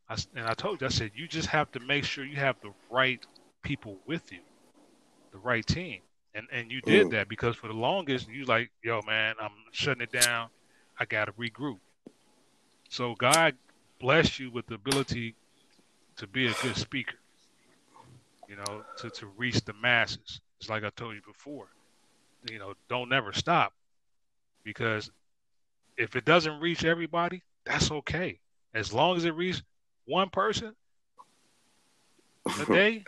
I, 0.09 0.17
and 0.35 0.45
I 0.47 0.53
told 0.53 0.81
you, 0.81 0.88
I 0.88 0.89
said, 0.89 1.11
you 1.15 1.27
just 1.27 1.47
have 1.47 1.71
to 1.71 1.79
make 1.79 2.03
sure 2.03 2.23
you 2.25 2.35
have 2.38 2.55
the 2.61 2.71
right 2.89 3.25
people 3.63 3.97
with 4.05 4.31
you, 4.31 4.39
the 5.31 5.39
right 5.39 5.65
team. 5.65 6.01
And 6.33 6.47
and 6.51 6.69
you 6.69 6.81
did 6.81 7.07
mm. 7.07 7.11
that 7.11 7.29
because 7.29 7.55
for 7.55 7.67
the 7.67 7.73
longest, 7.73 8.27
you 8.27 8.43
like, 8.43 8.69
yo, 8.83 9.01
man, 9.07 9.35
I'm 9.41 9.51
shutting 9.71 10.01
it 10.01 10.11
down. 10.11 10.49
I 10.99 11.05
got 11.05 11.25
to 11.25 11.31
regroup. 11.31 11.79
So 12.89 13.15
God 13.15 13.55
bless 14.01 14.38
you 14.38 14.51
with 14.51 14.67
the 14.67 14.75
ability 14.75 15.35
to 16.17 16.27
be 16.27 16.47
a 16.47 16.53
good 16.61 16.75
speaker 16.75 17.15
you 18.47 18.55
know, 18.55 18.83
to, 18.97 19.09
to 19.09 19.27
reach 19.38 19.63
the 19.65 19.73
masses. 19.73 20.39
It's 20.59 20.69
like 20.69 20.83
I 20.83 20.89
told 20.95 21.15
you 21.15 21.21
before, 21.25 21.67
you 22.49 22.59
know, 22.59 22.73
don't 22.89 23.09
never 23.09 23.33
stop 23.33 23.73
because 24.65 25.10
if 25.97 26.17
it 26.17 26.25
doesn't 26.25 26.60
reach 26.60 26.84
everybody, 26.84 27.41
that's 27.65 27.89
okay. 27.91 28.39
As 28.73 28.91
long 28.91 29.15
as 29.15 29.23
it 29.23 29.34
reaches 29.36 29.63
one 30.06 30.30
person 30.30 30.75
a 32.45 32.65
day. 32.67 33.06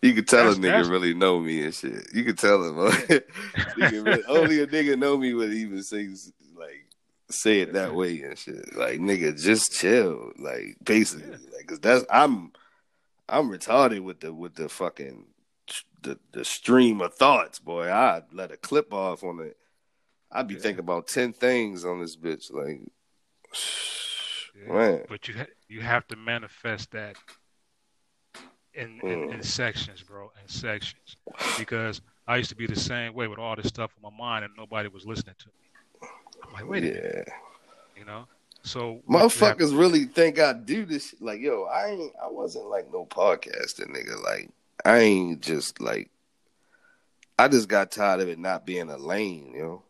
you 0.00 0.14
can 0.14 0.24
tell 0.24 0.50
a 0.50 0.54
nigga 0.54 0.88
really 0.88 1.12
know 1.12 1.38
me 1.38 1.62
and 1.64 1.74
shit. 1.74 2.06
You 2.14 2.24
can 2.24 2.36
tell 2.36 2.62
him. 2.64 2.76
really, 3.76 4.24
only 4.24 4.62
a 4.62 4.66
nigga 4.66 4.98
know 4.98 5.18
me 5.18 5.34
would 5.34 5.52
even 5.52 5.82
say 5.82 6.08
like 6.56 6.86
say 7.30 7.60
it 7.60 7.74
that 7.74 7.94
way 7.94 8.22
and 8.22 8.38
shit. 8.38 8.74
Like 8.74 9.00
nigga, 9.00 9.38
just 9.38 9.72
chill. 9.72 10.32
Like 10.38 10.76
basically, 10.82 11.30
yeah. 11.30 11.56
like, 11.56 11.66
cause 11.66 11.80
that's 11.80 12.04
I'm 12.10 12.52
I'm 13.28 13.50
retarded 13.50 14.00
with 14.00 14.20
the 14.20 14.32
with 14.32 14.54
the 14.54 14.68
fucking 14.68 15.26
the 16.02 16.18
the 16.32 16.44
stream 16.44 17.00
of 17.00 17.14
thoughts, 17.14 17.58
boy. 17.58 17.90
I 17.90 18.22
let 18.32 18.52
a 18.52 18.56
clip 18.56 18.92
off 18.92 19.22
on 19.22 19.40
it. 19.40 19.56
I'd 20.32 20.48
be 20.48 20.54
yeah. 20.54 20.60
thinking 20.60 20.80
about 20.80 21.06
ten 21.06 21.32
things 21.32 21.84
on 21.84 22.00
this 22.00 22.16
bitch, 22.16 22.52
like 22.52 22.80
yeah. 24.66 24.72
man. 24.72 25.04
But 25.08 25.28
you 25.28 25.34
ha- 25.34 25.46
you 25.68 25.80
have 25.80 26.06
to 26.08 26.16
manifest 26.16 26.90
that 26.92 27.16
in, 28.74 29.00
in, 29.02 29.28
mm. 29.28 29.34
in 29.34 29.42
sections, 29.42 30.02
bro, 30.02 30.32
in 30.42 30.48
sections, 30.48 31.16
because 31.58 32.00
I 32.26 32.36
used 32.36 32.50
to 32.50 32.56
be 32.56 32.66
the 32.66 32.78
same 32.78 33.14
way 33.14 33.28
with 33.28 33.38
all 33.38 33.56
this 33.56 33.66
stuff 33.66 33.92
in 33.96 34.02
my 34.02 34.16
mind, 34.16 34.44
and 34.44 34.54
nobody 34.56 34.88
was 34.88 35.04
listening 35.04 35.34
to 35.38 35.46
me. 35.48 36.08
I'm 36.44 36.52
like, 36.52 36.68
wait 36.68 36.84
a 36.84 36.86
minute, 36.86 37.28
you 37.96 38.04
know. 38.04 38.26
So 38.64 39.02
motherfuckers 39.08 39.76
really 39.76 40.04
think 40.04 40.38
I 40.38 40.52
do 40.52 40.84
this. 40.84 41.10
Shit. 41.10 41.22
Like, 41.22 41.40
yo, 41.40 41.64
I 41.64 41.88
ain't. 41.88 42.12
I 42.22 42.28
wasn't 42.28 42.66
like 42.66 42.92
no 42.92 43.06
podcasting 43.06 43.88
nigga. 43.88 44.22
Like, 44.22 44.50
I 44.84 44.98
ain't 44.98 45.40
just 45.40 45.80
like. 45.80 46.10
I 47.38 47.48
just 47.48 47.68
got 47.68 47.90
tired 47.90 48.20
of 48.20 48.28
it 48.28 48.38
not 48.38 48.66
being 48.66 48.88
a 48.88 48.96
lane, 48.96 49.52
you 49.54 49.62
know. 49.62 49.82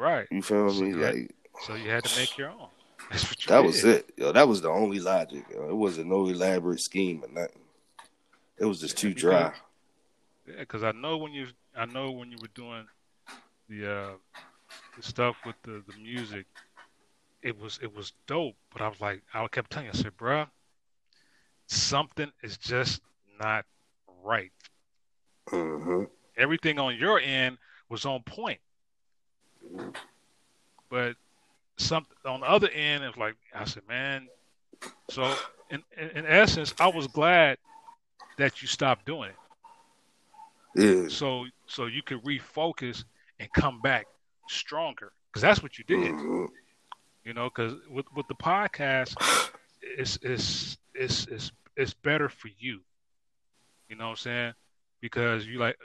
Right. 0.00 0.26
You 0.30 0.40
feel 0.40 0.70
so 0.70 0.80
me? 0.80 0.94
Like, 0.94 1.34
so 1.60 1.74
you 1.74 1.90
had 1.90 2.04
to 2.04 2.18
make 2.18 2.38
your 2.38 2.48
own. 2.48 2.68
that 3.10 3.36
did. 3.48 3.66
was 3.66 3.84
it. 3.84 4.10
Yo, 4.16 4.32
that 4.32 4.48
was 4.48 4.62
the 4.62 4.70
only 4.70 4.98
logic. 4.98 5.44
Yo. 5.52 5.68
It 5.68 5.76
wasn't 5.76 6.06
no 6.08 6.26
elaborate 6.26 6.80
scheme 6.80 7.22
or 7.22 7.28
nothing. 7.28 7.60
It 8.56 8.64
was 8.64 8.80
just 8.80 8.96
yeah, 8.96 9.10
too 9.10 9.14
dry. 9.14 9.52
Yeah, 10.46 10.54
because 10.60 10.84
I 10.84 10.92
know 10.92 11.18
when 11.18 11.34
you, 11.34 11.48
I 11.76 11.84
know 11.84 12.12
when 12.12 12.30
you 12.30 12.38
were 12.40 12.48
doing 12.54 12.86
the 13.68 13.92
uh, 13.92 14.10
the 14.96 15.02
stuff 15.02 15.36
with 15.44 15.56
the 15.64 15.82
the 15.86 16.02
music, 16.02 16.46
it 17.42 17.60
was 17.60 17.78
it 17.82 17.94
was 17.94 18.14
dope. 18.26 18.56
But 18.72 18.80
I 18.80 18.88
was 18.88 19.02
like, 19.02 19.22
I 19.34 19.46
kept 19.48 19.70
telling 19.70 19.88
you, 19.88 19.92
I 19.92 19.98
said, 19.98 20.16
bruh, 20.16 20.48
something 21.66 22.32
is 22.42 22.56
just 22.56 23.02
not 23.38 23.66
right. 24.24 24.52
Mm-hmm. 25.50 26.04
Everything 26.38 26.78
on 26.78 26.96
your 26.96 27.20
end 27.20 27.58
was 27.90 28.06
on 28.06 28.22
point, 28.22 28.60
but 30.90 31.16
some 31.76 32.06
on 32.24 32.40
the 32.40 32.50
other 32.50 32.68
end, 32.68 33.04
it's 33.04 33.16
like 33.16 33.36
I 33.54 33.64
said, 33.64 33.82
man. 33.88 34.28
So 35.10 35.34
in, 35.70 35.82
in 35.96 36.08
in 36.10 36.26
essence, 36.26 36.74
I 36.78 36.88
was 36.88 37.06
glad 37.06 37.58
that 38.38 38.62
you 38.62 38.68
stopped 38.68 39.06
doing 39.06 39.30
it. 39.30 39.36
Yeah. 40.76 41.08
So 41.08 41.46
so 41.66 41.86
you 41.86 42.02
could 42.02 42.22
refocus 42.24 43.04
and 43.38 43.52
come 43.52 43.80
back 43.80 44.06
stronger 44.48 45.12
because 45.28 45.42
that's 45.42 45.62
what 45.62 45.78
you 45.78 45.84
did. 45.84 46.12
Mm-hmm. 46.12 46.46
You 47.24 47.34
know, 47.34 47.48
because 47.48 47.74
with 47.90 48.06
with 48.14 48.26
the 48.28 48.34
podcast, 48.34 49.14
it's 49.82 50.18
it's 50.22 50.78
it's 50.94 51.26
it's 51.26 51.52
it's 51.76 51.94
better 51.94 52.28
for 52.28 52.48
you. 52.58 52.80
You 53.88 53.96
know 53.96 54.04
what 54.04 54.10
I'm 54.10 54.16
saying? 54.16 54.52
Because 55.00 55.46
you 55.46 55.58
like 55.58 55.76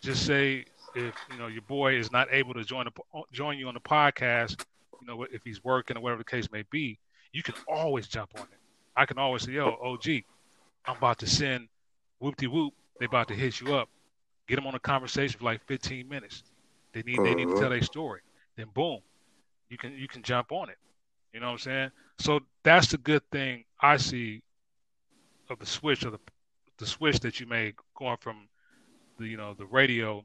just 0.00 0.26
say 0.26 0.64
if 0.94 1.14
you 1.28 1.38
know 1.38 1.46
your 1.46 1.62
boy 1.62 1.94
is 1.96 2.10
not 2.12 2.28
able 2.32 2.54
to 2.54 2.64
join 2.64 2.86
the, 2.86 3.22
join 3.32 3.58
you 3.58 3.68
on 3.68 3.74
the 3.74 3.80
podcast, 3.80 4.56
you 5.00 5.06
know 5.06 5.24
if 5.30 5.42
he's 5.44 5.62
working 5.64 5.96
or 5.96 6.00
whatever 6.00 6.20
the 6.20 6.24
case 6.30 6.50
may 6.50 6.64
be, 6.70 6.98
you 7.32 7.42
can 7.42 7.54
always 7.66 8.08
jump 8.08 8.30
on 8.34 8.44
it. 8.52 8.58
I 8.96 9.06
can 9.06 9.18
always 9.18 9.42
say, 9.42 9.52
"Yo, 9.52 9.76
OG, 9.80 10.24
I'm 10.86 10.96
about 10.96 11.18
to 11.20 11.26
send 11.26 11.68
whoop 12.20 12.36
de 12.36 12.46
whoop. 12.46 12.74
They 12.98 13.06
about 13.06 13.28
to 13.28 13.34
hit 13.34 13.60
you 13.60 13.72
up. 13.72 13.88
Get 14.48 14.56
them 14.56 14.66
on 14.66 14.74
a 14.74 14.80
conversation 14.80 15.38
for 15.38 15.44
like 15.44 15.62
15 15.66 16.08
minutes. 16.08 16.42
They 16.92 17.02
need 17.02 17.22
they 17.22 17.34
need 17.34 17.48
to 17.48 17.54
Uh-huh. 17.54 17.58
tell 17.58 17.70
their 17.70 17.82
story. 17.82 18.20
Then 18.56 18.68
boom, 18.74 19.00
you 19.70 19.78
can 19.78 19.92
you 19.94 20.08
can 20.08 20.22
jump 20.22 20.52
on 20.52 20.68
it. 20.70 20.78
You 21.32 21.40
know 21.40 21.46
what 21.46 21.52
I'm 21.52 21.58
saying? 21.58 21.90
So 22.18 22.40
that's 22.64 22.88
the 22.88 22.98
good 22.98 23.22
thing 23.30 23.64
I 23.80 23.96
see 23.96 24.42
of 25.48 25.58
the 25.58 25.66
switch 25.66 26.04
of 26.04 26.12
the 26.12 26.20
the 26.78 26.86
switch 26.86 27.20
that 27.20 27.40
you 27.40 27.46
made 27.46 27.74
going 27.96 28.16
from 28.18 28.48
the 29.18 29.26
you 29.26 29.36
know 29.36 29.54
the 29.54 29.66
radio 29.66 30.24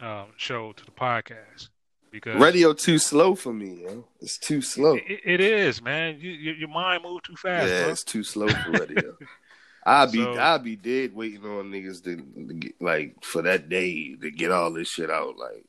um, 0.00 0.26
show 0.36 0.72
to 0.72 0.84
the 0.84 0.90
podcast 0.90 1.68
because 2.10 2.40
Radio 2.40 2.72
too 2.72 2.98
slow 2.98 3.34
for 3.34 3.52
me, 3.52 3.82
yo. 3.84 4.04
It's 4.20 4.38
too 4.38 4.60
slow. 4.62 4.94
it, 4.96 5.20
it 5.24 5.40
is 5.40 5.82
man. 5.82 6.18
You, 6.20 6.30
you, 6.30 6.52
your 6.52 6.68
mind 6.68 7.02
moves 7.04 7.22
too 7.26 7.36
fast. 7.36 7.68
yeah, 7.68 7.82
bro. 7.84 7.90
it's 7.92 8.04
too 8.04 8.22
slow 8.22 8.48
for 8.48 8.70
radio. 8.72 9.16
I'll 9.86 10.10
be 10.10 10.22
So- 10.22 10.34
I'll 10.34 10.58
be 10.58 10.76
dead 10.76 11.14
waiting 11.14 11.44
on 11.44 11.70
niggas 11.70 12.02
to, 12.04 12.16
to 12.16 12.54
get 12.54 12.74
like 12.80 13.22
for 13.22 13.42
that 13.42 13.68
day 13.68 14.14
to 14.16 14.30
get 14.30 14.50
all 14.50 14.72
this 14.72 14.88
shit 14.88 15.10
out. 15.10 15.36
Like 15.38 15.64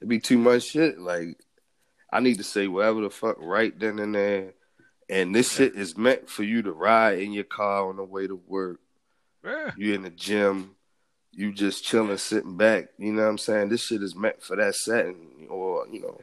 it'd 0.00 0.08
be 0.08 0.18
too 0.20 0.38
much 0.38 0.64
shit. 0.64 0.98
Like 0.98 1.38
I 2.12 2.20
need 2.20 2.38
to 2.38 2.44
say 2.44 2.66
whatever 2.68 3.00
the 3.02 3.10
fuck 3.10 3.36
right 3.38 3.76
then 3.78 3.98
and 3.98 4.14
there. 4.14 4.54
And 5.08 5.34
this 5.34 5.52
shit 5.52 5.74
is 5.76 5.98
meant 5.98 6.30
for 6.30 6.42
you 6.44 6.62
to 6.62 6.72
ride 6.72 7.18
in 7.18 7.32
your 7.32 7.44
car 7.44 7.88
on 7.90 7.96
the 7.96 8.04
way 8.04 8.26
to 8.26 8.40
work. 8.46 8.80
Yeah. 9.44 9.72
You 9.76 9.92
in 9.92 10.02
the 10.02 10.10
gym, 10.10 10.76
you 11.36 11.52
just 11.52 11.84
chilling, 11.84 12.16
sitting 12.18 12.56
back. 12.56 12.86
You 12.98 13.12
know 13.12 13.22
what 13.22 13.28
I'm 13.28 13.38
saying? 13.38 13.68
This 13.68 13.84
shit 13.84 14.02
is 14.02 14.14
meant 14.14 14.42
for 14.42 14.56
that 14.56 14.74
setting, 14.74 15.46
or 15.50 15.86
you 15.90 16.02
know, 16.02 16.20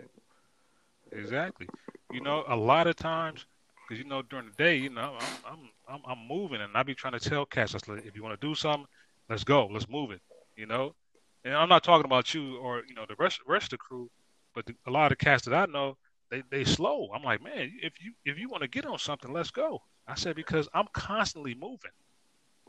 Exactly. 1.12 1.68
You 2.12 2.22
know, 2.22 2.44
a 2.48 2.56
lot 2.56 2.88
of 2.88 2.96
times, 2.96 3.46
because 3.88 4.02
you 4.02 4.10
know, 4.10 4.22
during 4.22 4.48
the 4.48 4.64
day, 4.64 4.78
you 4.78 4.90
know, 4.90 5.18
I'm 5.20 5.54
I'm 5.54 5.70
I'm, 5.90 6.02
I'm 6.08 6.28
moving, 6.28 6.62
and 6.62 6.76
I 6.76 6.84
be 6.84 6.96
trying 6.96 7.14
to 7.14 7.30
tell 7.30 7.46
cats, 7.46 7.76
if 7.76 8.16
you 8.16 8.24
want 8.24 8.40
to 8.40 8.48
do 8.48 8.56
something, 8.56 8.88
let's 9.30 9.44
go, 9.44 9.68
let's 9.68 9.90
move 9.90 10.12
it. 10.12 10.22
You 10.56 10.66
know, 10.66 10.96
and 11.44 11.54
I'm 11.56 11.70
not 11.70 11.84
talking 11.84 12.06
about 12.06 12.34
you 12.34 12.58
or 12.58 12.84
you 12.88 12.96
know 12.96 13.06
the 13.08 13.16
rest 13.20 13.42
rest 13.48 13.66
of 13.66 13.72
the 13.72 13.78
crew, 13.78 14.10
but 14.56 14.66
the, 14.66 14.76
a 14.88 14.92
lot 14.92 15.12
of 15.12 15.18
the 15.18 15.24
cats 15.24 15.46
that 15.46 15.54
I 15.54 15.66
know, 15.66 15.98
they 16.30 16.44
they 16.50 16.64
slow. 16.64 17.10
I'm 17.14 17.24
like, 17.24 17.44
man, 17.44 17.72
if 17.82 17.94
you 18.02 18.14
if 18.26 18.38
you 18.38 18.50
want 18.50 18.64
to 18.64 18.70
get 18.70 18.86
on 18.86 19.00
something, 19.00 19.32
let's 19.32 19.52
go. 19.52 19.80
I 20.08 20.16
said 20.16 20.36
because 20.36 20.68
I'm 20.74 20.88
constantly 20.94 21.56
moving. 21.56 21.92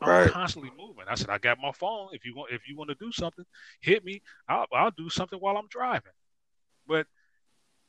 I'm 0.05 0.11
Right. 0.11 0.31
constantly 0.31 0.71
moving. 0.79 1.05
I 1.09 1.15
said 1.15 1.31
I 1.31 1.39
got 1.39 1.59
my 1.61 1.73
phone. 1.73 2.09
If 2.13 2.25
you 2.25 2.35
want, 2.35 2.53
if 2.53 2.69
you 2.69 2.77
want 2.77 2.91
to 2.91 2.97
do 2.97 3.13
something, 3.13 3.45
hit 3.81 4.05
me. 4.05 4.23
I'll 4.49 4.67
I'll 4.73 4.91
do 4.91 5.09
something 5.09 5.39
while 5.39 5.57
I'm 5.57 5.69
driving. 5.69 6.13
But 6.87 7.07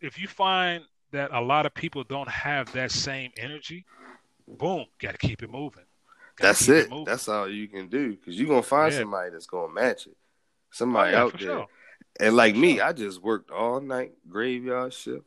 if 0.02 0.20
you 0.20 0.28
find 0.28 0.84
that 1.12 1.32
a 1.32 1.42
lot 1.42 1.66
of 1.66 1.74
people 1.74 2.04
don't 2.04 2.30
have 2.30 2.72
that 2.74 2.92
same 2.92 3.32
energy, 3.38 3.86
boom, 4.48 4.86
got 5.00 5.12
to 5.12 5.18
keep 5.18 5.44
it 5.44 5.50
moving. 5.50 5.84
Gotta 6.36 6.50
that's 6.50 6.68
it. 6.70 6.90
That's 7.06 7.28
all 7.28 7.50
you 7.50 7.68
can 7.68 7.88
do 7.90 8.16
because 8.16 8.38
you're 8.40 8.48
gonna 8.50 8.64
find 8.64 8.92
Yeah. 8.92 9.00
somebody 9.00 9.30
that's 9.30 9.46
gonna 9.46 9.72
match 9.72 10.08
it. 10.08 10.16
Oh, 10.16 10.26
Somebody 10.72 11.12
yeah, 11.12 11.20
out 11.22 11.32
there. 11.34 11.40
sure. 11.42 11.68
And 12.20 12.36
like 12.36 12.56
For 12.56 12.60
me, 12.62 12.76
sure. 12.78 12.86
I 12.86 12.94
just 12.94 13.22
worked 13.22 13.52
all 13.52 13.80
night, 13.80 14.14
graveyard 14.28 14.94
shift. 14.94 15.26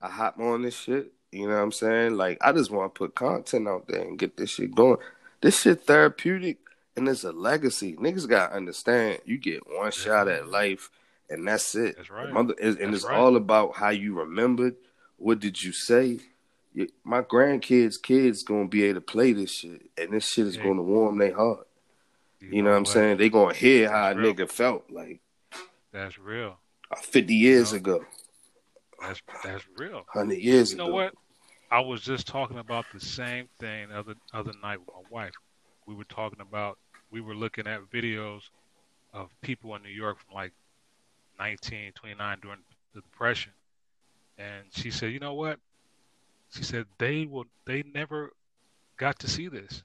I 0.00 0.08
hop 0.08 0.38
on 0.38 0.62
this 0.62 0.74
shit. 0.76 1.12
You 1.32 1.48
know 1.48 1.56
what 1.56 1.62
I'm 1.62 1.72
saying? 1.72 2.16
Like 2.16 2.38
I 2.40 2.52
just 2.52 2.70
want 2.70 2.94
to 2.94 2.98
put 2.98 3.14
content 3.14 3.68
out 3.68 3.86
there 3.88 4.00
and 4.00 4.18
get 4.18 4.36
this 4.36 4.50
shit 4.50 4.74
going. 4.74 4.98
This 5.40 5.60
shit 5.62 5.82
therapeutic 5.84 6.58
and 6.96 7.08
it's 7.08 7.24
a 7.24 7.32
legacy. 7.32 7.94
Niggas 7.96 8.28
gotta 8.28 8.54
understand. 8.54 9.20
You 9.24 9.38
get 9.38 9.62
one 9.68 9.92
shot 9.92 10.26
at 10.28 10.48
life, 10.48 10.90
and 11.30 11.46
that's 11.46 11.74
it. 11.76 11.96
That's 11.96 12.10
right. 12.10 12.32
Mother- 12.32 12.54
and 12.60 12.76
That's 12.76 12.96
it's 12.96 13.04
right. 13.04 13.16
all 13.16 13.36
about 13.36 13.76
how 13.76 13.90
you 13.90 14.14
remembered. 14.14 14.74
What 15.16 15.38
did 15.40 15.62
you 15.62 15.72
say? 15.72 16.18
My 17.04 17.22
grandkids' 17.22 18.00
kids 18.02 18.42
gonna 18.42 18.68
be 18.68 18.84
able 18.84 19.00
to 19.00 19.06
play 19.06 19.32
this 19.32 19.50
shit, 19.52 19.90
and 19.96 20.12
this 20.12 20.28
shit 20.28 20.46
is 20.46 20.56
Yeah. 20.56 20.64
gonna 20.64 20.82
warm 20.82 21.18
their 21.18 21.34
heart. 21.34 21.66
You 22.40 22.62
know 22.62 22.70
what 22.70 22.76
I'm 22.76 22.84
saying? 22.84 23.16
They 23.18 23.28
gonna 23.30 23.54
hear 23.54 23.90
how 23.90 24.10
a 24.10 24.14
nigga 24.14 24.48
felt 24.50 24.90
like 24.90 25.20
That's 25.92 26.18
real. 26.18 26.58
50 27.00 27.34
years 27.34 27.72
know, 27.72 27.78
ago, 27.78 28.06
That's 29.00 29.20
that's 29.44 29.64
real. 29.76 30.04
100 30.12 30.38
years 30.38 30.72
You 30.72 30.78
know 30.78 30.86
ago. 30.86 30.94
what? 30.94 31.14
I 31.70 31.80
was 31.80 32.00
just 32.00 32.26
talking 32.26 32.58
about 32.58 32.86
the 32.92 33.00
same 33.00 33.48
thing 33.58 33.88
the 33.90 33.98
other 33.98 34.14
other 34.32 34.52
night 34.62 34.78
with 34.80 34.88
my 34.88 35.02
wife. 35.10 35.34
We 35.86 35.94
were 35.94 36.04
talking 36.04 36.40
about 36.40 36.78
we 37.10 37.20
were 37.20 37.34
looking 37.34 37.66
at 37.66 37.80
videos 37.92 38.42
of 39.12 39.30
people 39.42 39.74
in 39.74 39.82
New 39.82 39.88
York 39.90 40.18
from 40.18 40.34
like 40.34 40.52
1929 41.36 42.38
during 42.42 42.58
the 42.94 43.00
depression, 43.00 43.52
and 44.38 44.64
she 44.70 44.90
said, 44.90 45.12
"You 45.12 45.20
know 45.20 45.34
what?" 45.34 45.58
She 46.54 46.62
said 46.64 46.86
they 46.98 47.26
will. 47.26 47.44
They 47.66 47.82
never 47.94 48.32
got 48.96 49.18
to 49.20 49.28
see 49.28 49.48
this. 49.48 49.82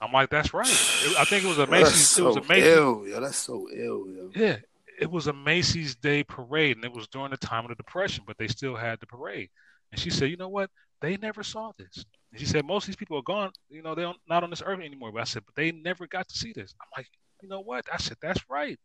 I'm 0.00 0.12
like, 0.12 0.30
"That's 0.30 0.54
right." 0.54 0.68
It- 0.68 1.16
I 1.18 1.24
think 1.24 1.44
it 1.44 1.48
was 1.48 1.58
a 1.58 1.62
Yo, 1.62 1.70
Macy's. 1.70 1.92
that's 1.92 2.18
it 2.18 2.22
was 2.22 2.34
so 2.36 2.40
a 2.40 2.46
Macy's. 2.46 2.64
ill, 2.66 3.06
yo. 3.08 3.20
That's 3.20 3.36
so 3.36 3.68
ill, 3.72 4.06
yo. 4.08 4.30
Yeah, 4.34 4.56
it 4.98 5.10
was 5.10 5.26
a 5.26 5.32
Macy's 5.32 5.94
Day 5.96 6.22
Parade, 6.22 6.76
and 6.76 6.84
it 6.84 6.92
was 6.92 7.08
during 7.08 7.30
the 7.30 7.36
time 7.36 7.64
of 7.64 7.70
the 7.70 7.74
Depression, 7.74 8.24
but 8.26 8.38
they 8.38 8.48
still 8.48 8.76
had 8.76 9.00
the 9.00 9.06
parade. 9.06 9.50
And 9.90 10.00
she 10.00 10.10
said, 10.10 10.30
"You 10.30 10.36
know 10.36 10.48
what? 10.48 10.70
They 11.00 11.16
never 11.16 11.42
saw 11.42 11.72
this." 11.78 12.04
And 12.30 12.40
she 12.40 12.46
said, 12.46 12.64
"Most 12.64 12.84
of 12.84 12.86
these 12.88 12.96
people 12.96 13.18
are 13.18 13.22
gone. 13.22 13.52
You 13.68 13.82
know, 13.82 13.94
they're 13.94 14.12
not 14.28 14.42
on 14.42 14.50
this 14.50 14.62
earth 14.64 14.80
anymore." 14.80 15.12
But 15.12 15.22
I 15.22 15.24
said, 15.24 15.44
"But 15.46 15.54
they 15.54 15.72
never 15.72 16.06
got 16.06 16.28
to 16.28 16.36
see 16.36 16.52
this." 16.52 16.74
I'm 16.80 16.88
like, 16.96 17.08
"You 17.42 17.48
know 17.48 17.60
what?" 17.60 17.86
I 17.92 17.96
said, 17.98 18.16
"That's 18.20 18.48
right. 18.48 18.78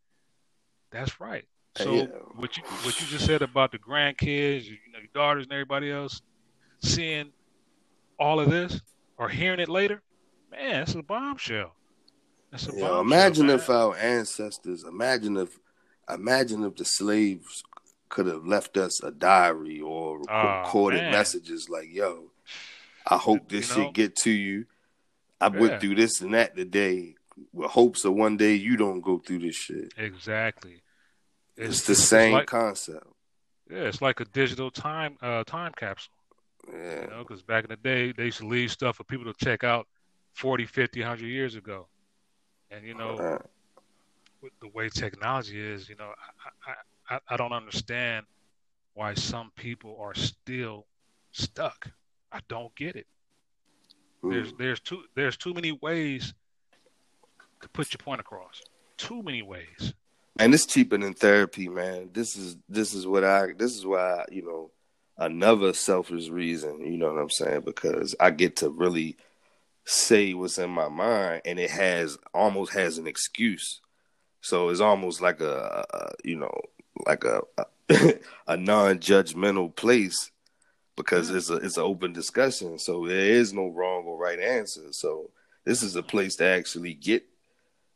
That's 0.91 1.19
right." 1.19 1.47
So 1.75 1.95
Yeah. 1.95 2.05
what 2.35 2.55
you 2.55 2.63
what 2.63 2.99
you 3.01 3.07
just 3.07 3.25
said 3.25 3.41
about 3.41 3.71
the 3.71 3.79
grandkids, 3.79 4.65
you 4.65 4.77
know, 4.91 4.99
your 4.99 5.07
daughters 5.13 5.45
and 5.45 5.53
everybody 5.53 5.91
else 5.91 6.21
seeing 6.83 7.31
all 8.19 8.39
of 8.39 8.49
this 8.49 8.79
or 9.17 9.29
hearing 9.29 9.59
it 9.59 9.69
later, 9.69 10.01
man, 10.51 10.81
that's 10.81 10.93
a 10.95 11.01
bombshell. 11.01 11.75
That's 12.51 12.67
a 12.67 12.71
Yo, 12.73 12.79
bombshell. 12.79 13.01
imagine 13.01 13.47
man. 13.47 13.55
if 13.55 13.69
our 13.69 13.95
ancestors, 13.97 14.83
imagine 14.83 15.37
if, 15.37 15.57
imagine 16.07 16.63
if 16.63 16.75
the 16.75 16.85
slaves 16.85 17.63
could 18.13 18.27
have 18.27 18.45
left 18.45 18.77
us 18.77 19.01
a 19.01 19.09
diary 19.09 19.81
or 19.81 20.19
rec- 20.19 20.27
Oh, 20.29 20.57
recorded 20.63 21.09
messages 21.09 21.67
like, 21.67 21.91
"Yo, 21.91 22.31
I 23.07 23.17
hope 23.17 23.49
this 23.49 23.71
You 23.71 23.75
know? 23.75 23.85
shit 23.87 23.93
get 23.95 24.15
to 24.17 24.29
you. 24.29 24.67
I 25.41 25.47
Yeah. 25.47 25.59
went 25.59 25.81
through 25.81 25.95
this 25.95 26.21
and 26.21 26.31
that 26.35 26.55
today, 26.55 27.15
with 27.51 27.71
hopes 27.71 28.05
of 28.05 28.13
one 28.13 28.37
day 28.37 28.53
you 28.53 28.77
don't 28.77 29.01
go 29.01 29.17
through 29.17 29.39
this 29.39 29.55
shit." 29.55 29.93
Exactly. 29.97 30.83
It's, 31.57 31.87
the 31.87 31.95
same 31.95 32.33
like, 32.33 32.45
concept. 32.47 33.07
yeah, 33.67 33.81
it's 33.89 34.01
like 34.01 34.19
a 34.19 34.25
digital 34.25 34.69
time 34.69 35.17
uh, 35.21 35.43
time 35.43 35.71
capsule. 35.75 36.13
Yeah. 36.71 37.01
You 37.01 37.07
know, 37.07 37.25
because 37.27 37.41
back 37.41 37.63
in 37.63 37.71
the 37.71 37.77
day, 37.77 38.11
they 38.11 38.25
used 38.25 38.39
to 38.39 38.47
leave 38.47 38.71
stuff 38.71 38.97
for 38.97 39.03
people 39.05 39.25
to 39.25 39.43
check 39.43 39.63
out 39.63 39.87
40, 40.33 40.65
50, 40.67 41.01
100 41.01 41.25
years 41.25 41.55
ago. 41.55 41.87
And, 42.69 42.85
you 42.85 42.93
know, 42.93 43.39
with 44.41 44.53
the 44.61 44.67
way 44.69 44.89
technology 44.89 45.59
is, 45.59 45.89
you 45.89 45.95
know, 45.95 46.13
I, 46.65 46.71
I, 46.71 46.75
I 47.29 47.37
don't 47.37 47.53
understand 47.53 48.25
why 48.93 49.13
some 49.13 49.51
people 49.55 49.97
are 49.99 50.15
still 50.15 50.85
stuck. 51.31 51.89
I 52.31 52.39
don't 52.47 52.73
get 52.75 52.95
it. 52.95 53.07
There's 54.23 54.53
Mm. 54.53 54.57
there's 54.57 54.79
too 54.79 55.03
there's 55.15 55.37
too 55.37 55.53
many 55.53 55.71
ways 55.71 56.33
to 57.61 57.69
put 57.69 57.93
your 57.93 57.99
point 57.99 58.21
across. 58.21 58.61
Too 58.97 59.21
many 59.23 59.41
ways. 59.41 59.93
And 60.39 60.53
it's 60.53 60.65
cheaper 60.65 60.97
than 60.97 61.13
therapy, 61.13 61.67
man. 61.69 62.09
This 62.13 62.35
is 62.35 62.57
this 62.69 62.93
is 62.93 63.05
what 63.05 63.23
I 63.23 63.53
this 63.53 63.75
is 63.75 63.85
why 63.85 64.25
you 64.31 64.43
know 64.43 64.71
another 65.17 65.73
selfish 65.73 66.29
reason. 66.29 66.85
You 66.85 66.97
know 66.97 67.13
what 67.13 67.21
I'm 67.21 67.29
saying? 67.29 67.61
Because 67.61 68.15
I 68.19 68.31
get 68.31 68.55
to 68.57 68.69
really 68.69 69.17
say 69.85 70.33
what's 70.33 70.57
in 70.57 70.69
my 70.69 70.87
mind, 70.87 71.41
and 71.45 71.59
it 71.59 71.69
has 71.69 72.17
almost 72.33 72.73
has 72.73 72.97
an 72.97 73.07
excuse. 73.07 73.81
So 74.41 74.69
it's 74.69 74.79
almost 74.79 75.21
like 75.21 75.41
a, 75.41 75.85
a 75.93 76.11
you 76.23 76.37
know 76.37 76.61
like 77.05 77.23
a 77.23 77.41
a, 77.57 77.65
a 78.47 78.57
non-judgmental 78.57 79.75
place 79.75 80.31
because 80.95 81.29
it's 81.29 81.49
a 81.49 81.55
it's 81.55 81.77
an 81.77 81.83
open 81.83 82.13
discussion. 82.13 82.79
So 82.79 83.07
there 83.07 83.25
is 83.25 83.53
no 83.53 83.67
wrong 83.67 84.05
or 84.05 84.17
right 84.17 84.39
answer. 84.39 84.91
So 84.91 85.29
this 85.65 85.83
is 85.83 85.95
a 85.95 86.03
place 86.03 86.35
to 86.37 86.45
actually 86.45 86.93
get 86.93 87.25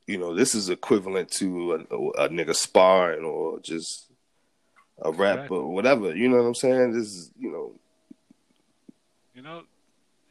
you 0.08 0.18
know, 0.18 0.34
this 0.34 0.56
is 0.56 0.70
equivalent 0.70 1.30
to 1.32 1.74
a, 1.74 2.24
a, 2.24 2.30
nigga 2.30 2.56
sparring 2.56 3.26
or 3.26 3.60
just 3.60 4.10
a 5.02 5.12
rap 5.12 5.36
Exactly. 5.36 5.58
or 5.58 5.74
whatever. 5.74 6.16
You 6.16 6.30
know 6.30 6.38
what 6.38 6.48
I'm 6.48 6.56
saying? 6.56 6.94
This 6.94 7.08
is, 7.08 7.32
you 7.38 7.52
know, 7.52 7.74
You 9.36 9.42
know, 9.42 9.64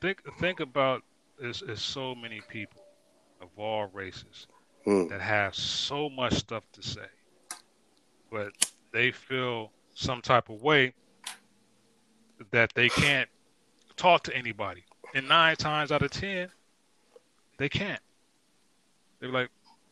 think 0.01 0.23
think 0.41 0.61
about 0.61 1.03
there's 1.39 1.63
so 1.77 2.15
many 2.15 2.41
people 2.49 2.83
of 3.43 3.49
all 3.59 3.91
races 3.93 4.47
hmm, 4.85 5.09
that 5.09 5.21
have 5.21 5.55
so 5.55 6.09
much 6.09 6.33
stuff 6.35 6.65
to 6.73 6.83
say, 6.83 7.07
but 8.31 8.53
they 8.93 9.11
feel 9.11 9.71
some 9.95 10.21
type 10.21 10.49
of 10.49 10.63
way 10.63 10.95
that 12.51 12.73
they 12.75 12.89
can't 12.89 13.29
talk 13.97 14.23
to 14.25 14.37
anybody. 14.37 14.85
And 15.15 15.29
nine 15.29 15.57
times 15.57 15.93
out 15.93 16.03
of 16.03 16.11
ten, 16.11 16.49
they 17.59 17.69
can't. 17.69 18.01
They're 19.21 19.31
like, 19.31 19.49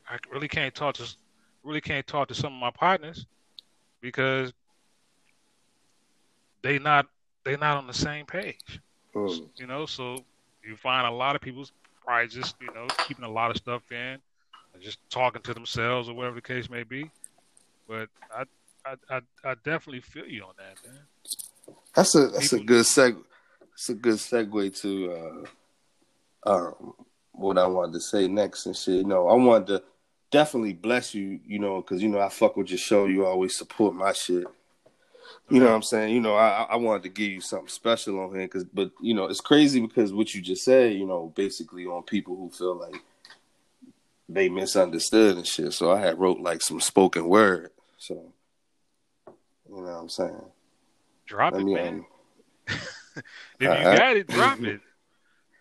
I 0.09 0.19
really 0.31 0.49
can't 0.49 0.75
talk 0.75 0.95
to 0.97 1.09
really 1.63 1.81
can't 1.81 2.07
talk 2.07 2.29
to 2.29 2.35
some 2.35 2.53
of 2.53 2.61
my 2.61 2.71
partners 2.71 3.27
because 4.01 4.53
they 6.63 6.79
not 6.79 7.07
they 7.45 7.57
not 7.57 7.79
on 7.79 7.87
the 7.87 7.95
same 7.95 8.27
page. 8.27 8.81
hmm. 9.15 9.45
You 9.57 9.67
know, 9.67 9.87
so 9.87 10.19
you 10.63 10.77
find 10.77 11.07
a 11.07 11.11
lot 11.11 11.37
of 11.37 11.43
people's 11.43 11.73
probably 12.05 12.29
just 12.29 12.57
you 12.61 12.73
know 12.75 12.87
keeping 13.07 13.25
a 13.25 13.31
lot 13.31 13.51
of 13.51 13.57
stuff 13.57 13.91
in, 13.91 14.19
just 14.81 14.99
talking 15.11 15.43
to 15.43 15.55
themselves 15.55 16.09
or 16.09 16.15
whatever 16.15 16.37
the 16.37 16.43
case 16.43 16.69
may 16.69 16.83
be. 16.83 17.11
But 17.89 18.09
I 18.35 18.45
I 18.85 18.95
I, 19.11 19.21
I 19.45 19.55
definitely 19.65 20.01
feel 20.01 20.27
you 20.27 20.45
on 20.45 20.55
that, 20.59 20.91
man. 20.91 21.01
that's 21.95 22.15
a 22.15 22.29
that's 22.29 22.53
a 22.53 22.61
good 22.61 22.85
seg. 22.85 23.17
It's 23.75 23.89
a 23.89 23.95
good 23.95 24.17
segue 24.17 24.81
to 24.83 25.47
uh, 26.47 26.51
um, 26.51 26.95
what 27.33 27.59
I 27.59 27.67
wanted 27.67 27.95
to 27.95 28.01
say 28.01 28.29
next 28.29 28.67
and 28.67 28.77
shit. 28.77 28.97
You 28.97 29.05
know, 29.05 29.29
I 29.29 29.35
wanted 29.35 29.67
to 29.69 29.83
definitely 30.31 30.75
bless 30.75 31.15
you. 31.15 31.41
You 31.47 31.59
know, 31.59 31.81
because 31.81 32.03
you 32.03 32.09
know 32.09 32.21
I 32.21 32.29
fuck 32.29 32.57
with 32.57 32.71
your 32.71 32.79
show. 32.79 33.07
You 33.07 33.27
always 33.27 33.57
support 33.57 33.95
my 33.95 34.13
shit. 34.13 34.47
You 35.51 35.61
know 35.61 35.67
what 35.67 35.75
I'm 35.75 35.83
saying? 35.83 36.15
You 36.15 36.21
know, 36.21 36.37
I 36.37 36.67
I 36.71 36.77
wanted 36.77 37.03
to 37.05 37.09
give 37.11 37.31
you 37.31 37.41
something 37.41 37.69
special 37.69 38.21
on 38.21 38.35
here, 38.35 38.49
cause 38.49 38.65
but 38.65 38.93
you 39.01 39.15
know 39.15 39.27
it's 39.27 39.41
crazy 39.41 39.81
because 39.81 40.13
what 40.13 40.35
you 40.35 40.41
just 40.41 40.65
said, 40.65 40.95
you 40.95 41.07
know, 41.07 41.33
basically 41.35 41.87
on 41.87 42.03
people 42.03 42.37
who 42.37 42.51
feel 42.51 42.77
like 42.77 42.97
they 44.29 44.49
misunderstood 44.49 45.37
and 45.37 45.47
shit. 45.47 45.73
So 45.73 45.93
I 45.93 46.01
had 46.01 46.19
wrote 46.19 46.41
like 46.41 46.63
some 46.63 46.81
spoken 46.81 47.29
word. 47.29 47.71
So 48.05 48.35
you 49.67 49.77
know 49.77 49.83
what 49.83 49.89
I'm 49.89 50.09
saying? 50.11 50.45
Drop 51.27 51.55
Let 51.55 51.63
it, 51.63 51.67
man. 51.67 52.05
um, 52.69 52.77
If 53.61 53.61
you 53.61 53.69
Alright. 53.69 53.99
got 53.99 54.17
it, 54.19 54.29
drop 54.35 54.61
it. 54.61 54.81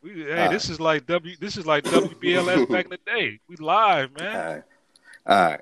We, 0.01 0.25
hey, 0.25 0.49
this 0.49 0.69
is 0.69 0.77
like 0.77 1.05
W. 1.05 1.37
This 1.39 1.55
is 1.55 1.65
like 1.65 1.85
WBLS 1.85 2.69
back 2.69 2.85
in 2.85 2.91
the 2.91 2.99
day. 3.05 3.39
We 3.47 3.55
live, 3.55 4.11
man. 4.17 4.35
right. 4.35 4.63
All 5.25 5.51
right. 5.51 5.61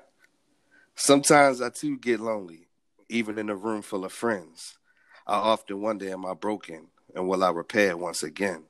Sometimes 0.96 1.62
I 1.62 1.70
too 1.70 1.98
get 1.98 2.18
lonely, 2.18 2.66
even 3.08 3.38
in 3.38 3.48
a 3.48 3.54
room 3.54 3.82
full 3.82 4.04
of 4.04 4.12
friends. 4.12 4.76
I 5.24 5.34
often 5.36 5.80
wonder, 5.80 6.10
am 6.10 6.26
I 6.26 6.34
broken? 6.34 6.88
And 7.14 7.28
will 7.28 7.44
I 7.44 7.50
repair 7.50 7.96
once 7.96 8.24
again? 8.24 8.64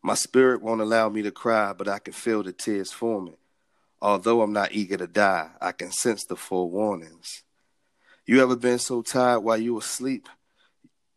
My 0.00 0.14
spirit 0.14 0.62
won't 0.62 0.80
allow 0.80 1.08
me 1.08 1.22
to 1.22 1.32
cry, 1.32 1.72
but 1.72 1.88
I 1.88 1.98
can 1.98 2.12
feel 2.12 2.44
the 2.44 2.52
tears 2.52 2.92
forming. 2.92 3.36
Although 4.02 4.42
I'm 4.42 4.52
not 4.52 4.72
eager 4.72 4.96
to 4.96 5.06
die, 5.06 5.50
I 5.60 5.70
can 5.70 5.92
sense 5.92 6.24
the 6.24 6.34
forewarnings. 6.34 7.42
You 8.26 8.42
ever 8.42 8.56
been 8.56 8.80
so 8.80 9.00
tired 9.00 9.40
while 9.40 9.56
you 9.56 9.74
were 9.74 9.78
asleep? 9.78 10.28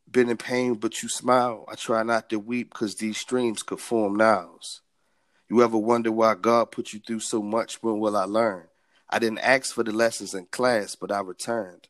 Been 0.10 0.30
in 0.30 0.38
pain, 0.38 0.76
but 0.76 1.02
you 1.02 1.10
smile. 1.10 1.66
I 1.68 1.74
try 1.74 2.04
not 2.04 2.30
to 2.30 2.38
weep 2.38 2.72
because 2.72 2.94
these 2.94 3.18
streams 3.18 3.64
could 3.64 3.80
form 3.80 4.18
nows. 4.18 4.82
You 5.50 5.64
ever 5.64 5.80
wonder 5.80 6.12
why 6.12 6.36
God 6.36 6.72
put 6.72 6.94
you 6.94 7.00
through 7.00 7.22
so 7.22 7.42
much? 7.42 7.82
When 7.82 7.98
will 8.00 8.16
I 8.16 8.26
learn? 8.26 8.68
I 9.10 9.18
didn't 9.18 9.40
ask 9.40 9.74
for 9.74 9.84
the 9.84 9.92
lessons 9.92 10.36
in 10.36 10.46
class, 10.46 10.94
but 10.94 11.12
I 11.12 11.22
returned. 11.22 11.88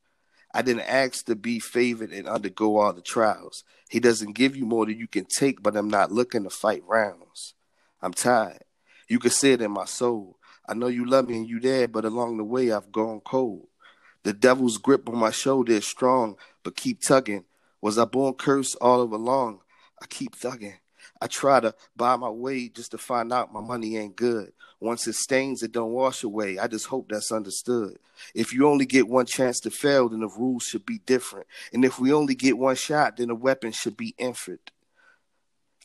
I 0.53 0.61
didn't 0.61 0.89
ask 0.89 1.25
to 1.25 1.35
be 1.35 1.59
favored 1.59 2.11
and 2.11 2.25
undergo 2.25 2.77
all 2.77 2.93
the 2.93 3.01
trials. 3.01 3.65
He 3.89 3.99
doesn't 3.99 4.31
give 4.31 4.55
you 4.55 4.65
more 4.65 4.85
than 4.85 4.97
you 4.97 5.09
can 5.09 5.25
take, 5.25 5.61
but 5.61 5.75
I'm 5.75 5.89
not 5.89 6.13
looking 6.13 6.43
to 6.43 6.49
fight 6.49 6.83
rounds. 6.87 7.53
I'm 8.01 8.13
tired. 8.13 8.63
You 9.09 9.19
can 9.19 9.31
see 9.31 9.51
it 9.51 9.61
in 9.61 9.71
my 9.71 9.83
soul. 9.83 10.37
I 10.67 10.73
know 10.73 10.87
you 10.87 11.05
love 11.05 11.29
me 11.29 11.37
and 11.37 11.47
you 11.47 11.59
there, 11.59 11.87
but 11.87 12.05
along 12.05 12.37
the 12.37 12.43
way 12.43 12.71
I've 12.71 12.91
gone 12.91 13.21
cold. 13.21 13.67
The 14.23 14.33
devil's 14.33 14.77
grip 14.77 15.07
on 15.07 15.17
my 15.17 15.31
shoulder 15.31 15.73
is 15.73 15.85
strong, 15.85 16.35
but 16.63 16.75
keep 16.75 17.01
tugging. 17.01 17.45
Was 17.81 17.99
I 17.99 18.05
born 18.05 18.33
cursed 18.33 18.77
all 18.81 19.01
of 19.01 19.11
along? 19.11 19.59
I 20.01 20.07
keep 20.07 20.35
thugging. 20.35 20.77
I 21.21 21.27
try 21.27 21.59
to 21.59 21.75
buy 21.95 22.15
my 22.15 22.29
way 22.29 22.67
just 22.67 22.91
to 22.91 22.97
find 22.97 23.31
out 23.31 23.53
my 23.53 23.61
money 23.61 23.97
ain't 23.97 24.15
good. 24.15 24.51
Once 24.79 25.07
it 25.07 25.13
stains, 25.13 25.63
it 25.63 25.71
don't 25.71 25.91
wash 25.91 26.23
away. 26.23 26.59
I 26.59 26.67
just 26.67 26.87
hope 26.87 27.09
that's 27.09 27.31
understood. 27.31 27.97
If 28.33 28.53
you 28.53 28.67
only 28.67 28.85
get 28.85 29.07
one 29.07 29.25
chance 29.25 29.59
to 29.61 29.71
fail, 29.71 30.09
then 30.09 30.19
the 30.19 30.27
rules 30.27 30.63
should 30.63 30.85
be 30.85 30.99
different. 31.05 31.47
And 31.71 31.85
if 31.85 31.99
we 31.99 32.11
only 32.11 32.35
get 32.35 32.57
one 32.57 32.75
shot, 32.75 33.17
then 33.17 33.29
the 33.29 33.35
weapon 33.35 33.71
should 33.71 33.95
be 33.95 34.15
infant. 34.17 34.71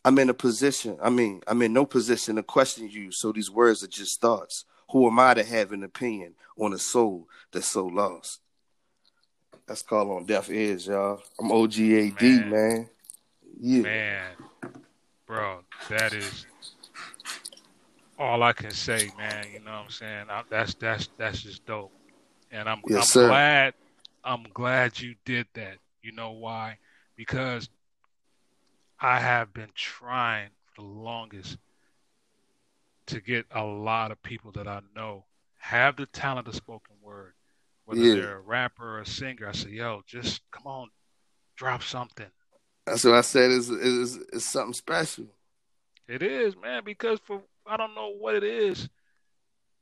I'm 0.05 0.19
in 0.19 0.31
a 0.31 0.35
position, 0.35 0.97
I 1.03 1.11
mean, 1.11 1.43
I'm 1.47 1.61
in 1.61 1.75
no 1.75 1.85
position 1.85 2.37
to 2.37 2.43
question 2.43 2.88
you, 2.88 3.12
so 3.12 3.33
these 3.33 3.51
words 3.51 3.85
are 3.85 3.88
just 3.88 4.19
thoughts. 4.21 4.64
Who 4.92 5.07
am 5.07 5.18
I 5.18 5.35
to 5.35 5.44
have 5.44 5.72
an 5.72 5.85
opinion 5.85 6.35
on 6.59 6.72
a 6.72 6.79
soul 6.79 7.29
that's 7.53 7.68
so 7.68 7.87
lost? 7.87 8.40
That's 9.66 9.83
called 9.83 10.11
on 10.11 10.24
deaf 10.26 10.50
ears, 10.50 10.87
y'all. 10.88 11.22
I'm 11.38 11.50
OGAD, 11.50 12.20
man. 12.20 12.50
Man. 12.50 12.90
Yeah. 13.61 13.83
Man, 13.83 14.33
bro, 15.26 15.61
that 15.88 16.12
is 16.12 16.46
all 18.18 18.42
I 18.42 18.53
can 18.53 18.72
say, 18.72 19.12
man. 19.16 19.46
You 19.53 19.61
know 19.61 19.70
what 19.70 19.85
I'm 19.85 19.90
saying? 19.90 20.26
I, 20.29 20.42
that's 20.50 20.74
that's 20.74 21.09
that's 21.16 21.42
just 21.42 21.64
dope, 21.66 21.92
and 22.50 22.68
I'm 22.68 22.83
Yes, 22.88 23.05
I'm 23.05 23.12
sir. 23.12 23.29
glad 23.29 23.74
I'm 24.24 24.44
glad 24.53 24.98
you 25.00 25.14
did 25.24 25.46
that. 25.55 25.79
You 26.03 26.12
know 26.12 26.33
why? 26.33 26.79
Because 27.16 27.68
I 29.00 29.20
have 29.20 29.53
been 29.53 29.70
trying 29.74 30.50
for 30.74 30.83
the 30.83 30.87
longest 30.88 31.59
to 33.11 33.20
get 33.20 33.46
a 33.51 33.62
lot 33.62 34.11
of 34.11 34.23
people 34.23 34.53
that 34.53 34.66
I 34.68 34.81
know 34.94 35.25
have 35.59 35.96
the 35.96 36.07
talent 36.07 36.49
of 36.49 36.55
spoken 36.55 36.96
word, 37.03 37.35
whether 37.85 38.01
Yeah. 38.01 38.14
they're 38.14 38.37
a 38.38 38.40
rapper 38.40 38.96
or 38.96 39.01
a 39.01 39.07
singer. 39.07 39.49
I 39.49 39.53
say, 39.53 39.70
yo, 39.70 40.03
just 40.07 40.42
come 40.51 40.66
on, 40.66 40.88
drop 41.57 41.83
something. 41.83 42.31
That's 42.87 43.05
what 43.05 43.14
I 43.14 43.20
said 43.20 43.51
is 43.51 43.68
is 43.70 44.16
is 44.33 44.44
something 44.44 44.73
special. 44.73 45.27
It 46.09 46.23
is, 46.23 46.57
man, 46.57 46.83
because 46.85 47.20
for 47.25 47.42
I 47.66 47.77
don't 47.77 47.94
know 47.94 48.11
what 48.18 48.35
it 48.35 48.42
is 48.42 48.88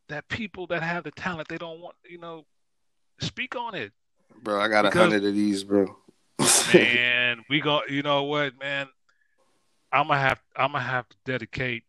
that 0.08 0.28
people 0.28 0.66
that 0.68 0.82
have 0.82 1.04
the 1.04 1.10
talent 1.12 1.48
they 1.48 1.58
don't 1.58 1.80
want, 1.80 1.96
you 2.08 2.18
know, 2.18 2.44
speak 3.20 3.56
on 3.56 3.74
it. 3.74 3.92
Bro, 4.42 4.60
I 4.60 4.68
got 4.68 4.84
a 4.86 4.90
hundred 4.90 5.24
of 5.24 5.34
these, 5.34 5.64
bro. 5.64 5.96
Man, 6.72 7.44
we 7.48 7.60
go 7.60 7.82
you 7.88 8.02
know 8.02 8.24
what, 8.24 8.58
man? 8.58 8.88
I'm 9.92 10.08
gonna 10.08 10.20
have 10.20 10.40
I'm 10.56 10.72
gonna 10.72 10.84
have 10.84 11.08
to 11.08 11.16
dedicate 11.24 11.84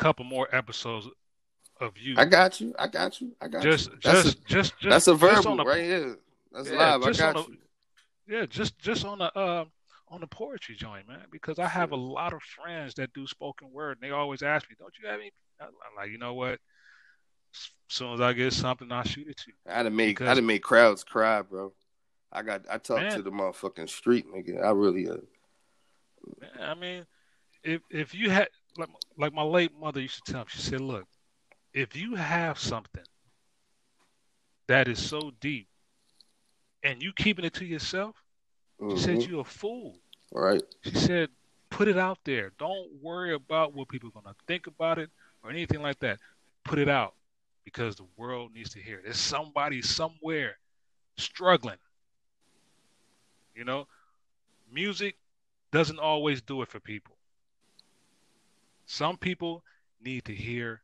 couple 0.00 0.24
more 0.24 0.48
episodes 0.54 1.06
of 1.80 1.96
you. 1.98 2.14
I 2.16 2.24
got 2.24 2.60
you. 2.60 2.74
I 2.78 2.86
got 2.88 3.20
you. 3.20 3.32
I 3.40 3.48
got 3.48 3.62
just 3.62 3.90
you. 3.90 3.98
That's 4.02 4.22
just 4.24 4.38
a, 4.38 4.40
just 4.44 4.78
just 4.78 4.90
that's 4.90 5.06
a 5.08 5.14
verbal 5.14 5.56
the- 5.56 5.64
right 5.64 5.82
here. 5.84 6.16
That's 6.52 6.70
Yeah, 6.70 6.94
live. 6.96 7.02
I 7.04 7.12
got 7.12 7.34
the- 7.46 7.52
you. 7.52 7.58
Yeah, 8.26 8.46
just 8.46 8.78
just 8.78 9.04
on 9.04 9.18
the 9.18 9.36
uh, 9.38 9.64
on 10.08 10.20
the 10.20 10.26
poetry 10.26 10.74
joint, 10.76 11.06
man. 11.08 11.24
Because 11.30 11.58
I 11.58 11.66
have 11.66 11.92
a 11.92 11.96
lot 11.96 12.32
of 12.32 12.42
friends 12.42 12.94
that 12.94 13.12
do 13.12 13.26
spoken 13.26 13.70
word, 13.72 13.98
and 14.00 14.02
they 14.08 14.14
always 14.14 14.42
ask 14.42 14.68
me, 14.70 14.76
"Don't 14.78 14.94
you 15.02 15.08
have 15.08 15.20
any?" 15.20 15.30
I'm 15.60 15.68
like, 15.96 16.10
you 16.10 16.18
know 16.18 16.32
what? 16.34 16.52
As 17.52 17.68
soon 17.88 18.14
as 18.14 18.20
I 18.20 18.32
get 18.32 18.52
something, 18.52 18.90
I 18.92 19.02
shoot 19.02 19.28
it 19.28 19.36
to 19.38 19.44
you. 19.48 19.54
I'd 19.66 19.84
have 19.86 19.92
made 19.92 20.08
Because- 20.08 20.28
I'd 20.28 20.36
have 20.38 20.44
made 20.44 20.62
crowds 20.62 21.04
cry, 21.04 21.42
bro. 21.42 21.72
I 22.32 22.42
got 22.42 22.62
I 22.70 22.78
talked 22.78 23.02
Man. 23.02 23.16
to 23.16 23.22
the 23.22 23.30
motherfucking 23.32 23.88
street 23.88 24.26
nigga. 24.32 24.62
I 24.64 24.70
really 24.70 25.08
uh, 25.08 25.16
Man, 26.40 26.50
I 26.60 26.74
mean, 26.74 27.06
if 27.64 27.82
if 27.90 28.14
you 28.14 28.30
had 28.30 28.48
like 28.80 28.88
like 29.16 29.32
my 29.32 29.42
late 29.42 29.72
mother 29.78 30.00
used 30.00 30.24
to 30.24 30.32
tell 30.32 30.40
me, 30.40 30.46
she 30.48 30.60
said, 30.60 30.80
"Look, 30.80 31.06
if 31.72 31.96
you 31.96 32.14
have 32.14 32.58
something 32.58 33.04
that 34.66 34.88
is 34.88 34.98
so 34.98 35.32
deep, 35.40 35.68
and 36.82 37.02
you 37.02 37.12
keeping 37.12 37.44
it 37.44 37.54
to 37.54 37.64
yourself, 37.64 38.16
mm-hmm. 38.80 38.96
she 38.96 39.02
said 39.02 39.18
mm-hmm. 39.18 39.30
you're 39.30 39.40
a 39.40 39.44
fool. 39.44 39.98
Right. 40.32 40.62
She 40.82 40.94
said, 40.94 41.28
put 41.70 41.88
it 41.88 41.98
out 41.98 42.18
there. 42.24 42.52
Don't 42.58 42.88
worry 43.00 43.34
about 43.34 43.74
what 43.74 43.88
people 43.88 44.10
are 44.14 44.20
gonna 44.20 44.36
think 44.46 44.66
about 44.66 44.98
it 44.98 45.10
or 45.42 45.50
anything 45.50 45.80
like 45.82 45.98
that. 46.00 46.18
Put 46.64 46.78
it 46.78 46.88
out 46.88 47.14
because 47.64 47.96
the 47.96 48.06
world 48.16 48.52
needs 48.54 48.70
to 48.70 48.80
hear 48.80 48.98
it. 48.98 49.04
There's 49.04 49.16
somebody 49.16 49.82
somewhere 49.82 50.58
struggling. 51.16 51.78
You 53.54 53.64
know, 53.64 53.86
music 54.72 55.16
doesn't 55.72 55.98
always 55.98 56.42
do 56.42 56.62
it 56.62 56.68
for 56.68 56.80
people. 56.80 57.14
Some 58.90 59.16
people 59.16 59.62
need 60.02 60.24
to 60.24 60.34
hear 60.34 60.82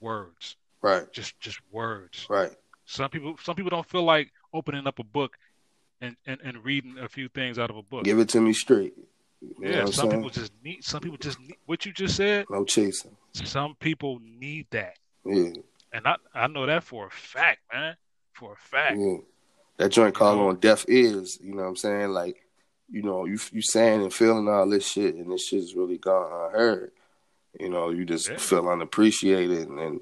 words. 0.00 0.56
Right. 0.80 1.12
Just 1.12 1.38
just 1.40 1.60
words. 1.70 2.26
Right. 2.30 2.52
Some 2.86 3.10
people 3.10 3.36
some 3.42 3.54
people 3.54 3.68
don't 3.68 3.86
feel 3.86 4.02
like 4.02 4.32
opening 4.54 4.86
up 4.86 4.98
a 4.98 5.04
book 5.04 5.36
and, 6.00 6.16
and, 6.24 6.40
and 6.42 6.64
reading 6.64 6.96
a 6.98 7.06
few 7.06 7.28
things 7.28 7.58
out 7.58 7.68
of 7.68 7.76
a 7.76 7.82
book. 7.82 8.04
Give 8.04 8.18
it 8.18 8.30
to 8.30 8.40
me 8.40 8.54
straight. 8.54 8.94
You 9.42 9.54
yeah, 9.60 9.84
some 9.84 10.08
people 10.08 10.30
just 10.30 10.52
need 10.64 10.82
some 10.82 11.00
people 11.00 11.18
just 11.18 11.38
need 11.38 11.58
what 11.66 11.84
you 11.84 11.92
just 11.92 12.16
said. 12.16 12.46
No 12.48 12.64
chasing. 12.64 13.14
Some 13.34 13.74
people 13.78 14.20
need 14.22 14.68
that. 14.70 14.96
Yeah. 15.26 15.50
And 15.92 16.06
I 16.06 16.16
I 16.34 16.46
know 16.46 16.64
that 16.64 16.82
for 16.82 17.08
a 17.08 17.10
fact, 17.10 17.60
man. 17.70 17.94
For 18.32 18.54
a 18.54 18.56
fact. 18.56 18.96
Yeah. 18.98 19.18
That 19.76 19.90
joint 19.90 20.14
called 20.14 20.40
on 20.40 20.56
deaf 20.56 20.86
ears, 20.88 21.38
you 21.42 21.54
know 21.54 21.62
what 21.62 21.68
I'm 21.68 21.76
saying? 21.76 22.08
Like, 22.08 22.47
you 22.90 23.02
know, 23.02 23.24
you 23.24 23.38
you 23.52 23.62
saying 23.62 24.02
and 24.02 24.12
feeling 24.12 24.48
all 24.48 24.68
this 24.68 24.86
shit 24.86 25.14
and 25.14 25.30
this 25.30 25.46
shit's 25.46 25.74
really 25.74 25.98
gone 25.98 26.48
unheard. 26.48 26.92
You 27.58 27.68
know, 27.70 27.90
you 27.90 28.04
just 28.04 28.30
yeah. 28.30 28.36
feel 28.38 28.68
unappreciated 28.68 29.68
and, 29.68 29.78
and 29.78 30.00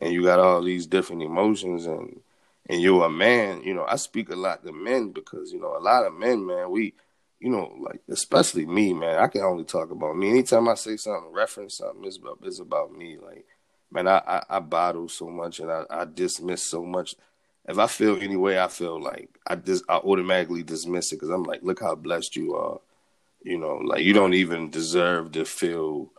and 0.00 0.12
you 0.12 0.24
got 0.24 0.40
all 0.40 0.62
these 0.62 0.86
different 0.86 1.22
emotions 1.22 1.86
and 1.86 2.20
and 2.68 2.80
you're 2.80 3.04
a 3.04 3.10
man, 3.10 3.62
you 3.62 3.74
know, 3.74 3.84
I 3.86 3.96
speak 3.96 4.30
a 4.30 4.36
lot 4.36 4.64
to 4.64 4.72
men 4.72 5.10
because, 5.10 5.52
you 5.52 5.60
know, 5.60 5.76
a 5.76 5.80
lot 5.80 6.06
of 6.06 6.14
men, 6.14 6.46
man, 6.46 6.70
we, 6.70 6.94
you 7.38 7.50
know, 7.50 7.74
like 7.78 8.00
especially 8.08 8.64
me, 8.64 8.94
man, 8.94 9.18
I 9.18 9.26
can 9.26 9.42
only 9.42 9.64
talk 9.64 9.90
about 9.90 10.16
me. 10.16 10.30
Anytime 10.30 10.68
I 10.68 10.74
say 10.74 10.96
something, 10.96 11.30
reference 11.30 11.76
something, 11.76 12.04
it's 12.04 12.16
about, 12.16 12.38
it's 12.42 12.60
about 12.60 12.96
me. 12.96 13.18
Like, 13.18 13.44
man, 13.90 14.08
I, 14.08 14.22
I, 14.26 14.42
I 14.56 14.58
bottle 14.60 15.08
so 15.08 15.28
much 15.28 15.60
and 15.60 15.70
I, 15.70 15.84
I 15.90 16.06
dismiss 16.06 16.62
so 16.62 16.82
much. 16.84 17.14
If 17.66 17.78
I 17.78 17.86
feel 17.86 18.18
any 18.20 18.36
way, 18.36 18.60
I 18.60 18.68
feel 18.68 19.00
like 19.00 19.38
I 19.46 19.56
just 19.56 19.84
I 19.88 19.96
automatically 19.96 20.62
dismiss 20.62 21.12
it 21.12 21.16
because 21.16 21.30
I'm 21.30 21.44
like, 21.44 21.62
look 21.62 21.80
how 21.80 21.94
blessed 21.94 22.36
you 22.36 22.54
are. 22.54 22.80
You 23.42 23.58
know, 23.58 23.76
like 23.76 24.02
you 24.02 24.12
don't 24.12 24.34
even 24.34 24.70
deserve 24.70 25.32
to 25.32 25.44
feel. 25.44 26.10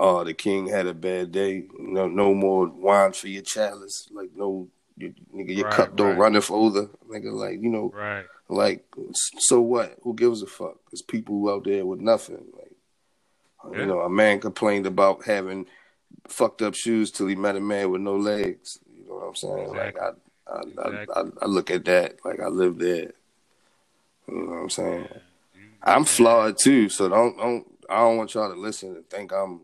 Oh, 0.00 0.24
the 0.24 0.34
king 0.34 0.68
had 0.68 0.86
a 0.86 0.94
bad 0.94 1.32
day. 1.32 1.64
No, 1.78 2.08
no 2.08 2.34
more 2.34 2.66
wine 2.66 3.12
for 3.12 3.28
your 3.28 3.42
chalice. 3.42 4.08
Like 4.12 4.30
no 4.34 4.68
you, 4.96 5.14
nigga, 5.34 5.56
your 5.56 5.66
right, 5.66 5.74
cup 5.74 5.96
don't 5.96 6.10
right. 6.10 6.18
runneth 6.18 6.50
over. 6.50 6.88
Nigga, 7.08 7.32
like 7.32 7.62
you 7.62 7.68
know, 7.68 7.92
right? 7.94 8.24
Like, 8.52 8.84
so 9.38 9.62
what? 9.62 9.96
Who 10.02 10.14
gives 10.14 10.42
a 10.42 10.46
fuck? 10.46 10.76
There's 10.90 11.00
people 11.00 11.48
out 11.48 11.64
there 11.64 11.86
with 11.86 12.00
nothing. 12.00 12.44
Like, 12.52 13.72
yeah. 13.72 13.80
you 13.80 13.86
know, 13.86 14.00
a 14.00 14.10
man 14.10 14.40
complained 14.40 14.86
about 14.86 15.24
having 15.24 15.66
fucked 16.28 16.60
up 16.60 16.74
shoes 16.74 17.10
till 17.10 17.28
he 17.28 17.34
met 17.34 17.56
a 17.56 17.60
man 17.60 17.90
with 17.90 18.02
no 18.02 18.16
legs. 18.16 18.78
You 18.94 19.06
know 19.08 19.14
what 19.14 19.28
I'm 19.28 19.34
saying? 19.34 19.58
Exactly. 19.70 19.78
Like, 19.78 19.98
I 19.98 20.10
I, 20.46 20.60
exactly. 20.60 21.14
I, 21.14 21.44
I, 21.44 21.46
look 21.46 21.70
at 21.70 21.84
that 21.84 22.24
like 22.24 22.40
I 22.40 22.48
live 22.48 22.78
there. 22.78 23.12
You 24.28 24.34
know 24.34 24.46
what 24.46 24.56
I'm 24.56 24.70
saying? 24.70 25.08
Yeah. 25.10 25.60
I'm 25.82 26.04
flawed 26.04 26.58
too, 26.58 26.88
so 26.88 27.08
don't 27.08 27.36
don't 27.36 27.66
I 27.88 27.98
don't 27.98 28.16
want 28.16 28.34
y'all 28.34 28.52
to 28.52 28.60
listen 28.60 28.96
and 28.96 29.08
think 29.08 29.32
I'm 29.32 29.62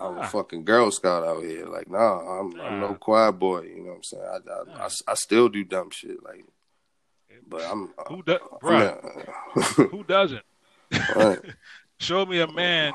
I'm 0.00 0.18
a 0.18 0.26
fucking 0.28 0.64
Girl 0.64 0.90
Scout 0.90 1.24
out 1.24 1.42
here. 1.42 1.66
Like, 1.66 1.90
nah, 1.90 2.20
I'm, 2.20 2.60
I'm 2.60 2.80
no 2.80 2.94
choir 2.94 3.32
boy. 3.32 3.62
You 3.62 3.78
know 3.78 3.90
what 3.90 3.96
I'm 3.96 4.02
saying? 4.04 4.22
I, 4.22 4.80
I, 4.80 4.84
I, 4.84 4.88
I 5.08 5.14
still 5.14 5.48
do 5.48 5.64
dumb 5.64 5.90
shit. 5.90 6.22
Like, 6.22 6.44
but 7.48 7.62
I'm 7.62 7.92
who 8.08 8.22
does 8.22 8.38
right? 8.62 8.96
who 9.90 10.04
doesn't? 10.04 10.44
Right. 11.16 11.40
Show 11.98 12.24
me 12.26 12.40
a 12.40 12.46
man 12.46 12.92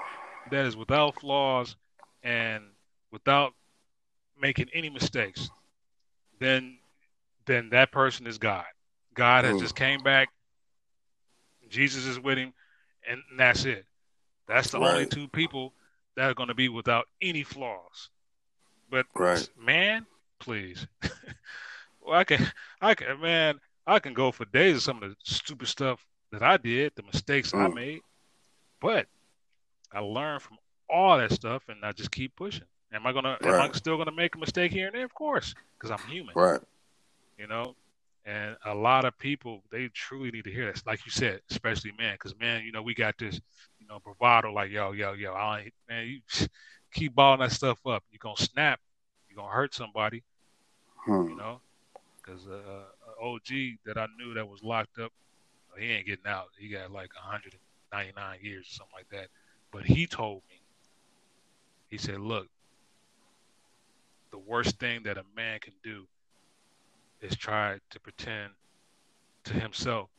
that 0.52 0.66
is 0.66 0.78
without 0.78 1.20
flaws 1.20 1.76
and 2.24 2.64
without 3.12 3.54
making 4.40 4.70
any 4.74 4.90
mistakes. 4.90 5.50
Then, 6.44 6.78
then 7.46 7.70
that 7.70 7.94
person 7.94 8.28
is 8.28 8.38
God. 8.38 8.66
God 9.14 9.46
has 9.46 9.56
mm. 9.56 9.62
just 9.62 9.78
came 9.78 10.04
back. 10.04 10.28
Jesus 11.70 12.06
is 12.06 12.20
with 12.20 12.38
him, 12.38 12.54
and 13.10 13.22
that's 13.38 13.64
it. 13.64 13.86
That's 14.46 14.70
the 14.70 14.80
right. 14.80 14.92
only 14.92 15.06
two 15.06 15.30
people 15.30 15.74
that 16.18 16.30
are 16.30 16.34
going 16.34 16.50
to 16.50 16.54
be 16.54 16.68
without 16.68 17.08
any 17.22 17.44
flaws. 17.44 18.10
But 18.92 19.06
right. 19.16 19.48
man, 19.58 20.06
please, 20.40 20.86
well, 22.02 22.20
I 22.20 22.26
can, 22.26 22.46
I 22.82 22.94
can, 22.94 23.22
man, 23.22 23.62
I 23.88 24.00
can 24.00 24.14
go 24.14 24.32
for 24.34 24.44
days 24.44 24.76
of 24.76 24.84
some 24.84 25.02
of 25.02 25.12
the 25.12 25.16
stupid 25.24 25.70
stuff 25.70 26.06
that 26.34 26.44
I 26.44 26.58
did, 26.58 26.92
the 26.96 27.04
mistakes 27.04 27.54
mm. 27.54 27.60
I 27.60 27.74
made. 27.74 28.02
But 28.82 29.08
I 29.94 30.00
learned 30.00 30.42
from 30.42 30.58
all 30.90 31.18
that 31.18 31.32
stuff, 31.32 31.64
and 31.70 31.86
I 31.86 31.94
just 31.94 32.12
keep 32.12 32.36
pushing. 32.36 32.68
Am 32.94 33.08
I 33.08 33.14
gonna? 33.14 33.38
Right. 33.42 33.64
Am 33.66 33.72
I 33.72 33.74
still 33.74 33.98
gonna 33.98 34.12
make 34.12 34.36
a 34.36 34.40
mistake 34.40 34.72
here 34.72 34.88
and 34.88 34.96
there? 34.96 35.06
Of 35.06 35.14
course, 35.14 35.56
because 35.78 35.92
I'm 35.92 36.08
human. 36.10 36.34
Right. 36.36 36.62
You 37.38 37.48
know, 37.48 37.76
and 38.26 38.56
a 38.66 38.76
lot 38.76 39.06
of 39.06 39.18
people 39.18 39.64
they 39.72 39.88
truly 39.90 40.32
need 40.32 40.44
to 40.44 40.52
hear 40.52 40.72
this, 40.72 40.84
like 40.86 41.06
you 41.06 41.12
said, 41.12 41.42
especially 41.50 41.92
men, 41.98 42.14
because 42.14 42.38
man, 42.40 42.64
you 42.64 42.72
know, 42.72 42.82
we 42.82 42.94
got 42.94 43.18
this 43.18 43.42
you 43.84 43.90
know, 43.90 44.00
bravado, 44.00 44.52
like, 44.52 44.72
yo, 44.72 44.92
yo, 44.92 45.14
yo, 45.14 45.34
I 45.34 45.62
ain't, 45.62 45.74
man, 45.90 46.08
you 46.08 46.22
keep 46.94 47.14
balling 47.14 47.42
that 47.42 47.52
stuff 47.52 47.86
up. 47.86 48.04
You're 48.12 48.20
going 48.20 48.36
to 48.36 48.44
snap. 48.44 48.80
You're 49.30 49.38
going 49.38 49.50
to 49.50 49.56
hurt 49.56 49.74
somebody, 49.74 50.24
hmm. 51.06 51.30
you 51.30 51.36
know? 51.36 51.60
Because 52.18 52.48
uh, 52.48 53.22
OG 53.22 53.50
that 53.86 53.98
I 53.98 54.08
knew 54.18 54.34
that 54.36 54.48
was 54.48 54.64
locked 54.64 55.00
up, 55.00 55.12
he 55.78 55.92
ain't 55.92 56.06
getting 56.06 56.28
out. 56.28 56.48
He 56.58 56.70
got 56.70 56.92
like 56.92 57.14
199 57.16 58.40
years 58.42 58.68
or 58.68 58.70
something 58.70 58.94
like 58.96 59.10
that. 59.10 59.28
But 59.72 59.84
he 59.84 60.08
told 60.08 60.42
me, 60.50 60.62
he 61.90 61.98
said, 61.98 62.22
look, 62.22 62.48
the 64.34 64.40
worst 64.40 64.80
thing 64.80 65.04
that 65.04 65.16
a 65.16 65.24
man 65.36 65.60
can 65.60 65.74
do 65.84 66.08
is 67.22 67.38
try 67.38 67.78
to 67.92 68.00
pretend 68.00 68.50
to 69.44 69.54
himself 69.54 70.10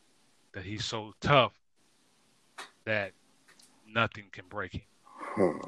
that 0.52 0.64
he's 0.64 0.84
so 0.84 1.12
tough 1.20 1.52
that 2.84 3.10
nothing 3.92 4.26
can 4.30 4.44
break 4.48 4.72
him. 4.72 4.82
Hmm. 5.34 5.58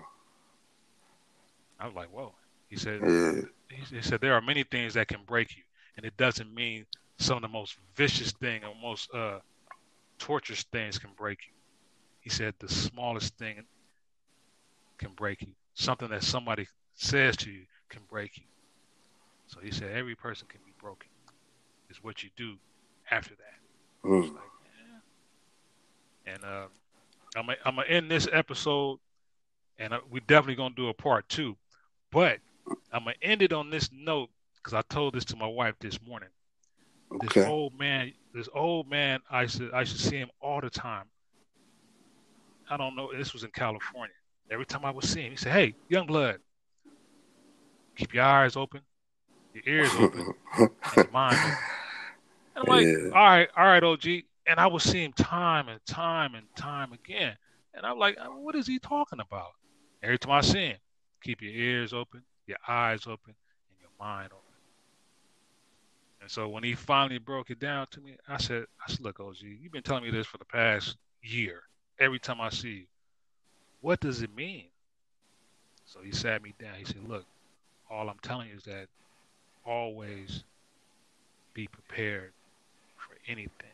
I 1.80 1.86
was 1.86 1.94
like, 1.96 2.08
whoa. 2.10 2.34
He 2.68 2.76
said, 2.76 3.00
yeah. 3.02 3.32
he, 3.68 3.96
he, 3.96 4.02
said 4.02 4.20
there 4.20 4.34
are 4.34 4.40
many 4.40 4.62
things 4.62 4.94
that 4.94 5.08
can 5.08 5.20
break 5.26 5.56
you, 5.56 5.64
and 5.96 6.06
it 6.06 6.16
doesn't 6.16 6.54
mean 6.54 6.86
some 7.18 7.36
of 7.36 7.42
the 7.42 7.48
most 7.48 7.76
vicious 7.96 8.30
thing 8.30 8.62
or 8.62 8.74
most 8.80 9.12
uh, 9.12 9.40
torturous 10.18 10.62
things 10.70 11.00
can 11.00 11.10
break 11.18 11.40
you. 11.48 11.52
He 12.20 12.30
said 12.30 12.54
the 12.60 12.68
smallest 12.68 13.36
thing 13.38 13.64
can 14.98 15.10
break 15.16 15.42
you. 15.42 15.52
Something 15.74 16.10
that 16.10 16.22
somebody 16.22 16.68
says 16.94 17.36
to 17.38 17.50
you 17.50 17.62
can 17.88 18.02
break 18.10 18.36
you. 18.38 18.44
So 19.46 19.60
he 19.60 19.70
said 19.70 19.92
every 19.96 20.14
person 20.14 20.46
can 20.48 20.60
be 20.64 20.72
broken. 20.80 21.08
Is 21.88 22.02
what 22.02 22.22
you 22.22 22.30
do 22.36 22.56
after 23.10 23.34
that. 23.36 24.08
Mm. 24.08 24.34
Like, 24.34 24.42
yeah. 26.26 26.34
And 26.34 26.44
uh, 26.44 26.66
I'm 27.36 27.46
gonna, 27.46 27.58
I'm 27.64 27.76
gonna 27.76 27.88
end 27.88 28.10
this 28.10 28.28
episode, 28.32 28.98
and 29.78 29.94
we're 30.10 30.20
definitely 30.26 30.56
gonna 30.56 30.74
do 30.74 30.88
a 30.88 30.94
part 30.94 31.28
two. 31.28 31.56
But 32.10 32.38
I'm 32.92 33.04
gonna 33.04 33.14
end 33.22 33.42
it 33.42 33.52
on 33.52 33.70
this 33.70 33.90
note 33.92 34.30
because 34.56 34.74
I 34.74 34.82
told 34.92 35.14
this 35.14 35.24
to 35.26 35.36
my 35.36 35.46
wife 35.46 35.74
this 35.78 36.00
morning. 36.02 36.28
Okay. 37.14 37.40
This 37.40 37.48
old 37.48 37.78
man, 37.78 38.12
this 38.34 38.48
old 38.52 38.90
man, 38.90 39.20
I 39.30 39.46
should 39.46 39.72
I 39.72 39.84
should 39.84 40.00
see 40.00 40.16
him 40.16 40.30
all 40.40 40.60
the 40.60 40.70
time. 40.70 41.04
I 42.68 42.76
don't 42.76 42.96
know. 42.96 43.12
This 43.16 43.32
was 43.32 43.44
in 43.44 43.50
California. 43.50 44.14
Every 44.50 44.66
time 44.66 44.84
I 44.84 44.90
would 44.90 45.04
see 45.04 45.22
him, 45.22 45.30
he 45.30 45.36
said, 45.36 45.52
"Hey, 45.52 45.74
young 45.88 46.06
blood, 46.06 46.40
keep 47.96 48.14
your 48.14 48.24
eyes 48.24 48.56
open, 48.56 48.80
your 49.54 49.62
ears 49.66 49.92
open, 49.98 50.34
and 50.58 50.70
your 50.96 51.10
mind 51.12 51.36
open." 51.36 51.56
And 52.54 52.68
I'm 52.68 52.76
like, 52.76 52.86
yeah. 52.86 53.08
"All 53.14 53.24
right, 53.24 53.48
all 53.56 53.66
right, 53.66 53.82
OG." 53.82 54.06
And 54.48 54.60
I 54.60 54.66
would 54.66 54.82
see 54.82 55.02
him 55.02 55.12
time 55.12 55.68
and 55.68 55.84
time 55.86 56.34
and 56.36 56.46
time 56.56 56.92
again. 56.92 57.36
And 57.74 57.84
I'm 57.84 57.98
like, 57.98 58.16
uh, 58.18 58.28
what 58.28 58.54
is 58.54 58.66
he 58.66 58.78
talking 58.78 59.20
about? 59.20 59.50
Every 60.02 60.18
time 60.18 60.32
I 60.32 60.40
see 60.40 60.66
him, 60.66 60.76
keep 61.22 61.42
your 61.42 61.52
ears 61.52 61.92
open, 61.92 62.22
your 62.46 62.58
eyes 62.66 63.02
open, 63.06 63.34
and 63.34 63.80
your 63.80 63.90
mind 63.98 64.30
open. 64.32 64.42
And 66.22 66.30
so 66.30 66.48
when 66.48 66.64
he 66.64 66.74
finally 66.74 67.18
broke 67.18 67.50
it 67.50 67.60
down 67.60 67.86
to 67.90 68.00
me, 68.00 68.16
I 68.26 68.38
said, 68.38 68.64
I 68.84 68.90
said, 68.90 69.00
look, 69.00 69.20
OG, 69.20 69.36
you've 69.42 69.72
been 69.72 69.82
telling 69.82 70.04
me 70.04 70.10
this 70.10 70.26
for 70.26 70.38
the 70.38 70.44
past 70.44 70.96
year. 71.22 71.62
Every 71.98 72.18
time 72.18 72.40
I 72.40 72.48
see 72.48 72.68
you, 72.68 72.86
what 73.80 74.00
does 74.00 74.22
it 74.22 74.34
mean? 74.34 74.64
So 75.84 76.00
he 76.00 76.12
sat 76.12 76.42
me 76.42 76.54
down. 76.58 76.74
He 76.78 76.84
said, 76.84 77.06
look, 77.06 77.24
all 77.90 78.08
I'm 78.08 78.18
telling 78.22 78.48
you 78.48 78.56
is 78.56 78.64
that 78.64 78.88
always 79.64 80.44
be 81.54 81.66
prepared 81.66 82.32
for 82.96 83.16
anything 83.26 83.70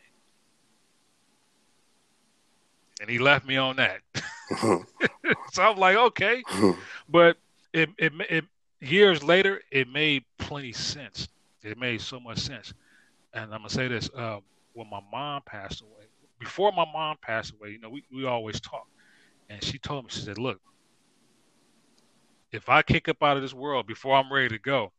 and 3.03 3.11
he 3.11 3.19
left 3.19 3.45
me 3.47 3.57
on 3.57 3.77
that. 3.77 4.01
so 5.53 5.63
I'm 5.63 5.77
like, 5.77 5.97
okay, 5.97 6.43
but 7.09 7.37
it, 7.73 7.91
it, 7.99 8.13
it 8.31 8.45
years 8.81 9.23
later 9.23 9.61
it 9.71 9.89
made 9.89 10.25
plenty 10.39 10.73
sense. 10.73 11.29
It 11.63 11.79
made 11.79 12.01
so 12.01 12.21
much 12.21 12.39
sense. 12.39 12.73
And 13.35 13.45
I'm 13.45 13.61
gonna 13.61 13.71
say 13.71 13.89
this: 13.89 14.09
uh, 14.15 14.39
when 14.75 14.89
my 14.89 15.01
mom 15.11 15.43
passed 15.45 15.83
away, 15.83 16.07
before 16.39 16.71
my 16.73 16.85
mom 16.93 17.17
passed 17.21 17.55
away, 17.55 17.71
you 17.71 17.81
know, 17.81 17.91
we, 17.91 18.05
we 18.15 18.25
always 18.25 18.61
talk, 18.61 18.87
and 19.49 19.63
she 19.63 19.79
told 19.79 20.05
me, 20.05 20.11
she 20.13 20.21
said, 20.21 20.39
"Look, 20.39 20.61
if 22.53 22.69
I 22.69 22.83
kick 22.83 23.09
up 23.09 23.23
out 23.23 23.37
of 23.37 23.43
this 23.43 23.55
world 23.55 23.87
before 23.87 24.17
I'm 24.17 24.33
ready 24.33 24.51
to 24.51 24.59
go, 24.59 24.93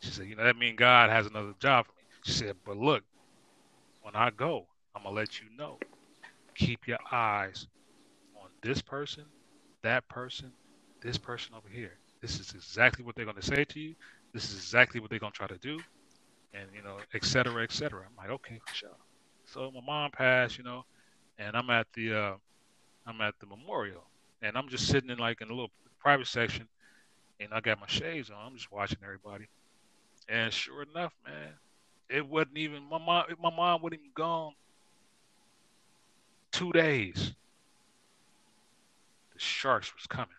she 0.00 0.10
said, 0.10 0.26
you 0.26 0.36
know, 0.36 0.44
that 0.44 0.56
means 0.56 0.76
God 0.78 1.10
has 1.10 1.26
another 1.26 1.54
job 1.60 1.86
for 1.86 1.92
me. 1.92 2.04
She 2.24 2.32
said, 2.32 2.56
but 2.64 2.76
look, 2.76 3.04
when 4.02 4.16
I 4.16 4.30
go, 4.30 4.66
I'm 4.94 5.04
gonna 5.04 5.16
let 5.16 5.40
you 5.40 5.46
know. 5.56 5.80
Keep 6.54 6.88
your 6.88 6.98
eyes 7.10 7.68
on 8.36 8.50
this 8.62 8.82
person, 8.82 9.24
that 9.82 10.08
person, 10.08 10.52
this 11.02 11.18
person 11.18 11.54
over 11.56 11.68
here. 11.68 11.98
This 12.20 12.40
is 12.40 12.52
exactly 12.54 13.04
what 13.04 13.16
they're 13.16 13.26
gonna 13.26 13.42
say 13.42 13.64
to 13.64 13.80
you. 13.80 13.94
This 14.34 14.50
is 14.50 14.56
exactly 14.56 15.00
what 15.00 15.10
they're 15.10 15.18
gonna 15.18 15.32
try 15.32 15.46
to 15.48 15.58
do, 15.58 15.84
and 16.54 16.68
you 16.74 16.82
know, 16.82 16.98
et 17.14 17.24
cetera, 17.24 17.62
et 17.64 17.72
cetera. 17.72 18.04
I'm 18.06 18.16
like, 18.16 18.30
okay, 18.30 18.60
for 18.66 18.74
sure. 18.74 18.96
So 19.46 19.70
my 19.72 19.80
mom 19.84 20.10
passed, 20.12 20.58
you 20.58 20.64
know, 20.64 20.84
and 21.38 21.56
I'm 21.56 21.70
at 21.70 21.86
the 21.94 22.14
uh, 22.14 22.34
I'm 23.06 23.20
at 23.22 23.34
the 23.40 23.46
memorial, 23.46 24.04
and 24.42 24.56
I'm 24.56 24.68
just 24.68 24.88
sitting 24.88 25.10
in 25.10 25.18
like 25.18 25.40
in 25.40 25.48
a 25.48 25.52
little 25.52 25.72
private 26.02 26.26
section, 26.26 26.68
and 27.40 27.50
I 27.54 27.60
got 27.60 27.80
my 27.80 27.86
shades 27.86 28.30
on. 28.30 28.36
I'm 28.46 28.56
just 28.56 28.72
watching 28.72 28.98
everybody, 29.04 29.48
and 30.28 30.52
sure 30.52 30.82
enough, 30.82 31.14
man, 31.24 31.54
it 32.10 32.26
wasn't 32.28 32.58
even 32.58 32.82
my 32.90 32.98
mom. 32.98 33.24
My 33.40 33.50
mom 33.50 33.82
wasn't 33.82 34.00
even 34.00 34.12
gone 34.14 34.52
two 36.52 36.72
days. 36.72 37.34
The 39.34 39.38
sharks 39.38 39.94
was 39.94 40.06
coming, 40.06 40.34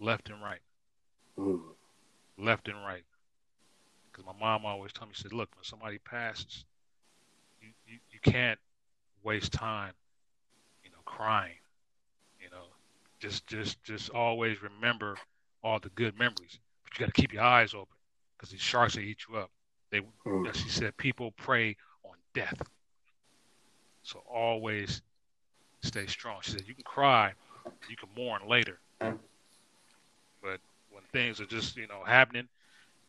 left 0.00 0.30
and 0.30 0.42
right, 0.42 0.62
Mm. 1.38 1.62
left 2.38 2.68
and 2.68 2.82
right. 2.84 3.04
Because 4.10 4.26
my 4.26 4.38
mom 4.38 4.66
always 4.66 4.92
told 4.92 5.10
me, 5.10 5.14
she 5.14 5.22
said, 5.24 5.32
"Look, 5.32 5.50
when 5.56 5.64
somebody 5.64 5.98
passes, 5.98 6.64
you, 7.60 7.70
you, 7.86 7.98
you 8.10 8.20
can't 8.20 8.60
waste 9.24 9.52
time, 9.52 9.94
you 10.84 10.90
know, 10.90 11.02
crying. 11.04 11.61
Just 13.22 13.46
just 13.46 13.82
just 13.84 14.10
always 14.10 14.60
remember 14.62 15.16
all 15.62 15.78
the 15.78 15.90
good 15.90 16.18
memories. 16.18 16.58
But 16.82 16.98
you 16.98 17.06
got 17.06 17.14
to 17.14 17.20
keep 17.20 17.32
your 17.32 17.44
eyes 17.44 17.72
open 17.72 17.96
because 18.36 18.50
these 18.50 18.60
sharks 18.60 18.96
will 18.96 19.04
eat 19.04 19.20
you 19.28 19.36
up. 19.36 19.50
They, 19.92 20.00
Mm. 20.26 20.48
as 20.48 20.56
she 20.56 20.68
said, 20.68 20.96
people 20.96 21.30
prey 21.32 21.76
on 22.04 22.16
death. 22.34 22.60
So 24.02 24.18
always 24.28 25.02
stay 25.84 26.06
strong. 26.06 26.40
She 26.42 26.50
said, 26.52 26.66
you 26.66 26.74
can 26.74 26.82
cry, 26.84 27.34
you 27.88 27.96
can 27.96 28.08
mourn 28.16 28.48
later, 28.48 28.80
but 30.42 30.60
when 30.90 31.04
things 31.12 31.40
are 31.40 31.46
just 31.46 31.76
you 31.76 31.86
know 31.86 32.02
happening, 32.04 32.48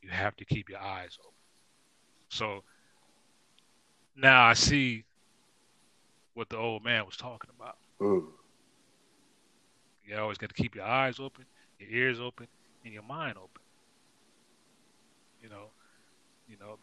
you 0.04 0.12
have 0.12 0.36
to 0.38 0.46
keep 0.46 0.70
your 0.70 0.80
eyes 0.80 1.18
open. 1.22 1.34
So 2.30 2.64
now 4.16 4.44
I 4.46 4.54
see 4.54 5.06
what 6.36 6.50
the 6.50 6.58
old 6.58 6.84
man 6.84 7.06
was 7.06 7.18
talking 7.18 7.50
about. 7.56 7.78
Mm. 8.00 8.28
You 10.06 10.18
always 10.18 10.38
got 10.38 10.50
to 10.50 10.56
keep 10.56 10.76
your 10.76 10.86
eyes 10.86 11.20
open, 11.20 11.46
your 11.80 11.90
ears 11.90 12.20
open, 12.20 12.48
and 12.84 12.94
your 12.94 13.04
mind 13.04 13.38
open. 13.38 13.62
You 15.42 15.50
know, 15.50 15.72
you 16.48 16.58
know, 16.60 16.78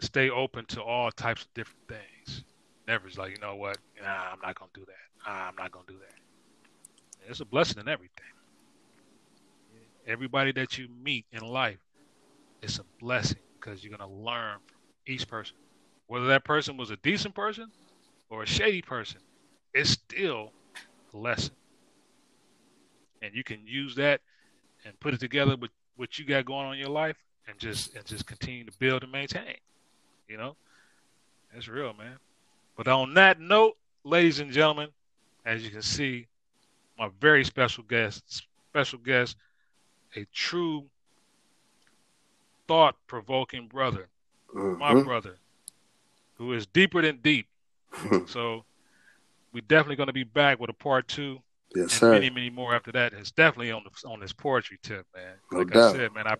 stay 0.00 0.30
open 0.30 0.66
to 0.66 0.82
all 0.82 1.10
types 1.10 1.42
of 1.42 1.54
different 1.54 1.80
things. 1.88 2.44
Never 2.86 3.08
is 3.08 3.18
like, 3.18 3.32
you 3.32 3.38
know 3.38 3.56
what? 3.56 3.78
Nah, 4.02 4.32
I'm 4.32 4.40
not 4.42 4.58
gonna 4.58 4.70
do 4.74 4.84
that. 4.86 5.26
Nah, 5.30 5.48
I'm 5.48 5.56
not 5.56 5.70
gonna 5.72 5.86
do 5.88 5.98
that. 5.98 7.28
It's 7.28 7.40
a 7.40 7.44
blessing 7.44 7.80
in 7.80 7.88
everything. 7.88 8.24
Everybody 10.06 10.52
that 10.52 10.76
you 10.76 10.88
meet 11.02 11.24
in 11.32 11.40
life, 11.40 11.78
it's 12.62 12.78
a 12.78 12.84
blessing 13.00 13.40
because 13.60 13.82
you're 13.82 13.96
gonna 13.96 14.12
learn 14.12 14.58
from 14.66 14.76
each 15.06 15.26
person. 15.28 15.56
Whether 16.06 16.26
that 16.26 16.44
person 16.44 16.76
was 16.76 16.90
a 16.90 16.96
decent 16.98 17.34
person 17.34 17.72
or 18.28 18.42
a 18.42 18.46
shady 18.46 18.82
person, 18.82 19.20
it's 19.72 19.90
still 19.90 20.52
a 21.14 21.16
lesson 21.16 21.54
and 23.24 23.34
you 23.34 23.42
can 23.42 23.66
use 23.66 23.94
that 23.94 24.20
and 24.84 24.98
put 25.00 25.14
it 25.14 25.20
together 25.20 25.56
with 25.56 25.70
what 25.96 26.18
you 26.18 26.24
got 26.26 26.44
going 26.44 26.66
on 26.66 26.74
in 26.74 26.78
your 26.78 26.90
life 26.90 27.16
and 27.48 27.58
just 27.58 27.94
and 27.94 28.04
just 28.04 28.26
continue 28.26 28.64
to 28.64 28.72
build 28.78 29.02
and 29.02 29.10
maintain. 29.10 29.56
You 30.28 30.36
know? 30.36 30.56
That's 31.52 31.68
real, 31.68 31.94
man. 31.94 32.18
But 32.76 32.88
on 32.88 33.14
that 33.14 33.40
note, 33.40 33.76
ladies 34.04 34.40
and 34.40 34.50
gentlemen, 34.50 34.88
as 35.46 35.64
you 35.64 35.70
can 35.70 35.82
see, 35.82 36.26
my 36.98 37.08
very 37.20 37.44
special 37.44 37.84
guest, 37.84 38.46
special 38.68 38.98
guest, 38.98 39.36
a 40.16 40.26
true 40.32 40.84
thought 42.66 42.96
provoking 43.06 43.68
brother, 43.68 44.08
my 44.54 44.94
Mhm. 44.94 45.04
brother, 45.04 45.38
who 46.34 46.52
is 46.52 46.66
deeper 46.66 47.00
than 47.02 47.18
deep. 47.18 47.48
So 48.28 48.64
we're 49.52 49.60
definitely 49.60 49.96
gonna 49.96 50.12
be 50.12 50.24
back 50.24 50.58
with 50.58 50.70
a 50.70 50.74
part 50.74 51.06
two 51.08 51.43
yes, 51.74 51.92
and 51.92 52.00
sir. 52.00 52.12
many, 52.12 52.30
many 52.30 52.50
more 52.50 52.74
after 52.74 52.92
that. 52.92 53.12
It's 53.12 53.30
definitely 53.32 53.70
on 53.72 53.82
the 53.84 54.08
on 54.08 54.20
this 54.20 54.32
poetry 54.32 54.78
tip, 54.82 55.06
man. 55.14 55.34
No 55.52 55.58
Like 55.58 55.72
I 55.72 55.74
doubt. 55.74 55.92
said, 55.96 56.12
man, 56.14 56.26
I 56.26 56.36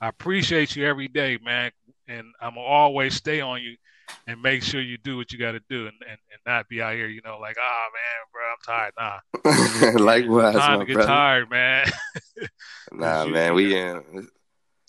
I 0.00 0.08
appreciate 0.08 0.74
you 0.76 0.86
every 0.86 1.08
day, 1.08 1.38
man, 1.44 1.70
and 2.08 2.26
I'm 2.40 2.54
gonna 2.54 2.60
always 2.66 3.14
stay 3.14 3.40
on 3.40 3.62
you 3.62 3.76
and 4.26 4.40
make 4.42 4.62
sure 4.62 4.80
you 4.80 4.98
do 4.98 5.16
what 5.16 5.32
you 5.32 5.38
got 5.38 5.52
to 5.52 5.60
do, 5.68 5.82
and, 5.86 5.94
and 6.08 6.18
and 6.32 6.40
not 6.46 6.68
be 6.68 6.82
out 6.82 6.94
here, 6.94 7.06
you 7.08 7.20
know, 7.24 7.38
like, 7.38 7.56
ah, 7.60 7.86
man, 7.94 8.24
bro, 8.32 8.42
I'm 8.52 8.90
tired. 8.92 9.94
Nah, 9.96 10.04
Likewise, 10.04 10.54
time 10.54 10.78
my 10.78 10.84
to 10.84 10.86
get 10.86 10.94
brother. 10.94 11.08
tired, 11.08 11.50
man. 11.50 11.86
Nah, 12.92 13.24
You- 13.24 13.32
man, 13.32 13.54
we 13.54 13.76
in, 13.76 14.28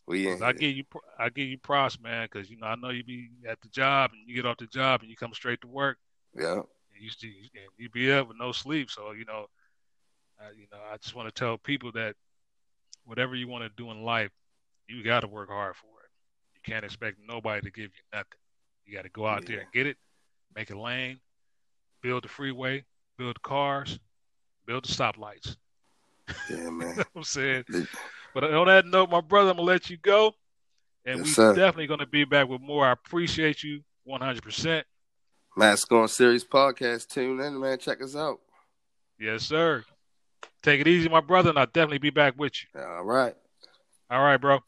we 0.07 0.27
in. 0.27 0.43
I 0.43 0.51
give 0.53 0.75
you 0.75 0.83
I 1.17 1.29
give 1.29 1.47
you 1.47 1.57
props, 1.57 1.99
man, 1.99 2.27
because 2.31 2.49
you 2.49 2.57
know 2.57 2.67
I 2.67 2.75
know 2.75 2.89
you 2.89 3.03
be 3.03 3.29
at 3.47 3.61
the 3.61 3.69
job 3.69 4.11
and 4.13 4.21
you 4.27 4.35
get 4.35 4.45
off 4.45 4.57
the 4.57 4.67
job 4.67 5.01
and 5.01 5.09
you 5.09 5.15
come 5.15 5.33
straight 5.33 5.61
to 5.61 5.67
work. 5.67 5.97
Yeah, 6.35 6.53
and 6.53 6.63
you 6.99 7.09
and 7.23 7.69
you 7.77 7.89
be 7.89 8.11
up 8.11 8.27
with 8.27 8.37
no 8.39 8.51
sleep. 8.51 8.89
So 8.91 9.11
you 9.11 9.25
know, 9.25 9.45
uh, 10.43 10.51
you 10.55 10.65
know, 10.71 10.77
I 10.91 10.97
just 10.97 11.15
want 11.15 11.33
to 11.33 11.33
tell 11.33 11.57
people 11.57 11.91
that 11.93 12.15
whatever 13.05 13.35
you 13.35 13.47
want 13.47 13.63
to 13.63 13.69
do 13.81 13.91
in 13.91 14.03
life, 14.03 14.31
you 14.87 15.03
got 15.03 15.21
to 15.21 15.27
work 15.27 15.49
hard 15.49 15.75
for 15.75 15.87
it. 16.03 16.09
You 16.55 16.61
can't 16.73 16.85
expect 16.85 17.17
nobody 17.25 17.61
to 17.61 17.71
give 17.71 17.85
you 17.85 18.03
nothing. 18.13 18.27
You 18.85 18.95
got 18.95 19.03
to 19.03 19.09
go 19.09 19.25
out 19.25 19.45
there 19.45 19.59
and 19.59 19.71
get 19.73 19.87
it, 19.87 19.97
make 20.55 20.69
a 20.69 20.77
lane, 20.79 21.19
build 22.01 22.23
the 22.23 22.27
freeway, 22.27 22.83
build 23.17 23.35
the 23.35 23.39
cars, 23.47 23.99
build 24.65 24.85
the 24.85 24.91
stoplights. 24.91 25.55
yeah, 26.49 26.57
man. 26.69 26.79
You 26.79 26.85
know 26.85 26.93
what 26.95 27.07
I'm 27.15 27.23
saying. 27.23 27.63
But 28.33 28.53
on 28.53 28.67
that 28.67 28.85
note, 28.85 29.09
my 29.09 29.21
brother, 29.21 29.51
I'm 29.51 29.57
gonna 29.57 29.67
let 29.67 29.89
you 29.89 29.97
go, 29.97 30.33
and 31.05 31.19
Yes, 31.19 31.25
we 31.25 31.33
sir. 31.33 31.55
definitely 31.55 31.87
gonna 31.87 32.07
be 32.07 32.25
back 32.25 32.47
with 32.47 32.61
more. 32.61 32.85
I 32.85 32.91
appreciate 32.91 33.63
you 33.63 33.81
100. 34.05 34.43
percent 34.43 34.85
Mask 35.55 35.91
on 35.91 36.07
Series 36.07 36.43
podcast. 36.43 37.07
Tune 37.07 37.39
in, 37.39 37.59
man. 37.59 37.77
Check 37.77 38.01
us 38.01 38.15
out. 38.15 38.39
Yes, 39.19 39.43
sir. 39.43 39.85
Take 40.63 40.81
it 40.81 40.87
easy, 40.87 41.09
my 41.09 41.19
brother, 41.19 41.49
and 41.49 41.59
I'll 41.59 41.65
definitely 41.65 41.97
be 41.99 42.09
back 42.09 42.35
with 42.37 42.53
you. 42.63 42.81
All 42.81 43.03
right. 43.03 43.35
All 44.09 44.21
right, 44.23 44.37
bro. 44.37 44.59